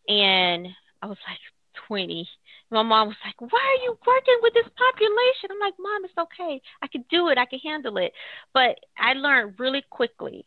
and 0.07 0.67
I 1.01 1.05
was 1.07 1.17
like 1.27 1.39
20. 1.87 2.27
My 2.71 2.83
mom 2.83 3.07
was 3.07 3.17
like, 3.25 3.39
"Why 3.41 3.77
are 3.79 3.83
you 3.83 3.97
working 4.05 4.37
with 4.41 4.53
this 4.53 4.69
population?" 4.75 5.49
I'm 5.51 5.59
like, 5.59 5.73
"Mom, 5.79 6.05
it's 6.05 6.17
okay. 6.17 6.61
I 6.81 6.87
can 6.87 7.03
do 7.09 7.29
it. 7.29 7.37
I 7.37 7.45
can 7.45 7.59
handle 7.59 7.97
it." 7.97 8.13
But 8.53 8.79
I 8.97 9.13
learned 9.13 9.59
really 9.59 9.83
quickly 9.89 10.45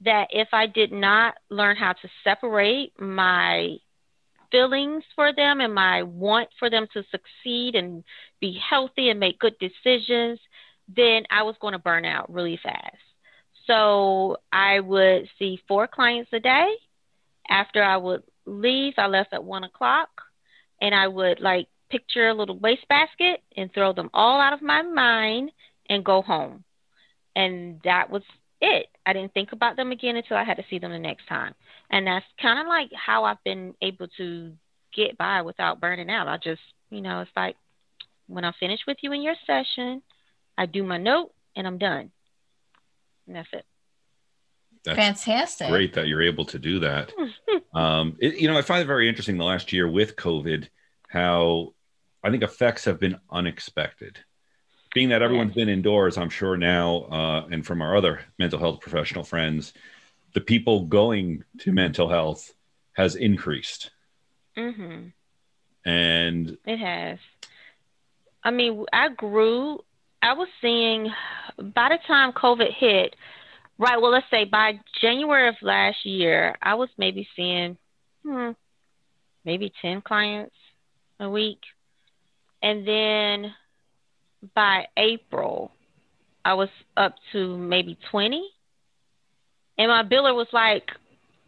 that 0.00 0.28
if 0.30 0.48
I 0.52 0.66
did 0.66 0.92
not 0.92 1.36
learn 1.50 1.76
how 1.76 1.92
to 1.92 2.08
separate 2.24 2.98
my 2.98 3.76
feelings 4.50 5.04
for 5.14 5.32
them 5.32 5.60
and 5.60 5.74
my 5.74 6.02
want 6.02 6.48
for 6.58 6.70
them 6.70 6.86
to 6.94 7.04
succeed 7.10 7.74
and 7.74 8.02
be 8.40 8.58
healthy 8.58 9.10
and 9.10 9.20
make 9.20 9.38
good 9.38 9.56
decisions, 9.58 10.40
then 10.88 11.24
I 11.30 11.42
was 11.42 11.56
going 11.60 11.72
to 11.72 11.78
burn 11.78 12.04
out 12.04 12.32
really 12.32 12.56
fast. 12.62 12.96
So 13.66 14.38
I 14.50 14.80
would 14.80 15.28
see 15.38 15.62
four 15.68 15.86
clients 15.86 16.32
a 16.32 16.40
day. 16.40 16.74
After 17.48 17.82
I 17.82 17.96
would 17.96 18.22
leave, 18.46 18.94
I 18.96 19.06
left 19.06 19.32
at 19.32 19.44
one 19.44 19.64
o'clock 19.64 20.08
and 20.80 20.94
I 20.94 21.08
would 21.08 21.40
like 21.40 21.68
picture 21.90 22.28
a 22.28 22.34
little 22.34 22.58
wastebasket 22.58 23.42
and 23.56 23.72
throw 23.72 23.92
them 23.92 24.10
all 24.14 24.40
out 24.40 24.52
of 24.52 24.62
my 24.62 24.82
mind 24.82 25.50
and 25.88 26.04
go 26.04 26.22
home. 26.22 26.64
And 27.36 27.80
that 27.84 28.10
was 28.10 28.22
it. 28.60 28.86
I 29.06 29.12
didn't 29.12 29.34
think 29.34 29.52
about 29.52 29.76
them 29.76 29.92
again 29.92 30.16
until 30.16 30.36
I 30.36 30.44
had 30.44 30.56
to 30.56 30.64
see 30.70 30.78
them 30.78 30.92
the 30.92 30.98
next 30.98 31.26
time. 31.26 31.54
And 31.90 32.06
that's 32.06 32.26
kind 32.40 32.60
of 32.60 32.66
like 32.66 32.90
how 32.94 33.24
I've 33.24 33.42
been 33.44 33.74
able 33.82 34.08
to 34.18 34.52
get 34.94 35.18
by 35.18 35.42
without 35.42 35.80
burning 35.80 36.10
out. 36.10 36.28
I 36.28 36.36
just, 36.36 36.60
you 36.90 37.00
know, 37.00 37.20
it's 37.20 37.30
like 37.36 37.56
when 38.26 38.44
I'm 38.44 38.54
finished 38.60 38.84
with 38.86 38.98
you 39.02 39.12
in 39.12 39.22
your 39.22 39.34
session, 39.46 40.02
I 40.56 40.66
do 40.66 40.84
my 40.84 40.98
note 40.98 41.32
and 41.56 41.66
I'm 41.66 41.78
done. 41.78 42.10
And 43.26 43.36
that's 43.36 43.48
it. 43.52 43.64
That's 44.84 44.98
fantastic 44.98 45.68
great 45.68 45.94
that 45.94 46.06
you're 46.06 46.22
able 46.22 46.44
to 46.46 46.58
do 46.58 46.80
that. 46.80 47.12
Um, 47.72 48.16
it, 48.18 48.34
you 48.34 48.48
know, 48.48 48.58
I 48.58 48.62
find 48.62 48.82
it 48.82 48.86
very 48.86 49.08
interesting 49.08 49.38
the 49.38 49.44
last 49.44 49.72
year 49.72 49.88
with 49.88 50.16
COVID 50.16 50.66
how 51.06 51.72
I 52.22 52.30
think 52.30 52.42
effects 52.42 52.84
have 52.86 52.98
been 52.98 53.20
unexpected. 53.30 54.18
Being 54.92 55.10
that 55.10 55.22
everyone's 55.22 55.54
been 55.54 55.68
indoors, 55.68 56.18
I'm 56.18 56.30
sure 56.30 56.56
now, 56.56 57.02
uh, 57.02 57.46
and 57.52 57.64
from 57.64 57.80
our 57.80 57.96
other 57.96 58.22
mental 58.40 58.58
health 58.58 58.80
professional 58.80 59.22
friends, 59.22 59.72
the 60.34 60.40
people 60.40 60.86
going 60.86 61.44
to 61.60 61.72
mental 61.72 62.08
health 62.08 62.52
has 62.94 63.14
increased. 63.14 63.90
Mm-hmm. 64.56 65.08
And 65.88 66.58
It 66.66 66.78
has. 66.78 67.18
I 68.42 68.50
mean, 68.50 68.84
I 68.92 69.10
grew. 69.10 69.84
I 70.22 70.32
was 70.34 70.48
seeing 70.60 71.12
by 71.56 71.88
the 71.90 71.98
time 72.06 72.32
COVID 72.32 72.72
hit, 72.74 73.16
right? 73.80 74.00
Well, 74.00 74.12
let's 74.12 74.26
say 74.30 74.44
by 74.44 74.78
January 75.00 75.48
of 75.48 75.56
last 75.62 76.04
year, 76.04 76.54
I 76.60 76.74
was 76.74 76.90
maybe 76.98 77.26
seeing 77.34 77.78
hmm, 78.22 78.50
maybe 79.44 79.72
10 79.80 80.02
clients 80.02 80.54
a 81.18 81.28
week. 81.28 81.60
And 82.62 82.86
then 82.86 83.54
by 84.54 84.86
April, 84.98 85.72
I 86.44 86.54
was 86.54 86.68
up 86.96 87.14
to 87.32 87.56
maybe 87.56 87.98
20. 88.10 88.46
And 89.78 89.88
my 89.88 90.02
biller 90.02 90.34
was 90.34 90.48
like, 90.52 90.90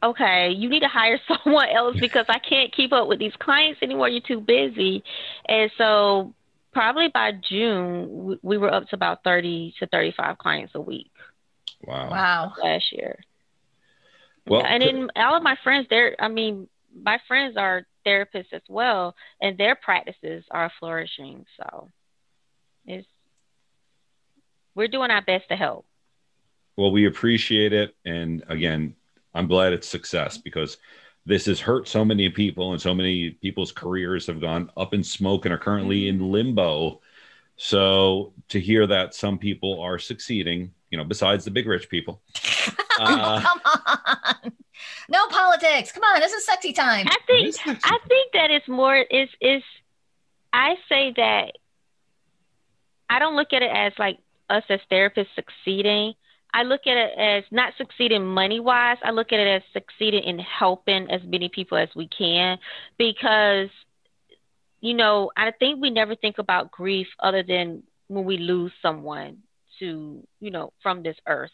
okay, 0.03 0.51
you 0.57 0.71
need 0.71 0.81
to 0.81 0.89
hire 0.89 1.21
someone 1.45 1.69
else 1.69 1.97
because 2.01 2.27
I 2.31 2.39
can't 2.39 2.75
keep 2.75 2.95
up 2.95 3.09
with 3.09 3.19
these 3.19 3.37
clients 3.39 3.83
anymore. 3.83 4.09
You're 4.09 4.23
too 4.27 4.41
busy. 4.41 5.05
And 5.47 5.71
so 5.77 6.33
probably 6.73 7.09
by 7.09 7.33
June, 7.47 8.39
we 8.41 8.57
were 8.57 8.73
up 8.73 8.89
to 8.89 8.97
about 8.97 9.23
30 9.23 9.75
to 9.81 9.87
35 9.87 10.39
clients 10.39 10.75
a 10.75 10.81
week. 10.81 11.11
Wow. 11.83 12.11
Wow. 12.11 12.53
Last 12.63 12.93
year. 12.93 13.19
Well, 14.47 14.65
and 14.65 14.83
then 14.83 15.11
all 15.17 15.37
of 15.37 15.43
my 15.43 15.57
friends, 15.63 15.87
they're, 15.89 16.17
I 16.19 16.29
mean, 16.29 16.69
my 17.01 17.19
friends 17.29 17.57
are 17.57 17.87
therapists 18.05 18.53
as 18.53 18.63
well, 18.69 19.15
and 19.41 19.57
their 19.57 19.77
practices 19.77 20.45
are 20.51 20.71
flourishing. 20.81 21.47
So 21.57 21.89
it's, 22.87 23.07
we're 24.75 24.89
doing 24.89 25.11
our 25.11 25.23
best 25.23 25.49
to 25.49 25.57
help. 25.57 25.87
Well, 26.77 26.91
we 26.91 27.07
appreciate 27.07 27.73
it. 27.73 27.95
And 28.05 28.43
again, 28.49 28.97
I'm 29.35 29.47
glad 29.47 29.73
it's 29.73 29.89
success 29.89 30.39
because 30.39 30.79
this 31.25 31.47
has 31.47 31.61
hurt 31.61 31.87
so 31.87 32.05
many 32.05 32.29
people 32.29 32.73
and 32.73 32.81
so 32.81 32.95
many 32.95 33.31
people's 33.31 33.73
careers 33.73 34.27
have 34.27 34.41
gone 34.41 34.71
up 34.77 34.93
in 34.93 35.05
smoke 35.05 35.45
and 35.45 35.55
are 35.55 35.59
currently 35.59 36.03
mm-hmm. 36.03 36.23
in 36.23 36.33
limbo. 36.33 37.01
So 37.57 38.33
to 38.49 38.59
hear 38.59 38.87
that 38.89 39.15
some 39.15 39.39
people 39.39 39.81
are 39.81 39.99
succeeding, 39.99 40.73
you 40.93 40.99
know, 40.99 41.05
besides 41.05 41.45
the 41.45 41.51
big 41.51 41.67
rich 41.67 41.89
people. 41.89 42.23
Uh, 43.01 43.41
Come 43.41 43.61
on. 43.65 44.53
No 45.09 45.27
politics. 45.29 45.91
Come 45.93 46.05
on. 46.05 46.21
This 46.21 46.33
is 46.35 46.45
sexy 46.45 46.75
time. 46.75 47.07
I 47.09 47.17
think 47.27 47.47
This 47.47 47.59
I 47.67 47.99
think 48.07 48.33
that 48.35 48.51
it's 48.51 48.69
more 48.69 48.95
is 48.95 49.31
is 49.41 49.63
I 50.53 50.77
say 50.91 51.13
that 51.17 51.53
I 53.09 53.19
don't 53.19 53.35
look 53.35 53.55
at 53.55 53.63
it 53.63 53.71
as 53.75 53.95
like 53.99 54.19
us 54.51 54.63
as 54.69 54.79
therapists 54.91 55.35
succeeding. 55.35 56.13
I 56.53 56.65
look 56.65 56.83
at 56.87 56.99
it 56.99 57.19
as 57.19 57.45
not 57.51 57.73
succeeding 57.79 58.27
money 58.27 58.61
wise. 58.61 58.99
I 59.03 59.11
look 59.11 59.33
at 59.33 59.41
it 59.41 59.49
as 59.49 59.63
succeeding 59.73 60.23
in 60.25 60.39
helping 60.39 61.11
as 61.11 61.23
many 61.25 61.49
people 61.49 61.79
as 61.79 61.89
we 61.97 62.09
can 62.09 62.59
because 62.99 63.71
you 64.83 64.95
know, 64.95 65.33
I 65.35 65.53
think 65.53 65.81
we 65.81 65.91
never 65.91 66.15
think 66.15 66.39
about 66.39 66.71
grief 66.71 67.09
other 67.19 67.43
than 67.43 67.85
when 68.09 68.25
we 68.25 68.37
lose 68.37 68.73
someone 68.83 69.39
to, 69.83 70.23
you 70.41 70.51
know, 70.51 70.73
from 70.83 71.03
this 71.03 71.17
earth. 71.27 71.51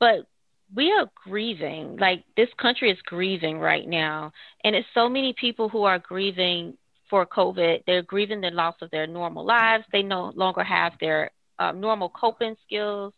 But 0.00 0.26
we 0.74 0.90
are 0.92 1.10
grieving. 1.24 1.96
Like 1.96 2.24
this 2.36 2.48
country 2.60 2.90
is 2.90 2.98
grieving 3.04 3.58
right 3.58 3.86
now. 3.86 4.32
And 4.64 4.74
it's 4.74 4.88
so 4.94 5.08
many 5.08 5.34
people 5.38 5.68
who 5.68 5.84
are 5.84 5.98
grieving 5.98 6.76
for 7.08 7.24
COVID. 7.26 7.84
They're 7.86 8.02
grieving 8.02 8.40
the 8.40 8.50
loss 8.50 8.74
of 8.82 8.90
their 8.90 9.06
normal 9.06 9.44
lives. 9.44 9.84
They 9.92 10.02
no 10.02 10.32
longer 10.34 10.64
have 10.64 10.92
their 11.00 11.30
uh, 11.58 11.72
normal 11.72 12.08
coping 12.08 12.56
skills. 12.66 13.12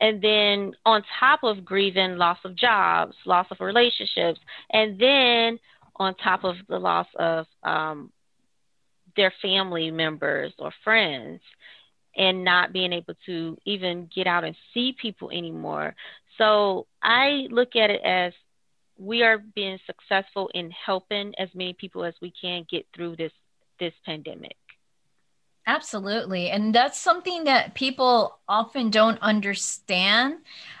And 0.00 0.20
then 0.20 0.72
on 0.84 1.02
top 1.18 1.40
of 1.42 1.64
grieving, 1.64 2.18
loss 2.18 2.38
of 2.44 2.54
jobs, 2.54 3.14
loss 3.24 3.46
of 3.50 3.60
relationships, 3.60 4.38
and 4.70 4.98
then 5.00 5.58
on 5.96 6.14
top 6.16 6.44
of 6.44 6.56
the 6.68 6.78
loss 6.78 7.06
of 7.18 7.46
um, 7.62 8.12
their 9.16 9.32
family 9.40 9.90
members 9.90 10.52
or 10.58 10.70
friends, 10.84 11.40
and 12.16 12.44
not 12.44 12.72
being 12.72 12.92
able 12.92 13.14
to 13.26 13.58
even 13.64 14.08
get 14.14 14.26
out 14.26 14.44
and 14.44 14.56
see 14.72 14.96
people 15.00 15.30
anymore. 15.30 15.94
So 16.38 16.86
I 17.02 17.46
look 17.50 17.76
at 17.76 17.90
it 17.90 18.02
as 18.02 18.32
we 18.98 19.22
are 19.22 19.38
being 19.38 19.78
successful 19.86 20.50
in 20.54 20.70
helping 20.70 21.34
as 21.38 21.48
many 21.54 21.74
people 21.74 22.04
as 22.04 22.14
we 22.20 22.32
can 22.40 22.66
get 22.70 22.86
through 22.94 23.16
this 23.16 23.32
this 23.78 23.92
pandemic. 24.06 24.56
Absolutely. 25.66 26.50
And 26.50 26.74
that's 26.74 26.98
something 26.98 27.44
that 27.44 27.74
people 27.74 28.38
often 28.48 28.88
don't 28.88 29.18
understand 29.20 30.36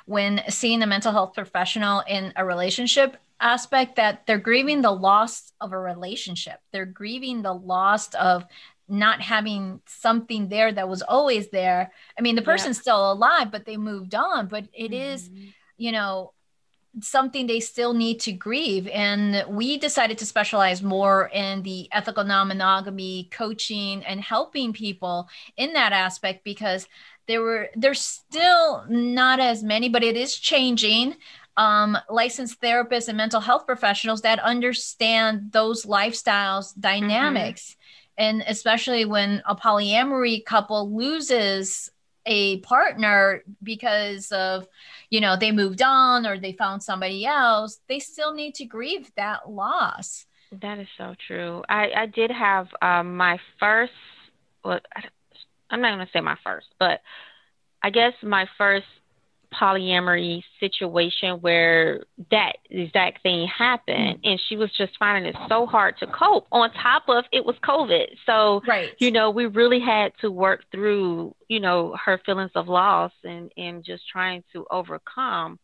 when 0.06 0.42
seeing 0.48 0.80
a 0.82 0.86
mental 0.86 1.12
health 1.12 1.34
professional 1.34 2.02
in 2.08 2.32
a 2.36 2.44
relationship 2.44 3.16
aspect 3.40 3.96
that 3.96 4.26
they're 4.26 4.38
grieving 4.38 4.82
the 4.82 4.92
loss 4.92 5.52
of 5.60 5.72
a 5.72 5.78
relationship. 5.78 6.60
They're 6.72 6.86
grieving 6.86 7.42
the 7.42 7.52
loss 7.52 8.14
of 8.14 8.44
not 8.88 9.20
having 9.20 9.80
something 9.86 10.48
there 10.48 10.72
that 10.72 10.88
was 10.88 11.02
always 11.02 11.50
there. 11.50 11.92
I 12.18 12.22
mean, 12.22 12.36
the 12.36 12.42
Yeah. 12.42 12.46
person's 12.46 12.80
still 12.80 13.12
alive, 13.12 13.50
but 13.50 13.64
they 13.64 13.76
moved 13.76 14.14
on, 14.14 14.46
but 14.46 14.66
it 14.72 14.92
is, 14.92 15.30
you 15.76 15.92
know, 15.92 16.32
something 17.02 17.46
they 17.46 17.60
still 17.60 17.92
need 17.92 18.20
to 18.20 18.32
grieve. 18.32 18.88
And 18.88 19.44
we 19.48 19.76
decided 19.76 20.18
to 20.18 20.26
specialize 20.26 20.82
more 20.82 21.28
in 21.28 21.62
the 21.62 21.88
ethical 21.92 22.24
non 22.24 22.48
monogamy 22.48 23.28
coaching 23.30 24.04
and 24.04 24.20
helping 24.20 24.72
people 24.72 25.28
in 25.56 25.74
that 25.74 25.92
aspect 25.92 26.42
because 26.44 26.88
there 27.28 27.42
were, 27.42 27.68
there's 27.74 28.00
still 28.00 28.84
not 28.88 29.40
as 29.40 29.62
many, 29.62 29.88
but 29.88 30.02
it 30.04 30.16
is 30.16 30.38
changing. 30.38 31.16
Um, 31.58 31.96
licensed 32.10 32.60
therapists 32.60 33.08
and 33.08 33.16
mental 33.16 33.40
health 33.40 33.64
professionals 33.66 34.20
that 34.22 34.38
understand 34.40 35.52
those 35.52 35.86
lifestyles 35.86 36.78
dynamics. 36.78 37.76
And 38.18 38.42
especially 38.46 39.04
when 39.04 39.42
a 39.46 39.54
polyamory 39.54 40.44
couple 40.44 40.94
loses 40.94 41.90
a 42.28 42.58
partner 42.60 43.44
because 43.62 44.32
of 44.32 44.66
you 45.10 45.20
know 45.20 45.36
they 45.36 45.52
moved 45.52 45.80
on 45.80 46.26
or 46.26 46.36
they 46.36 46.52
found 46.52 46.82
somebody 46.82 47.24
else 47.24 47.78
they 47.88 48.00
still 48.00 48.34
need 48.34 48.52
to 48.52 48.64
grieve 48.64 49.12
that 49.14 49.48
loss 49.48 50.26
That 50.52 50.78
is 50.78 50.88
so 50.96 51.14
true. 51.26 51.62
I, 51.68 51.90
I 51.96 52.06
did 52.06 52.30
have 52.30 52.68
um, 52.80 53.16
my 53.16 53.38
first, 53.58 53.92
well, 54.64 54.80
I'm 55.70 55.80
not 55.80 55.94
going 55.94 56.06
to 56.06 56.12
say 56.12 56.20
my 56.20 56.36
first, 56.44 56.68
but 56.78 57.00
I 57.82 57.90
guess 57.90 58.12
my 58.22 58.46
first 58.56 58.86
polyamory 59.60 60.42
situation 60.60 61.36
where 61.40 62.04
that 62.30 62.54
exact 62.70 63.22
thing 63.22 63.46
happened. 63.46 64.20
And 64.24 64.40
she 64.48 64.56
was 64.56 64.70
just 64.76 64.92
finding 64.98 65.26
it 65.26 65.36
so 65.48 65.66
hard 65.66 65.96
to 65.98 66.06
cope. 66.06 66.46
On 66.52 66.70
top 66.72 67.04
of 67.08 67.24
it 67.32 67.44
was 67.44 67.56
COVID. 67.62 68.06
So, 68.26 68.62
right 68.66 68.90
you 68.98 69.10
know, 69.10 69.30
we 69.30 69.46
really 69.46 69.80
had 69.80 70.12
to 70.20 70.30
work 70.30 70.64
through, 70.70 71.34
you 71.48 71.60
know, 71.60 71.96
her 72.04 72.20
feelings 72.24 72.50
of 72.54 72.68
loss 72.68 73.12
and, 73.24 73.50
and 73.56 73.84
just 73.84 74.02
trying 74.08 74.42
to 74.52 74.66
overcome 74.70 75.58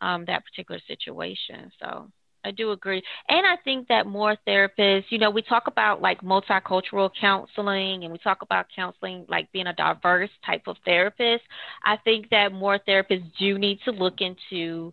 um, 0.00 0.24
that 0.26 0.44
particular 0.44 0.80
situation. 0.86 1.70
So 1.80 2.10
I 2.44 2.50
do 2.50 2.72
agree. 2.72 3.02
And 3.28 3.46
I 3.46 3.56
think 3.64 3.88
that 3.88 4.06
more 4.06 4.36
therapists, 4.46 5.04
you 5.10 5.18
know, 5.18 5.30
we 5.30 5.42
talk 5.42 5.66
about 5.66 6.00
like 6.00 6.20
multicultural 6.22 7.10
counseling 7.20 8.04
and 8.04 8.12
we 8.12 8.18
talk 8.18 8.42
about 8.42 8.66
counseling 8.74 9.24
like 9.28 9.50
being 9.52 9.66
a 9.66 9.72
diverse 9.74 10.30
type 10.44 10.62
of 10.66 10.76
therapist. 10.84 11.42
I 11.84 11.96
think 11.98 12.30
that 12.30 12.52
more 12.52 12.78
therapists 12.78 13.30
do 13.38 13.58
need 13.58 13.80
to 13.84 13.92
look 13.92 14.20
into, 14.20 14.92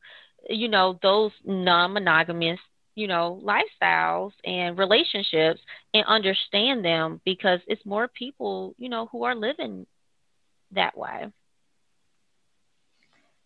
you 0.50 0.68
know, 0.68 1.00
those 1.02 1.32
non 1.46 1.94
monogamous 1.94 2.60
you 2.96 3.08
know, 3.08 3.42
lifestyles 3.46 4.32
and 4.44 4.78
relationships 4.78 5.62
and 5.94 6.04
understand 6.08 6.84
them 6.84 7.22
because 7.24 7.60
it's 7.68 7.86
more 7.86 8.10
people, 8.10 8.76
you 8.78 8.90
know, 8.90 9.08
who 9.12 9.24
are 9.24 9.36
living 9.36 9.86
that 10.72 10.98
way. 10.98 11.28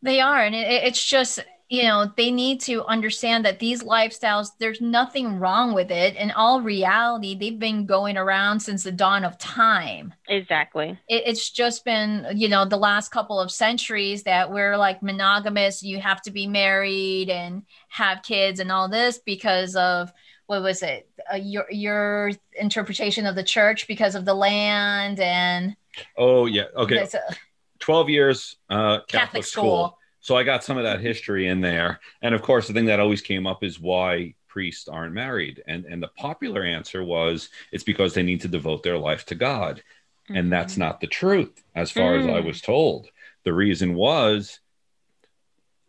they 0.02 0.20
are 0.20 0.44
and 0.44 0.56
it, 0.56 0.68
it's 0.84 1.04
just 1.04 1.40
you 1.70 1.84
know 1.84 2.12
they 2.18 2.32
need 2.32 2.60
to 2.62 2.84
understand 2.86 3.46
that 3.46 3.60
these 3.60 3.84
lifestyles 3.84 4.50
there's 4.60 4.82
nothing 4.82 5.40
wrong 5.40 5.74
with 5.74 5.92
it 5.92 6.16
in 6.16 6.32
all 6.32 6.62
reality 6.62 7.36
they've 7.36 7.60
been 7.60 7.86
going 7.86 8.18
around 8.18 8.60
since 8.60 8.84
the 8.84 8.92
dawn 8.92 9.24
of 9.24 9.38
time 9.38 10.14
Exactly. 10.28 10.98
it, 11.08 11.24
it's 11.26 11.50
just 11.50 11.86
been 11.86 12.26
you 12.36 12.50
know 12.50 12.66
the 12.66 12.78
last 12.78 13.10
couple 13.10 13.40
of 13.40 13.52
centuries 13.52 14.24
that 14.24 14.52
we're 14.52 14.78
like 14.78 15.02
monogamous 15.02 15.84
you 15.84 16.00
have 16.00 16.22
to 16.22 16.32
be 16.32 16.48
married 16.48 17.30
and 17.30 17.64
have 17.90 18.24
kids 18.24 18.60
and 18.60 18.72
all 18.72 18.90
this 18.90 19.20
because 19.26 19.76
of 19.76 20.12
what 20.48 20.62
was 20.62 20.84
it 20.84 21.10
uh, 21.32 21.38
your 21.38 21.66
your 21.72 22.32
interpretation 22.60 23.26
of 23.26 23.36
the 23.36 23.44
church 23.44 23.88
because 23.88 24.16
of 24.16 24.26
the 24.26 24.34
land 24.34 25.20
and 25.20 25.76
oh 26.18 26.46
yeah. 26.46 26.66
Okay. 26.76 26.98
A- 26.98 27.36
12 27.80 28.10
years 28.10 28.56
uh, 28.70 28.76
Catholic, 28.76 29.08
Catholic 29.08 29.44
school. 29.44 29.64
school. 29.64 30.00
So 30.24 30.38
I 30.38 30.44
got 30.44 30.64
some 30.64 30.78
of 30.78 30.86
that 30.86 31.02
history 31.02 31.48
in 31.48 31.60
there. 31.60 32.00
And 32.22 32.34
of 32.34 32.42
course, 32.42 32.66
the 32.68 32.74
thing 32.74 32.86
that 32.86 33.02
always 33.02 33.22
came 33.22 33.46
up 33.46 33.62
is 33.62 33.78
why 33.78 34.36
priests 34.48 34.88
aren't 34.88 35.14
married. 35.14 35.62
And, 35.68 35.84
and 35.84 36.02
the 36.02 36.08
popular 36.08 36.64
answer 36.64 37.04
was 37.04 37.50
it's 37.74 37.84
because 37.84 38.14
they 38.14 38.24
need 38.24 38.40
to 38.42 38.48
devote 38.48 38.84
their 38.84 38.98
life 38.98 39.26
to 39.26 39.36
God. 39.36 39.84
And 40.30 40.50
that's 40.50 40.78
not 40.78 41.02
the 41.02 41.08
truth, 41.08 41.62
as 41.76 41.92
far 41.92 42.16
as 42.16 42.26
I 42.26 42.40
Mm. 42.40 42.46
was 42.46 42.62
told. 42.62 43.10
The 43.44 43.54
reason 43.54 43.96
was 43.96 44.60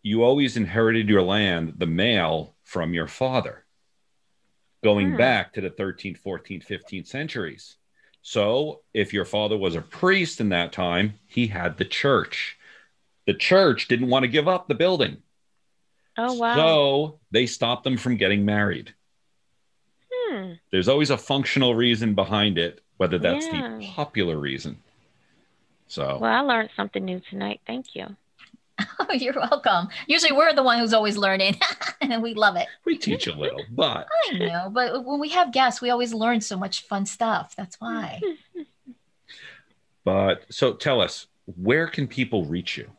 you 0.03 0.23
always 0.23 0.57
inherited 0.57 1.07
your 1.07 1.21
land, 1.21 1.75
the 1.77 1.87
male, 1.87 2.57
from 2.63 2.93
your 2.93 3.07
father, 3.07 3.65
going 4.83 5.11
Hmm. 5.11 5.17
back 5.17 5.53
to 5.53 5.61
the 5.61 5.69
13th, 5.69 6.19
14th, 6.21 6.65
15th 6.65 7.07
centuries. 7.07 7.77
So 8.21 8.81
if 8.93 9.13
your 9.13 9.25
father 9.25 9.57
was 9.57 9.75
a 9.75 9.81
priest 9.81 10.41
in 10.41 10.49
that 10.49 10.73
time, 10.73 11.19
he 11.25 11.47
had 11.47 11.77
the 11.77 11.85
church. 11.85 12.57
The 13.25 13.33
church 13.33 13.87
didn't 13.87 14.09
want 14.09 14.23
to 14.23 14.27
give 14.27 14.47
up 14.47 14.67
the 14.67 14.75
building. 14.75 15.17
Oh 16.17 16.33
wow. 16.33 16.55
So 16.55 17.19
they 17.31 17.45
stopped 17.45 17.83
them 17.83 17.97
from 17.97 18.17
getting 18.17 18.45
married. 18.45 18.93
hmm. 20.11 20.53
There's 20.71 20.87
always 20.87 21.09
a 21.09 21.17
functional 21.17 21.75
reason 21.75 22.13
behind 22.13 22.57
it, 22.57 22.81
whether 22.97 23.17
that's 23.17 23.47
the 23.47 23.91
popular 23.95 24.37
reason. 24.37 24.77
So 25.87 26.17
Well, 26.21 26.31
I 26.31 26.39
learned 26.39 26.69
something 26.75 27.03
new 27.03 27.21
tonight. 27.29 27.61
Thank 27.67 27.95
you. 27.95 28.15
Oh, 28.99 29.13
you're 29.13 29.33
welcome. 29.33 29.87
Usually 30.07 30.31
we're 30.33 30.53
the 30.53 30.63
one 30.63 30.79
who's 30.79 30.93
always 30.93 31.15
learning 31.15 31.57
and 32.01 32.21
we 32.23 32.33
love 32.33 32.55
it. 32.55 32.67
We 32.85 32.97
teach 32.97 33.27
a 33.27 33.33
little, 33.33 33.61
but 33.69 34.07
I 34.27 34.37
know, 34.37 34.69
but 34.69 35.05
when 35.05 35.19
we 35.19 35.29
have 35.29 35.53
guests, 35.53 35.81
we 35.81 35.89
always 35.91 36.13
learn 36.13 36.41
so 36.41 36.57
much 36.57 36.81
fun 36.87 37.05
stuff. 37.05 37.55
That's 37.55 37.79
why. 37.79 38.19
but 40.03 40.45
so 40.49 40.73
tell 40.73 41.01
us, 41.01 41.27
where 41.45 41.87
can 41.87 42.07
people 42.07 42.45
reach 42.45 42.77
you? 42.77 42.89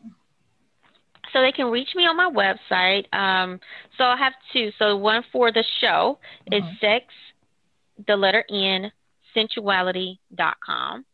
So 1.37 1.43
they 1.43 1.53
can 1.53 1.67
reach 1.71 1.95
me 1.95 2.07
on 2.07 2.17
my 2.17 2.31
website. 2.31 3.13
Um, 3.13 3.61
so 3.99 4.05
I 4.05 4.17
have 4.17 4.33
two. 4.55 4.71
So 4.79 4.97
one 4.97 5.23
for 5.31 5.53
the 5.53 5.63
show 5.83 6.19
is 6.51 6.65
Mhm. 6.65 6.81
sex, 6.81 7.15
the 8.07 8.17
letter 8.17 8.43
N, 8.49 8.91
sensuality.com. 9.35 11.05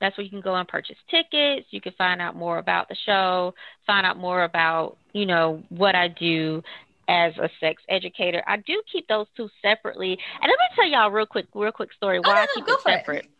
That's 0.00 0.18
where 0.18 0.24
you 0.24 0.30
can 0.30 0.42
go 0.42 0.54
and 0.56 0.68
purchase 0.68 0.98
tickets. 1.08 1.72
You 1.72 1.80
can 1.80 1.92
find 1.92 2.20
out 2.20 2.36
more 2.36 2.58
about 2.58 2.90
the 2.90 2.94
show, 2.94 3.54
find 3.86 4.04
out 4.04 4.18
more 4.18 4.44
about, 4.44 4.98
you 5.14 5.24
know, 5.24 5.62
what 5.70 5.94
I 5.94 6.08
do 6.08 6.62
as 7.08 7.32
a 7.38 7.48
sex 7.58 7.82
educator. 7.88 8.42
I 8.46 8.58
do 8.58 8.82
keep 8.92 9.08
those 9.08 9.28
two 9.34 9.48
separately. 9.62 10.10
And 10.12 10.42
let 10.42 10.48
me 10.48 10.76
tell 10.76 10.86
y'all 10.86 11.10
real 11.10 11.24
quick, 11.24 11.46
real 11.54 11.72
quick 11.72 11.92
story 11.94 12.20
why 12.20 12.34
no, 12.34 12.40
I 12.42 12.46
keep 12.54 12.68
it 12.68 12.80
for 12.82 12.90
it. 12.90 12.98
separate. 12.98 13.30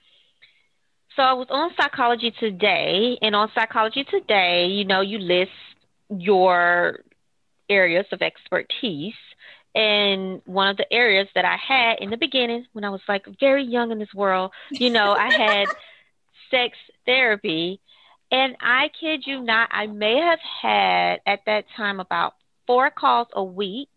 So 1.16 1.22
I 1.22 1.34
was 1.34 1.48
on 1.50 1.74
Psychology 1.76 2.30
Today, 2.40 3.18
and 3.20 3.36
on 3.36 3.50
Psychology 3.54 4.04
Today, 4.04 4.66
you 4.66 4.84
know, 4.84 5.00
you 5.02 5.18
list 5.18 5.50
your 6.10 7.00
areas 7.68 8.06
of 8.12 8.22
expertise. 8.22 9.14
And 9.74 10.40
one 10.44 10.68
of 10.68 10.76
the 10.76 10.92
areas 10.92 11.28
that 11.34 11.44
I 11.44 11.56
had 11.56 11.98
in 11.98 12.10
the 12.10 12.16
beginning, 12.16 12.66
when 12.72 12.84
I 12.84 12.90
was 12.90 13.00
like 13.08 13.26
very 13.40 13.64
young 13.64 13.90
in 13.90 13.98
this 13.98 14.14
world, 14.14 14.52
you 14.70 14.90
know, 14.90 15.12
I 15.12 15.32
had 15.32 15.68
sex 16.50 16.76
therapy. 17.06 17.80
And 18.30 18.56
I 18.60 18.90
kid 19.00 19.24
you 19.26 19.40
not, 19.40 19.68
I 19.72 19.86
may 19.86 20.16
have 20.16 20.40
had 20.62 21.20
at 21.26 21.40
that 21.46 21.66
time 21.76 22.00
about 22.00 22.34
four 22.66 22.90
calls 22.90 23.28
a 23.32 23.44
week 23.44 23.90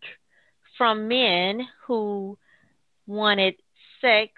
from 0.76 1.08
men 1.08 1.66
who 1.86 2.38
wanted 3.06 3.56
sex 4.00 4.32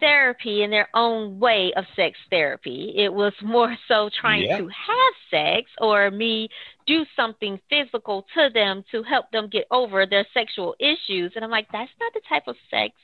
therapy 0.00 0.62
in 0.62 0.70
their 0.70 0.88
own 0.94 1.38
way 1.38 1.72
of 1.76 1.84
sex 1.94 2.18
therapy. 2.30 2.94
It 2.96 3.12
was 3.12 3.32
more 3.42 3.76
so 3.86 4.08
trying 4.20 4.44
Yeah. 4.44 4.58
to 4.58 4.68
have 4.68 5.14
sex 5.30 5.70
or 5.78 6.10
me 6.10 6.48
do 6.86 7.04
something 7.14 7.60
physical 7.68 8.26
to 8.34 8.50
them 8.50 8.84
to 8.90 9.02
help 9.02 9.30
them 9.30 9.48
get 9.48 9.66
over 9.70 10.06
their 10.06 10.26
sexual 10.34 10.74
issues. 10.80 11.32
And 11.36 11.44
I'm 11.44 11.50
like, 11.50 11.68
that's 11.70 11.92
not 12.00 12.12
the 12.14 12.20
type 12.28 12.48
of 12.48 12.56
sex 12.70 12.94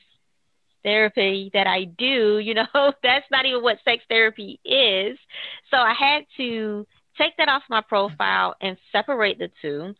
therapy 0.83 1.49
that 1.53 1.67
I 1.67 1.85
do. 1.85 2.39
You 2.47 2.53
know, 2.55 2.93
that's 3.03 3.25
not 3.31 3.45
even 3.45 3.61
what 3.63 3.77
sex 3.83 4.03
therapy 4.09 4.59
is. 4.65 5.17
So 5.71 5.77
I 5.77 5.93
had 5.93 6.25
to 6.37 6.85
take 7.17 7.35
that 7.37 7.49
off 7.49 7.63
my 7.69 7.81
profile 7.81 8.55
and 8.61 8.77
separate 8.91 9.37
the 9.39 9.49
two 9.61 9.95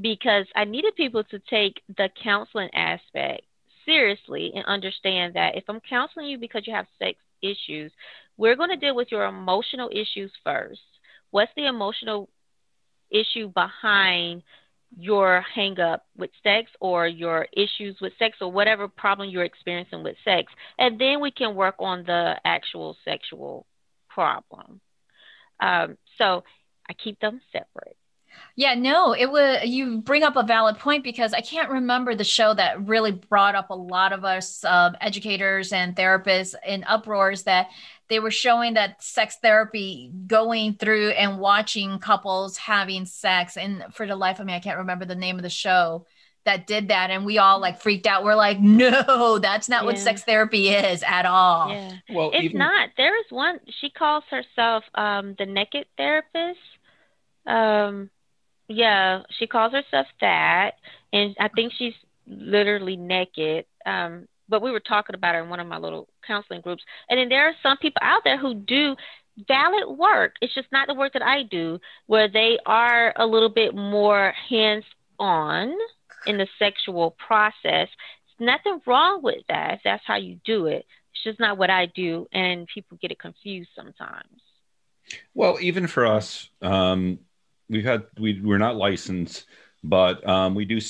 because 0.00 0.46
I 0.54 0.64
needed 0.64 0.94
people 0.96 1.24
to 1.24 1.40
take 1.50 1.82
the 1.96 2.08
counseling 2.22 2.70
aspect 2.72 3.42
seriously 3.88 4.52
and 4.54 4.64
understand 4.66 5.34
that 5.34 5.56
if 5.56 5.64
I'm 5.68 5.80
counseling 5.80 6.26
you 6.26 6.38
because 6.38 6.66
you 6.66 6.74
have 6.74 6.86
sex 6.98 7.18
issues, 7.42 7.90
we're 8.36 8.56
going 8.56 8.70
to 8.70 8.76
deal 8.76 8.94
with 8.94 9.08
your 9.10 9.24
emotional 9.24 9.88
issues 9.90 10.30
first. 10.44 10.80
What's 11.30 11.52
the 11.56 11.66
emotional 11.66 12.28
issue 13.10 13.48
behind 13.48 14.42
your 14.98 15.44
hang 15.54 15.80
up 15.80 16.06
with 16.16 16.30
sex 16.42 16.70
or 16.80 17.08
your 17.08 17.46
issues 17.52 17.96
with 18.00 18.12
sex 18.18 18.38
or 18.40 18.52
whatever 18.52 18.88
problem 18.88 19.30
you're 19.30 19.44
experiencing 19.44 20.02
with 20.02 20.16
sex? 20.24 20.52
And 20.78 21.00
then 21.00 21.20
we 21.20 21.30
can 21.30 21.54
work 21.54 21.76
on 21.78 22.04
the 22.04 22.34
actual 22.44 22.96
sexual 23.04 23.66
problem. 24.08 24.80
Um, 25.60 25.96
so 26.18 26.44
I 26.88 26.92
keep 26.92 27.18
them 27.20 27.40
separate. 27.52 27.96
Yeah, 28.56 28.74
no, 28.74 29.12
it 29.14 29.30
was 29.30 29.64
you 29.64 29.98
bring 29.98 30.22
up 30.22 30.36
a 30.36 30.42
valid 30.42 30.78
point 30.78 31.04
because 31.04 31.32
I 31.32 31.40
can't 31.40 31.70
remember 31.70 32.14
the 32.14 32.24
show 32.24 32.54
that 32.54 32.86
really 32.86 33.12
brought 33.12 33.54
up 33.54 33.70
a 33.70 33.74
lot 33.74 34.12
of 34.12 34.24
us 34.24 34.64
um, 34.64 34.96
educators 35.00 35.72
and 35.72 35.94
therapists 35.94 36.54
in 36.66 36.84
uproars 36.84 37.44
that 37.44 37.68
they 38.08 38.20
were 38.20 38.30
showing 38.30 38.74
that 38.74 39.02
sex 39.02 39.36
therapy 39.42 40.10
going 40.26 40.74
through 40.74 41.10
and 41.10 41.38
watching 41.38 41.98
couples 41.98 42.56
having 42.56 43.04
sex 43.04 43.56
and 43.56 43.84
for 43.92 44.06
the 44.06 44.16
life 44.16 44.40
of 44.40 44.46
me 44.46 44.54
I 44.54 44.60
can't 44.60 44.78
remember 44.78 45.04
the 45.04 45.14
name 45.14 45.36
of 45.36 45.42
the 45.42 45.50
show 45.50 46.06
that 46.44 46.66
did 46.66 46.88
that 46.88 47.10
and 47.10 47.26
we 47.26 47.36
all 47.36 47.60
like 47.60 47.82
freaked 47.82 48.06
out 48.06 48.24
we're 48.24 48.34
like 48.34 48.58
no 48.60 49.38
that's 49.38 49.68
not 49.68 49.84
what 49.84 49.98
sex 49.98 50.22
therapy 50.24 50.68
is 50.70 51.02
at 51.02 51.26
all 51.26 51.70
Yeah. 51.70 51.92
Well, 52.10 52.30
It's 52.32 52.44
even 52.44 52.58
not. 52.58 52.90
There 52.96 53.14
is 53.20 53.26
one. 53.30 53.60
She 53.80 53.90
calls 53.90 54.24
herself 54.30 54.84
um, 54.94 55.34
the 55.38 55.44
Naked 55.44 55.86
Therapist. 55.98 56.58
Um, 57.46 58.08
yeah, 58.68 59.22
she 59.38 59.46
calls 59.46 59.72
herself 59.72 60.06
that, 60.20 60.72
and 61.12 61.34
I 61.40 61.48
think 61.48 61.72
she's 61.76 61.94
literally 62.26 62.96
naked. 62.96 63.64
Um, 63.86 64.28
but 64.48 64.62
we 64.62 64.70
were 64.70 64.80
talking 64.80 65.14
about 65.14 65.34
her 65.34 65.42
in 65.42 65.48
one 65.48 65.60
of 65.60 65.66
my 65.66 65.78
little 65.78 66.08
counseling 66.26 66.60
groups, 66.60 66.82
and 67.08 67.18
then 67.18 67.28
there 67.28 67.48
are 67.48 67.54
some 67.62 67.78
people 67.78 68.00
out 68.02 68.22
there 68.24 68.38
who 68.38 68.54
do 68.54 68.94
valid 69.46 69.96
work. 69.96 70.34
It's 70.40 70.54
just 70.54 70.68
not 70.72 70.88
the 70.88 70.94
work 70.94 71.14
that 71.14 71.22
I 71.22 71.42
do, 71.42 71.80
where 72.06 72.28
they 72.28 72.58
are 72.66 73.12
a 73.16 73.26
little 73.26 73.48
bit 73.48 73.74
more 73.74 74.32
hands 74.48 74.84
on 75.18 75.74
in 76.26 76.38
the 76.38 76.48
sexual 76.58 77.12
process. 77.12 77.88
It's 77.88 78.40
Nothing 78.40 78.80
wrong 78.86 79.22
with 79.22 79.44
that 79.48 79.74
if 79.74 79.80
that's 79.84 80.04
how 80.06 80.16
you 80.16 80.40
do 80.44 80.66
it. 80.66 80.84
It's 81.14 81.24
just 81.24 81.40
not 81.40 81.58
what 81.58 81.70
I 81.70 81.86
do, 81.86 82.26
and 82.32 82.66
people 82.72 82.98
get 83.00 83.10
it 83.10 83.18
confused 83.18 83.70
sometimes. 83.74 84.40
Well, 85.34 85.56
even 85.60 85.86
for 85.86 86.06
us, 86.06 86.50
um, 86.60 87.20
we've 87.68 87.84
had 87.84 88.04
we 88.18 88.40
we're 88.40 88.58
not 88.58 88.76
licensed, 88.76 89.46
but 89.82 90.26
um, 90.28 90.54
we 90.54 90.64
do 90.64 90.80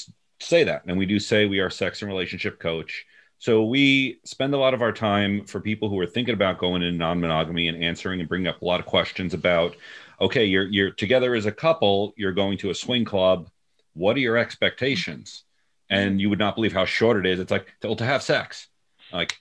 say 0.41 0.65
that, 0.65 0.83
and 0.87 0.99
we 0.99 1.07
do 1.07 1.19
say 1.19 1.47
we 1.47 1.61
are 1.61 1.71
sex 1.71 2.03
and 2.03 2.11
relationship 2.11 2.59
coach. 2.59 3.05
So 3.41 3.65
we 3.65 4.19
spend 4.25 4.53
a 4.55 4.59
lot 4.59 4.75
of 4.75 4.83
our 4.83 4.93
time 4.93 5.45
for 5.45 5.61
people 5.61 5.89
who 5.89 5.99
are 6.01 6.07
thinking 6.07 6.35
about 6.35 6.59
going 6.59 6.83
into 6.83 6.99
non-monogamy 6.99 7.69
and 7.69 7.85
answering 7.85 8.19
and 8.19 8.29
bringing 8.29 8.49
up 8.49 8.63
a 8.63 8.65
lot 8.65 8.81
of 8.81 8.87
questions 8.87 9.33
about, 9.33 9.77
okay, 10.21 10.45
you're 10.45 10.67
you're 10.67 10.91
together 10.91 11.35
as 11.35 11.47
a 11.47 11.53
couple, 11.53 12.15
you're 12.17 12.33
going 12.33 12.59
to 12.59 12.71
a 12.71 12.75
swing 12.75 13.05
club. 13.05 13.49
What 13.95 14.17
are 14.17 14.21
your 14.21 14.37
expectations? 14.37 15.45
And 15.91 16.21
you 16.21 16.29
would 16.29 16.39
not 16.39 16.55
believe 16.55 16.75
how 16.75 16.85
short 16.85 17.17
it 17.17 17.25
is. 17.25 17.41
It's 17.41 17.51
like 17.51 17.67
to, 17.81 17.95
to 17.95 18.05
have 18.05 18.23
sex. 18.23 18.69
Like, 19.11 19.39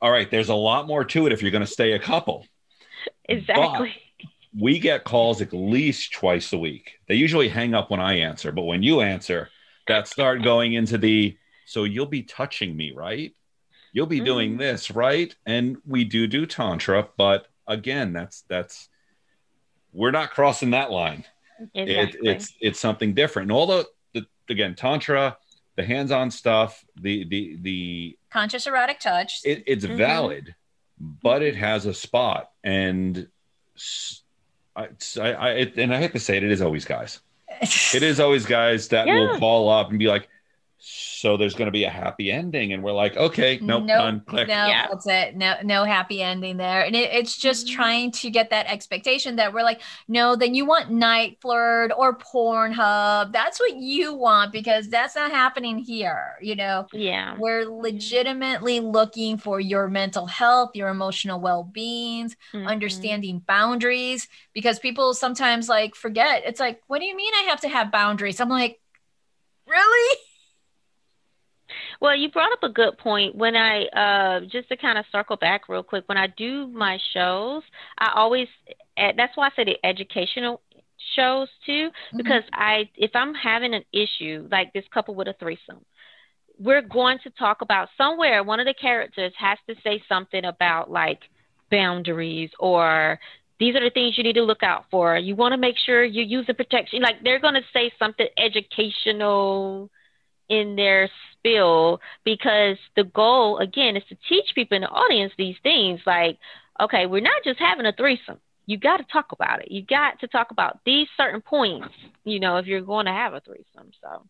all 0.00 0.10
right, 0.10 0.30
there's 0.30 0.48
a 0.48 0.54
lot 0.54 0.86
more 0.86 1.04
to 1.04 1.26
it 1.26 1.32
if 1.32 1.42
you're 1.42 1.50
going 1.50 1.64
to 1.64 1.70
stay 1.70 1.92
a 1.92 1.98
couple 1.98 2.46
Exactly. 3.26 3.94
We 4.58 4.78
get 4.78 5.04
calls 5.04 5.40
at 5.40 5.52
least 5.52 6.12
twice 6.12 6.52
a 6.52 6.58
week. 6.58 6.92
They 7.08 7.14
usually 7.14 7.48
hang 7.48 7.74
up 7.74 7.90
when 7.90 8.00
I 8.00 8.18
answer, 8.18 8.52
but 8.52 8.62
when 8.64 8.82
you 8.82 9.00
answer, 9.00 9.48
that 9.88 10.08
start 10.08 10.42
going 10.42 10.74
into 10.74 10.98
the 10.98 11.36
so 11.64 11.84
you'll 11.84 12.06
be 12.06 12.22
touching 12.22 12.76
me, 12.76 12.92
right? 12.92 13.34
You'll 13.92 14.06
be 14.06 14.20
doing 14.20 14.54
Mhm. 14.54 14.58
this, 14.58 14.90
right? 14.90 15.34
And 15.46 15.78
we 15.86 16.04
do 16.04 16.26
do 16.26 16.44
tantra, 16.46 17.08
but 17.16 17.48
again, 17.66 18.12
that's 18.12 18.42
that's 18.42 18.88
we're 19.92 20.10
not 20.10 20.30
crossing 20.30 20.70
that 20.70 20.90
line. 20.90 21.24
It, 21.74 21.88
exactly. 21.88 22.28
it's 22.30 22.54
it's 22.60 22.80
something 22.80 23.14
different. 23.14 23.50
And 23.50 23.56
although 23.56 23.84
the, 24.12 24.26
again, 24.48 24.74
tantra, 24.74 25.36
the 25.76 25.84
hands-on 25.84 26.30
stuff, 26.30 26.84
the 26.96 27.24
the 27.24 27.56
the 27.60 28.18
conscious 28.30 28.66
erotic 28.66 29.00
touch 29.00 29.40
it, 29.44 29.62
it's 29.66 29.84
Mhm. 29.86 29.96
valid, 29.96 30.54
but 30.98 31.42
it 31.42 31.56
has 31.56 31.86
a 31.86 31.94
spot, 31.94 32.50
and 32.64 33.28
s- 33.76 34.21
I, 34.76 34.88
I, 35.20 35.32
I 35.32 35.50
it, 35.52 35.76
and 35.78 35.94
I 35.94 35.98
hate 36.00 36.12
to 36.12 36.20
say 36.20 36.36
it, 36.36 36.44
it 36.44 36.50
is 36.50 36.62
always 36.62 36.84
guys. 36.84 37.20
It 37.94 38.02
is 38.02 38.18
always 38.20 38.46
guys 38.46 38.88
that 38.88 39.06
will 39.06 39.32
Yeah. 39.32 39.38
call 39.38 39.68
up 39.68 39.90
and 39.90 39.98
be 39.98 40.06
like, 40.08 40.28
"So 40.84 41.36
there's 41.36 41.54
going 41.54 41.66
to 41.66 41.72
be 41.72 41.84
a 41.84 41.90
happy 41.90 42.30
ending," 42.32 42.72
and 42.72 42.82
we're 42.82 42.92
like, 42.92 43.16
"Okay, 43.16 43.58
nope, 43.62 43.86
done, 43.86 44.20
click." 44.26 44.48
No, 44.48 44.66
Yeah. 44.66 44.88
that's 44.90 45.06
it. 45.06 45.36
No, 45.36 45.54
no 45.62 45.84
happy 45.84 46.20
ending 46.20 46.56
there. 46.56 46.84
And 46.84 46.96
it, 46.96 47.12
it's 47.12 47.36
just 47.36 47.68
Mhm. 47.68 47.70
trying 47.70 48.10
to 48.12 48.30
get 48.30 48.50
that 48.50 48.66
expectation 48.66 49.36
that 49.36 49.52
we're 49.52 49.62
like, 49.62 49.80
no, 50.08 50.34
then 50.34 50.54
you 50.54 50.64
want 50.66 50.90
NiteFlirt 50.90 51.90
or 51.96 52.18
Pornhub. 52.18 53.32
That's 53.32 53.60
what 53.60 53.76
you 53.76 54.14
want 54.14 54.52
because 54.52 54.88
that's 54.88 55.14
not 55.14 55.30
happening 55.30 55.78
here. 55.78 56.34
You 56.40 56.56
know, 56.56 56.86
yeah. 56.92 57.36
we're 57.38 57.64
legitimately 57.64 58.80
looking 58.80 59.36
for 59.38 59.60
your 59.60 59.88
mental 59.88 60.26
health, 60.26 60.70
your 60.74 60.88
emotional 60.88 61.40
well 61.40 61.62
beings, 61.62 62.36
Mhm. 62.52 62.66
understanding 62.66 63.38
boundaries 63.46 64.26
because 64.52 64.78
people 64.80 65.14
sometimes 65.14 65.68
like 65.68 65.94
forget. 65.94 66.42
It's 66.44 66.60
like, 66.60 66.80
what 66.88 66.98
do 66.98 67.04
you 67.06 67.16
mean 67.16 67.32
I 67.34 67.42
have 67.50 67.60
to 67.60 67.68
have 67.68 67.92
boundaries? 67.92 68.40
I'm 68.40 68.48
like, 68.48 68.80
really? 69.66 70.18
Well, 72.02 72.16
you 72.16 72.32
brought 72.32 72.50
up 72.52 72.64
a 72.64 72.68
good 72.68 72.98
point. 72.98 73.36
When 73.36 73.54
I 73.54 73.84
uh, 73.84 74.40
just 74.50 74.68
to 74.70 74.76
kind 74.76 74.98
of 74.98 75.04
circle 75.12 75.36
back 75.36 75.68
real 75.68 75.84
quick, 75.84 76.02
when 76.06 76.18
I 76.18 76.26
do 76.26 76.66
my 76.66 76.98
shows, 77.14 77.62
I 77.96 78.10
always 78.16 78.48
eh, 78.96 79.12
that's 79.16 79.36
why 79.36 79.46
I 79.46 79.50
say 79.54 79.62
the 79.62 79.86
educational 79.86 80.62
shows 81.14 81.46
too, 81.64 81.90
because 82.16 82.42
I 82.52 82.90
if 82.96 83.12
I'm 83.14 83.34
having 83.34 83.72
an 83.72 83.84
issue 83.92 84.48
like 84.50 84.72
this 84.72 84.82
couple 84.92 85.14
with 85.14 85.28
a 85.28 85.34
threesome, 85.38 85.84
we're 86.58 86.82
going 86.82 87.18
to 87.22 87.30
talk 87.30 87.62
about 87.62 87.88
somewhere 87.96 88.42
one 88.42 88.58
of 88.58 88.66
the 88.66 88.74
characters 88.74 89.32
has 89.38 89.58
to 89.68 89.76
say 89.84 90.02
something 90.08 90.44
about 90.44 90.90
like 90.90 91.20
boundaries 91.70 92.50
or 92.58 93.20
these 93.60 93.76
are 93.76 93.84
the 93.84 93.90
things 93.90 94.18
you 94.18 94.24
need 94.24 94.32
to 94.32 94.42
look 94.42 94.64
out 94.64 94.86
for. 94.90 95.16
You 95.16 95.36
want 95.36 95.52
to 95.52 95.56
make 95.56 95.76
sure 95.86 96.02
you're 96.02 96.24
using 96.24 96.56
protection. 96.56 97.00
Like 97.00 97.22
they're 97.22 97.38
going 97.38 97.54
to 97.54 97.62
say 97.72 97.92
something 97.96 98.26
educational 98.36 99.88
in 100.52 100.76
their 100.76 101.08
spill 101.32 102.00
because 102.24 102.76
the 102.94 103.04
goal, 103.04 103.58
again, 103.58 103.96
is 103.96 104.04
to 104.10 104.16
teach 104.28 104.54
people 104.54 104.76
in 104.76 104.82
the 104.82 104.88
audience 104.88 105.32
these 105.36 105.56
things. 105.62 106.00
Like, 106.04 106.38
okay, 106.78 107.06
we're 107.06 107.22
not 107.22 107.42
just 107.44 107.58
having 107.58 107.86
a 107.86 107.92
threesome. 107.92 108.38
You 108.66 108.76
got 108.76 108.98
to 108.98 109.04
talk 109.04 109.32
about 109.32 109.62
it. 109.62 109.70
You 109.70 109.82
got 109.82 110.20
to 110.20 110.28
talk 110.28 110.50
about 110.50 110.80
these 110.84 111.08
certain 111.16 111.40
points, 111.40 111.94
you 112.24 112.38
know, 112.38 112.58
if 112.58 112.66
you're 112.66 112.82
going 112.82 113.06
to 113.06 113.12
have 113.12 113.34
a 113.34 113.40
threesome. 113.40 113.90
So. 114.00 114.26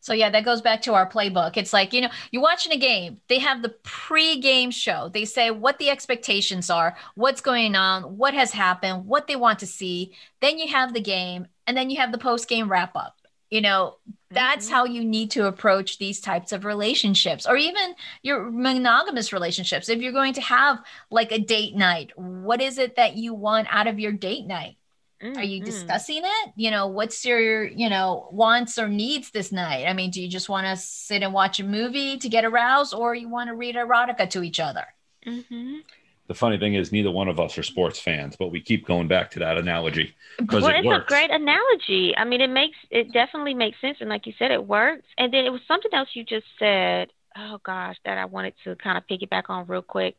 So 0.00 0.12
yeah, 0.12 0.30
that 0.30 0.44
goes 0.44 0.60
back 0.60 0.82
to 0.82 0.94
our 0.94 1.10
playbook. 1.10 1.56
It's 1.56 1.72
like, 1.72 1.92
you 1.92 2.02
know, 2.02 2.10
you're 2.30 2.42
watching 2.42 2.72
a 2.72 2.76
game. 2.76 3.20
They 3.28 3.40
have 3.40 3.62
the 3.62 3.74
pre-game 3.82 4.70
show. 4.70 5.10
They 5.12 5.24
say 5.24 5.50
what 5.50 5.78
the 5.78 5.90
expectations 5.90 6.70
are, 6.70 6.96
what's 7.16 7.40
going 7.40 7.74
on, 7.74 8.16
what 8.16 8.32
has 8.32 8.52
happened, 8.52 9.06
what 9.06 9.26
they 9.26 9.34
want 9.34 9.58
to 9.58 9.66
see. 9.66 10.12
Then 10.40 10.58
you 10.58 10.68
have 10.68 10.94
the 10.94 11.00
game 11.00 11.48
and 11.66 11.76
then 11.76 11.90
you 11.90 11.96
have 11.98 12.12
the 12.12 12.18
post-game 12.18 12.70
wrap 12.70 12.94
up. 12.94 13.16
You 13.50 13.60
know, 13.60 13.96
that's 14.32 14.66
mm-hmm. 14.66 14.74
how 14.74 14.84
you 14.84 15.04
need 15.04 15.30
to 15.32 15.46
approach 15.46 15.98
these 15.98 16.20
types 16.20 16.52
of 16.52 16.64
relationships 16.64 17.46
or 17.46 17.56
even 17.56 17.94
your 18.22 18.50
monogamous 18.50 19.32
relationships. 19.32 19.88
If 19.88 20.00
you're 20.00 20.12
going 20.12 20.34
to 20.34 20.40
have 20.40 20.82
like 21.10 21.32
a 21.32 21.38
date 21.38 21.74
night, 21.74 22.12
what 22.16 22.60
is 22.60 22.78
it 22.78 22.96
that 22.96 23.16
you 23.16 23.34
want 23.34 23.68
out 23.70 23.86
of 23.86 23.98
your 23.98 24.12
date 24.12 24.46
night? 24.46 24.76
Mm-hmm. 25.22 25.38
Are 25.38 25.42
you 25.42 25.60
mm-hmm. 25.60 25.66
discussing 25.66 26.22
it? 26.24 26.52
You 26.56 26.70
know, 26.70 26.88
what's 26.88 27.24
your, 27.24 27.64
you 27.64 27.88
know, 27.88 28.28
wants 28.32 28.78
or 28.78 28.88
needs 28.88 29.30
this 29.30 29.52
night? 29.52 29.86
I 29.86 29.92
mean, 29.92 30.10
do 30.10 30.20
you 30.20 30.28
just 30.28 30.48
want 30.48 30.66
to 30.66 30.76
sit 30.76 31.22
and 31.22 31.32
watch 31.32 31.60
a 31.60 31.64
movie 31.64 32.18
to 32.18 32.28
get 32.28 32.44
aroused 32.44 32.92
or 32.92 33.14
you 33.14 33.28
want 33.28 33.48
to 33.48 33.54
read 33.54 33.76
erotica 33.76 34.28
to 34.30 34.42
each 34.42 34.58
other? 34.58 34.84
Mm-hmm. 35.26 35.76
The 36.28 36.34
funny 36.34 36.56
thing 36.56 36.74
is, 36.74 36.92
neither 36.92 37.10
one 37.10 37.28
of 37.28 37.40
us 37.40 37.58
are 37.58 37.62
sports 37.62 37.98
fans, 37.98 38.36
but 38.36 38.48
we 38.48 38.60
keep 38.60 38.86
going 38.86 39.08
back 39.08 39.30
to 39.32 39.40
that 39.40 39.58
analogy 39.58 40.14
because 40.38 40.62
well, 40.62 40.72
it 40.72 40.78
it's 40.78 40.86
works. 40.86 41.04
a 41.04 41.08
great 41.08 41.30
analogy. 41.30 42.14
I 42.16 42.24
mean, 42.24 42.40
it 42.40 42.50
makes 42.50 42.76
it 42.90 43.12
definitely 43.12 43.54
makes 43.54 43.80
sense, 43.80 43.98
and 44.00 44.08
like 44.08 44.26
you 44.26 44.32
said, 44.38 44.50
it 44.50 44.64
works. 44.64 45.06
And 45.18 45.32
then 45.32 45.44
it 45.44 45.50
was 45.50 45.60
something 45.66 45.92
else 45.92 46.08
you 46.14 46.24
just 46.24 46.46
said. 46.58 47.08
Oh 47.36 47.58
gosh, 47.64 47.96
that 48.04 48.18
I 48.18 48.26
wanted 48.26 48.54
to 48.64 48.76
kind 48.76 48.98
of 48.98 49.06
piggyback 49.06 49.44
on 49.48 49.66
real 49.66 49.82
quick. 49.82 50.16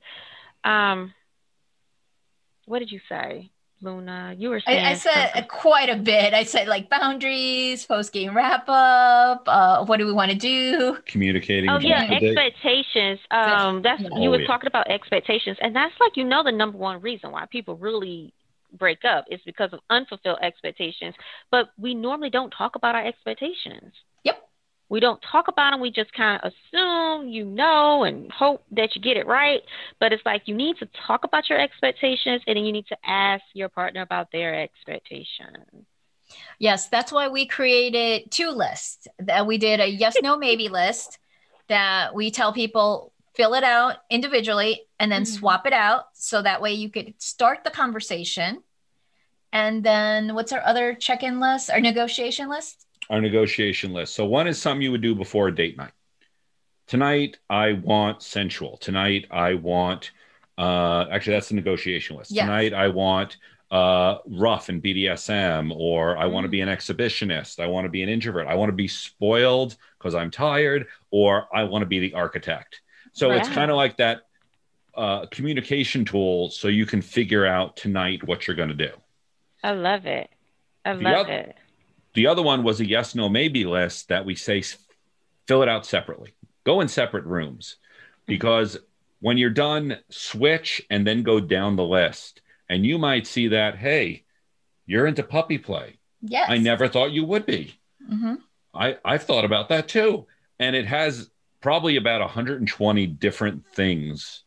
Um, 0.64 1.14
what 2.66 2.80
did 2.80 2.92
you 2.92 3.00
say? 3.08 3.52
Luna? 3.84 4.36
You 4.38 4.50
were 4.50 4.60
saying. 4.60 4.86
I, 4.86 4.92
I 4.92 4.94
said 4.96 5.32
something. 5.34 5.50
quite 5.50 5.90
a 5.90 5.96
bit. 5.96 6.34
I 6.34 6.44
said 6.44 6.68
like 6.68 6.90
boundaries, 6.90 7.86
post 7.86 8.14
game 8.14 8.36
wrap 8.36 8.66
up. 8.68 9.44
Uh, 9.48 9.86
what 9.86 9.98
do 9.98 10.06
we 10.06 10.14
want 10.14 10.32
to 10.32 10.38
do? 10.38 10.98
Communicating. 11.06 11.70
Oh 11.70 11.80
yeah, 11.80 12.04
expectations. 12.10 13.20
Um, 13.32 13.82
that's 13.82 14.02
yeah. 14.02 14.10
you 14.20 14.30
oh, 14.30 14.32
were 14.32 14.42
yeah. 14.42 14.48
talking 14.48 14.68
about 14.68 14.90
expectations, 14.90 15.58
and 15.62 15.76
that's 15.76 15.94
like 16.00 16.16
you 16.16 16.24
know 16.24 16.44
the 16.44 16.52
number 16.52 16.78
one 16.78 17.02
reason 17.02 17.32
why 17.32 17.46
people 17.46 17.76
really 17.76 18.34
break 18.78 19.06
up 19.06 19.26
is 19.30 19.40
because 19.46 19.72
of 19.74 19.80
unfulfilled 19.90 20.40
expectations. 20.42 21.16
But 21.52 21.70
we 21.78 21.94
normally 21.94 22.30
don't 22.30 22.52
talk 22.52 22.76
about 22.76 22.96
our 22.96 23.06
expectations. 23.06 23.94
Yep 24.24 24.50
we 24.94 25.00
don't 25.00 25.20
talk 25.24 25.48
about 25.48 25.72
them. 25.72 25.80
We 25.80 25.90
just 25.90 26.14
kind 26.14 26.40
of 26.44 26.54
assume 26.54 27.28
you 27.28 27.46
know 27.46 28.04
and 28.04 28.32
hope 28.32 28.64
that 28.74 28.96
you 28.96 29.02
get 29.02 29.18
it 29.18 29.26
right. 29.26 29.64
But 30.00 30.14
it's 30.14 30.24
like 30.24 30.44
you 30.46 30.54
need 30.54 30.78
to 30.78 30.88
talk 31.08 31.24
about 31.24 31.50
your 31.50 31.60
expectations 31.60 32.44
and 32.46 32.56
then 32.56 32.64
you 32.64 32.72
need 32.72 32.86
to 32.90 32.98
ask 33.04 33.44
your 33.56 33.70
partner 33.70 34.04
about 34.04 34.32
their 34.32 34.54
expectations. 34.54 35.88
Yes, 36.60 36.90
that's 36.90 37.12
why 37.12 37.28
we 37.28 37.48
created 37.48 38.30
two 38.30 38.52
lists. 38.52 39.08
That 39.18 39.48
we 39.48 39.58
did 39.58 39.80
a 39.80 39.88
yes, 39.88 40.16
no, 40.22 40.38
maybe 40.38 40.70
list 40.82 41.18
that 41.70 42.14
we 42.14 42.30
tell 42.30 42.54
people 42.54 43.14
fill 43.34 43.56
it 43.56 43.64
out 43.64 43.96
individually 44.12 44.84
and 45.00 45.12
then 45.12 45.24
mm-hmm. 45.24 45.40
swap 45.40 45.66
it 45.66 45.74
out 45.74 46.06
so 46.14 46.40
that 46.40 46.62
way 46.62 46.74
you 46.74 46.92
could 46.92 47.16
start 47.18 47.64
the 47.64 47.72
conversation. 47.72 48.62
And 49.52 49.84
then 49.84 50.36
what's 50.36 50.54
our 50.54 50.62
other 50.64 50.94
check-in 50.94 51.40
list? 51.40 51.72
Our 51.72 51.80
negotiation 51.80 52.48
list? 52.48 52.86
Our 53.10 53.22
negotiation 53.22 53.94
list. 53.94 54.16
So 54.16 54.26
one 54.26 54.48
is 54.48 54.62
something 54.62 54.82
you 54.82 54.92
would 54.92 55.02
do 55.02 55.16
before 55.16 55.48
a 55.48 55.56
date 55.56 55.78
night. 55.78 55.92
Tonight 56.88 57.38
I 57.50 57.74
want 57.74 58.22
sensual. 58.22 58.78
Tonight 58.78 59.28
I 59.32 59.56
want 59.56 60.12
uh 60.58 61.06
actually 61.12 61.34
that's 61.34 61.50
the 61.50 61.56
negotiation 61.56 62.18
list. 62.18 62.32
Yes. 62.32 62.44
Tonight 62.44 62.74
I 62.74 62.88
want 62.90 63.38
uh 63.72 64.18
rough 64.28 64.70
and 64.70 64.84
BDSM 64.84 65.74
or 65.76 66.18
I 66.18 66.26
mm. 66.26 66.32
want 66.32 66.44
to 66.46 66.50
be 66.50 66.62
an 66.62 66.70
exhibitionist. 66.70 67.60
I 67.60 67.68
want 67.68 67.86
to 67.86 67.90
be 67.90 68.04
an 68.04 68.10
introvert. 68.10 68.48
I 68.48 68.56
want 68.56 68.70
to 68.70 68.76
be 68.76 68.88
spoiled 68.88 69.76
because 69.98 70.16
I'm 70.16 70.32
tired 70.32 70.88
or 71.12 71.48
I 71.54 71.64
want 71.64 71.82
to 71.82 71.88
be 71.88 72.00
the 72.00 72.14
architect. 72.14 72.82
So 73.14 73.30
wow. 73.30 73.36
it's 73.36 73.50
kind 73.50 73.72
of 73.72 73.78
like 73.78 73.98
that 73.98 74.24
uh, 74.96 75.26
communication 75.28 76.06
tool 76.06 76.50
so 76.50 76.68
you 76.68 76.86
can 76.86 77.02
figure 77.02 77.46
out 77.46 77.76
tonight 77.76 78.24
what 78.28 78.48
you're 78.48 78.56
going 78.56 78.70
to 78.70 78.76
do. 78.76 78.92
I 79.64 79.72
love 79.72 80.06
it. 80.06 80.30
I 80.86 80.94
love 80.94 81.28
other, 81.28 81.34
it. 81.34 81.56
The 82.14 82.28
other 82.28 82.42
one 82.42 82.64
was 82.64 82.80
a 82.80 82.88
yes, 82.88 83.16
no, 83.16 83.30
maybe 83.30 83.66
list 83.66 84.10
that 84.10 84.26
we 84.26 84.36
say 84.36 84.64
fill 85.48 85.64
it 85.64 85.70
out 85.70 85.86
separately. 85.86 86.34
Go 86.64 86.82
in 86.82 86.88
separate 86.88 87.26
rooms 87.26 87.78
because 88.26 88.78
when 89.20 89.38
you're 89.38 89.50
done, 89.50 89.98
switch 90.10 90.82
and 90.90 91.06
then 91.08 91.24
go 91.24 91.40
down 91.40 91.76
the 91.76 91.84
list. 91.84 92.42
And 92.70 92.86
you 92.86 92.98
might 92.98 93.28
see 93.28 93.50
that, 93.50 93.78
hey, 93.78 94.24
you're 94.86 95.08
into 95.08 95.24
puppy 95.24 95.58
play. 95.58 95.98
Yes. 96.22 96.50
I 96.50 96.58
never 96.58 96.88
thought 96.88 97.12
you 97.12 97.26
would 97.26 97.46
be. 97.46 97.76
Mm-hmm. 98.10 98.36
I, 98.74 98.98
I've 99.04 99.24
thought 99.24 99.46
about 99.46 99.70
that 99.70 99.88
too. 99.88 100.28
And 100.60 100.76
it 100.76 100.86
has 100.86 101.30
probably 101.62 101.98
about 101.98 102.22
120 102.22 103.08
different 103.08 103.66
things 103.68 104.43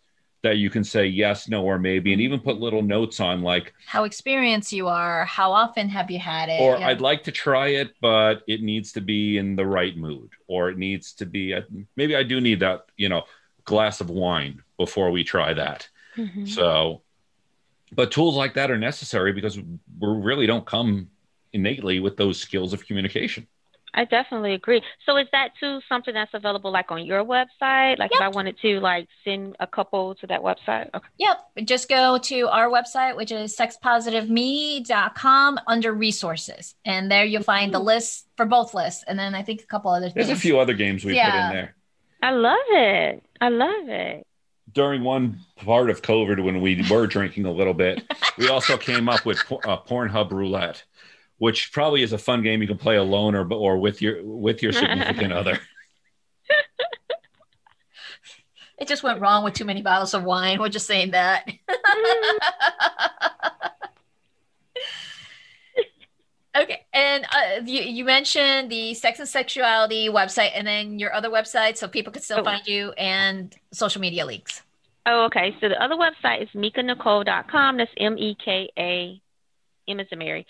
that 0.47 0.59
you 0.59 0.71
can 0.71 0.85
say 0.85 1.07
yes, 1.07 1.49
no, 1.49 1.65
or 1.65 1.77
maybe, 1.77 2.13
and 2.13 2.23
even 2.23 2.39
put 2.39 2.61
little 2.61 2.83
notes 2.83 3.19
on 3.19 3.43
like 3.43 3.75
how 3.85 4.05
experienced 4.05 4.73
you 4.73 4.87
are, 4.87 5.25
how 5.25 5.51
often 5.51 5.89
have 5.89 6.09
you 6.09 6.21
had 6.21 6.49
it, 6.49 6.61
or 6.61 6.79
yeah. 6.79 6.87
I'd 6.87 7.01
like 7.01 7.25
to 7.25 7.33
try 7.33 7.69
it, 7.69 7.95
but 8.01 8.43
it 8.47 8.63
needs 8.63 8.93
to 8.93 9.01
be 9.01 9.39
in 9.39 9.57
the 9.57 9.67
right 9.67 9.97
mood, 9.97 10.31
or 10.47 10.71
it 10.71 10.79
needs 10.79 11.13
to 11.15 11.27
be 11.27 11.51
a, 11.51 11.67
maybe 11.97 12.15
I 12.15 12.23
do 12.23 12.41
need 12.41 12.61
that, 12.61 12.87
you 12.97 13.09
know, 13.09 13.25
glass 13.65 14.01
of 14.01 14.09
wine 14.09 14.63
before 14.77 15.11
we 15.11 15.25
try 15.25 15.53
that. 15.53 15.89
Mm-hmm. 16.17 16.47
So, 16.47 17.03
but 17.93 18.13
tools 18.13 18.37
like 18.37 18.55
that 18.55 18.71
are 18.71 18.79
necessary 18.79 19.33
because 19.33 19.59
we 19.59 19.65
really 19.99 20.47
don't 20.47 20.65
come 20.65 21.11
innately 21.53 21.99
with 21.99 22.17
those 22.17 22.39
skills 22.39 22.73
of 22.73 22.87
communication. 22.87 23.49
I 23.97 24.05
definitely 24.05 24.53
agree. 24.53 24.83
So 25.07 25.17
is 25.17 25.27
that 25.33 25.53
too 25.59 25.81
something 25.89 26.13
that's 26.13 26.35
available 26.35 26.71
like 26.71 26.93
on 26.93 27.07
your 27.07 27.25
website? 27.25 27.99
Like 27.99 28.11
yep. 28.13 28.13
if 28.13 28.21
I 28.21 28.29
wanted 28.29 28.59
to 28.61 28.79
like 28.81 29.09
send 29.25 29.57
a 29.59 29.67
couple 29.67 30.15
to 30.17 30.27
that 30.27 30.43
website? 30.43 30.91
Okay. 30.95 31.09
Yep. 31.19 31.39
Just 31.65 31.89
go 31.89 32.19
to 32.19 32.49
our 32.49 32.69
website, 32.69 33.17
which 33.17 33.33
is 33.33 33.57
sexpositiveme.com 33.57 35.61
under 35.67 35.93
resources. 35.93 36.75
And 36.85 37.11
there 37.11 37.25
you'll 37.25 37.43
find 37.43 37.73
the 37.73 37.79
list 37.79 38.29
for 38.37 38.45
both 38.45 38.75
lists. 38.75 39.03
And 39.07 39.19
then 39.19 39.35
I 39.35 39.43
think 39.43 39.63
a 39.63 39.67
couple 39.67 39.91
other 39.91 40.11
things. 40.11 40.27
There's 40.27 40.39
a 40.39 40.41
few 40.41 40.61
other 40.61 40.75
games 40.75 41.03
we 41.05 41.15
yeah. 41.15 41.31
put 41.31 41.37
in 41.37 41.53
there. 41.57 41.75
I 42.23 42.33
love 42.33 42.59
it. 42.69 43.23
I 43.41 43.49
love 43.49 43.89
it. 43.89 44.27
During 44.73 45.05
one 45.05 45.39
part 45.57 45.89
of 45.89 46.03
COVID, 46.03 46.45
when 46.45 46.61
we 46.61 46.85
were 46.91 47.07
drinking 47.07 47.47
a 47.47 47.53
little 47.53 47.73
bit, 47.73 48.03
we 48.37 48.49
also 48.49 48.77
came 48.77 49.09
up 49.09 49.25
with 49.25 49.39
uh, 49.51 49.79
Pornhub 49.81 50.33
Roulette 50.33 50.85
which 51.39 51.73
probably 51.73 52.03
is 52.03 52.13
a 52.13 52.19
fun 52.19 52.43
game 52.43 52.61
you 52.63 52.69
can 52.69 52.79
play 52.79 52.97
alone 52.97 53.35
or 53.35 53.51
or 53.53 53.79
with 53.79 54.01
your 54.03 54.23
with 54.25 54.63
your 54.63 54.73
significant 54.73 55.33
other. 55.41 55.59
It 58.79 58.89
just 58.89 59.03
went 59.03 59.21
wrong 59.21 59.43
with 59.43 59.55
too 59.55 59.65
many 59.65 59.81
bottles 59.81 60.13
of 60.13 60.23
wine. 60.23 60.61
We're 60.61 60.69
just 60.69 60.87
saying 60.87 61.13
that. 61.13 61.49
okay, 66.57 66.85
and 66.93 67.25
uh, 67.25 67.63
you, 67.65 67.81
you 67.81 68.05
mentioned 68.05 68.71
the 68.71 68.93
sex 68.93 69.19
and 69.19 69.27
sexuality 69.27 70.11
website, 70.11 70.51
and 70.55 70.67
then 70.67 70.99
your 70.99 71.15
other 71.15 71.31
website, 71.31 71.79
so 71.79 71.89
people 71.89 72.13
can 72.13 72.21
still 72.21 72.41
oh. 72.41 72.45
find 72.45 72.67
you 72.67 72.93
and 72.93 73.57
social 73.73 74.03
media 74.03 74.27
links. 74.27 74.63
Oh, 75.07 75.25
okay. 75.27 75.57
So 75.61 75.71
the 75.71 75.83
other 75.83 75.95
website 75.95 76.43
is 76.43 76.49
mekanicole.com. 76.51 77.79
That's 77.79 77.93
M 77.97 78.19
E 78.19 78.37
K 78.45 78.69
A 78.77 79.23
M 79.89 80.01
as 80.01 80.09
a 80.13 80.17
Mary 80.17 80.47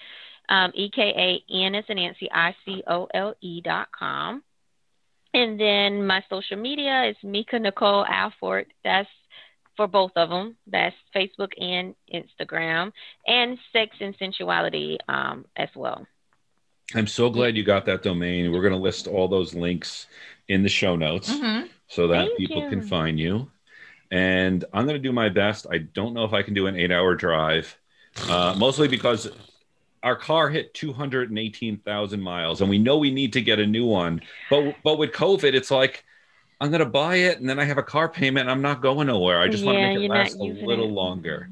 um, 0.49 0.73
E-K-A-N 0.75 1.75
as 1.75 1.85
in 1.89 1.97
Nancy, 1.97 2.31
I-C-O-L-E 2.33 3.61
dot 3.63 3.89
com. 3.93 4.43
And 5.35 5.61
then 5.61 6.07
my 6.07 6.23
social 6.31 6.57
media 6.57 7.11
is 7.11 7.17
Meka 7.25 7.61
Nicole 7.61 8.07
Alford. 8.07 8.67
That's 8.85 9.09
for 9.77 9.87
both 9.87 10.13
of 10.17 10.31
them. 10.31 10.57
That's 10.67 10.97
Facebook 11.15 11.51
and 11.61 11.95
Instagram, 12.13 12.93
and 13.27 13.59
Sex 13.73 13.97
and 14.01 14.17
Sensuality 14.19 14.97
um, 15.09 15.45
as 15.57 15.69
well. 15.77 16.07
I'm 16.95 17.07
so 17.07 17.29
glad 17.29 17.57
you 17.57 17.65
got 17.65 17.85
that 17.87 18.03
domain. 18.03 18.53
We're 18.53 18.63
going 18.63 18.73
to 18.73 18.79
list 18.79 19.07
all 19.07 19.29
those 19.29 19.55
links 19.55 20.07
in 20.49 20.63
the 20.63 20.69
show 20.69 20.97
notes 20.97 21.31
mm-hmm. 21.31 21.67
so 21.89 22.09
that 22.09 22.29
Thank 22.29 22.39
people 22.39 22.63
you. 22.63 22.71
can 22.71 22.83
find 22.83 23.19
you. 23.19 23.51
And 24.11 24.65
I'm 24.73 24.87
going 24.87 24.97
to 24.97 25.03
do 25.03 25.13
my 25.13 25.29
best. 25.29 25.67
I 25.71 25.79
don't 25.79 26.15
know 26.15 26.25
if 26.25 26.33
I 26.33 26.43
can 26.43 26.55
do 26.55 26.69
an 26.69 26.77
eight 26.77 26.93
hour 26.93 27.17
drive, 27.17 27.77
uh, 28.31 28.55
mostly 28.57 28.87
because 28.87 29.29
our 30.07 30.15
car 30.17 30.49
hit 30.49 30.73
218,000 30.75 32.21
miles 32.21 32.61
and 32.61 32.71
we 32.71 32.79
know 32.79 32.97
we 32.97 33.11
need 33.11 33.33
to 33.35 33.41
get 33.41 33.59
a 33.59 33.67
new 33.67 33.85
one. 33.85 34.23
But 34.49 34.77
but 34.85 34.99
with 34.99 35.11
COVID, 35.13 35.53
it's 35.53 35.71
like 35.71 36.05
I'm 36.61 36.71
going 36.71 36.81
to 36.81 36.87
buy 36.87 37.17
it 37.17 37.39
and 37.41 37.49
then 37.49 37.59
I 37.59 37.65
have 37.65 37.77
a 37.77 37.83
car 37.83 38.09
payment 38.09 38.43
and 38.49 38.51
I'm 38.51 38.63
not 38.63 38.81
going 38.81 39.09
nowhere. 39.09 39.41
I 39.41 39.49
just 39.49 39.65
yeah, 39.65 39.73
want 39.73 39.79
to 39.79 39.99
make 40.01 40.09
it 40.09 40.11
last 40.13 40.37
a 40.37 40.43
little 40.45 40.89
it. 40.89 40.93
longer. 40.93 41.51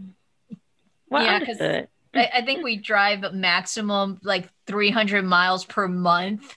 Well, 1.11 1.25
Yeah, 1.25 1.39
'cause- 1.41 1.49
understood. 1.61 1.89
I, 2.15 2.31
I 2.33 2.43
think 2.43 2.63
we 2.63 2.77
drive 2.77 3.25
maximum 3.35 4.21
like 4.23 4.49
300 4.69 5.25
miles 5.25 5.65
per 5.65 5.89
month. 5.89 6.57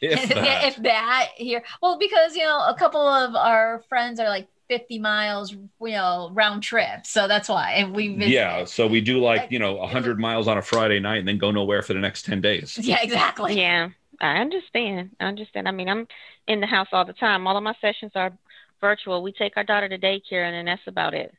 If 0.00 0.28
that. 0.30 0.64
if 0.68 0.76
that 0.84 1.28
here. 1.36 1.62
Well, 1.82 1.98
because, 1.98 2.34
you 2.34 2.44
know, 2.44 2.60
a 2.66 2.74
couple 2.78 3.06
of 3.06 3.36
our 3.36 3.82
friends 3.90 4.18
are 4.20 4.28
like 4.30 4.48
50 4.68 4.98
miles, 4.98 5.52
you 5.52 5.68
know, 5.80 6.30
round 6.32 6.62
trip. 6.62 7.06
So 7.06 7.28
that's 7.28 7.48
why. 7.48 7.72
And 7.72 7.94
we 7.94 8.14
visit. 8.14 8.30
yeah, 8.30 8.64
so 8.64 8.86
we 8.86 9.00
do 9.00 9.18
like 9.20 9.50
you 9.50 9.58
know 9.58 9.84
hundred 9.86 10.18
miles 10.18 10.48
on 10.48 10.58
a 10.58 10.62
Friday 10.62 11.00
night 11.00 11.18
and 11.18 11.28
then 11.28 11.38
go 11.38 11.50
nowhere 11.50 11.82
for 11.82 11.92
the 11.92 12.00
next 12.00 12.24
ten 12.24 12.40
days. 12.40 12.78
Yeah, 12.82 12.98
exactly. 13.02 13.58
Yeah, 13.58 13.90
I 14.20 14.36
understand. 14.38 15.10
I 15.20 15.24
understand. 15.24 15.68
I 15.68 15.70
mean, 15.70 15.88
I'm 15.88 16.06
in 16.46 16.60
the 16.60 16.66
house 16.66 16.88
all 16.92 17.04
the 17.04 17.12
time. 17.12 17.46
All 17.46 17.56
of 17.56 17.62
my 17.62 17.74
sessions 17.80 18.12
are 18.14 18.32
virtual. 18.80 19.22
We 19.22 19.32
take 19.32 19.56
our 19.56 19.64
daughter 19.64 19.88
to 19.88 19.98
daycare, 19.98 20.44
and 20.46 20.54
then 20.54 20.64
that's 20.66 20.86
about 20.86 21.14
it. 21.14 21.34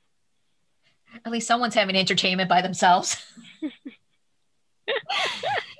At 1.26 1.32
least 1.32 1.48
someone's 1.48 1.76
having 1.76 1.96
entertainment 1.96 2.50
by 2.50 2.62
themselves. 2.62 3.24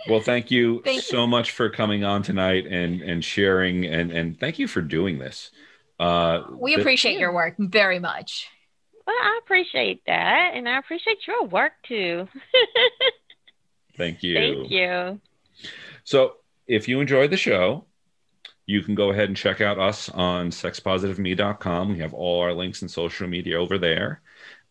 Well, 0.08 0.20
thank 0.20 0.52
you 0.52 0.82
Thank 0.84 0.98
you. 0.98 1.02
so 1.02 1.26
much 1.26 1.52
for 1.52 1.70
coming 1.70 2.04
on 2.04 2.22
tonight 2.22 2.68
and 2.68 3.02
and 3.02 3.24
sharing 3.24 3.86
and 3.86 4.12
and 4.12 4.40
thank 4.40 4.60
you 4.60 4.68
for 4.68 4.82
doing 4.82 5.18
this. 5.18 5.52
Uh, 6.00 6.44
We 6.52 6.72
th- 6.72 6.82
appreciate 6.82 7.20
your 7.20 7.34
work 7.34 7.56
very 7.58 8.00
much. 8.00 8.50
Well, 9.06 9.16
I 9.16 9.40
appreciate 9.44 10.02
that, 10.08 10.52
and 10.56 10.68
I 10.68 10.78
appreciate 10.80 11.28
your 11.28 11.46
work 11.46 11.74
too. 11.84 12.28
Thank 13.98 14.24
you. 14.24 14.36
Thank 14.36 14.72
you. 14.72 15.22
So, 16.04 16.38
if 16.68 16.88
you 16.88 17.00
enjoyed 17.00 17.30
the 17.30 17.38
show, 17.38 17.86
you 18.66 18.82
can 18.82 18.96
go 18.96 19.12
ahead 19.12 19.30
and 19.30 19.38
check 19.38 19.62
out 19.62 19.78
us 19.80 20.10
on 20.10 20.50
sexpositiveme.com. 20.50 21.90
We 21.94 22.00
have 22.00 22.14
all 22.14 22.42
our 22.42 22.54
links 22.54 22.82
and 22.82 22.90
social 22.90 23.28
media 23.28 23.60
over 23.60 23.78
there. 23.78 24.22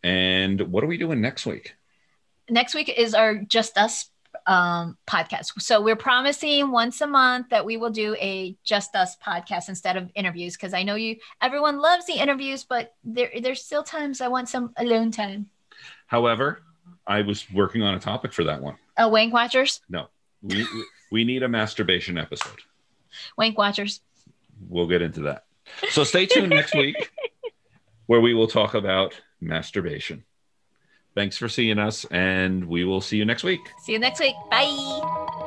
And 0.03 0.59
what 0.71 0.83
are 0.83 0.87
we 0.87 0.97
doing 0.97 1.21
next 1.21 1.45
week? 1.45 1.75
next 2.47 2.75
week 2.75 2.89
is 2.95 3.15
our 3.15 3.37
just 3.37 3.75
us 3.75 4.11
um 4.47 4.97
podcast 5.07 5.59
so 5.61 5.81
we're 5.81 5.95
promising 5.95 6.71
once 6.71 7.01
a 7.01 7.07
month 7.07 7.49
that 7.49 7.65
we 7.65 7.77
will 7.77 7.89
do 7.89 8.15
a 8.19 8.55
just 8.63 8.95
us 8.95 9.15
podcast 9.17 9.69
instead 9.69 9.97
of 9.97 10.09
interviews 10.15 10.55
because 10.55 10.73
i 10.73 10.83
know 10.83 10.95
you 10.95 11.15
everyone 11.41 11.79
loves 11.79 12.05
the 12.05 12.13
interviews 12.13 12.63
but 12.63 12.93
there 13.03 13.29
there's 13.41 13.63
still 13.63 13.83
times 13.83 14.21
i 14.21 14.27
want 14.27 14.47
some 14.49 14.73
alone 14.77 15.11
time 15.11 15.49
However, 16.07 16.61
I 17.07 17.21
was 17.23 17.49
working 17.51 17.81
on 17.81 17.95
a 17.95 17.99
topic 17.99 18.31
for 18.31 18.43
that 18.43 18.61
one. 18.61 18.75
uh, 18.95 19.09
wank 19.11 19.33
watchers 19.33 19.81
No, 19.89 20.07
We 20.43 20.65
we 21.11 21.23
need 21.23 21.41
a 21.43 21.47
masturbation 21.49 22.17
episode. 22.17 22.61
wank 23.37 23.57
watchers 23.57 24.01
We'll 24.69 24.87
get 24.87 25.01
into 25.01 25.21
that. 25.21 25.45
So 25.89 26.03
stay 26.03 26.25
tuned 26.27 26.49
next 26.51 26.75
week 26.75 27.11
where 28.05 28.21
we 28.21 28.33
will 28.33 28.47
talk 28.47 28.73
about 28.75 29.19
masturbation. 29.41 30.23
Thanks 31.15 31.37
for 31.37 31.47
seeing 31.47 31.79
us 31.79 32.05
and 32.11 32.65
we 32.67 32.83
will 32.83 33.01
see 33.01 33.17
you 33.17 33.25
next 33.25 33.43
week. 33.43 33.71
see 33.79 33.93
you 33.93 33.99
next 33.99 34.19
week 34.19 34.35
bye 34.51 35.41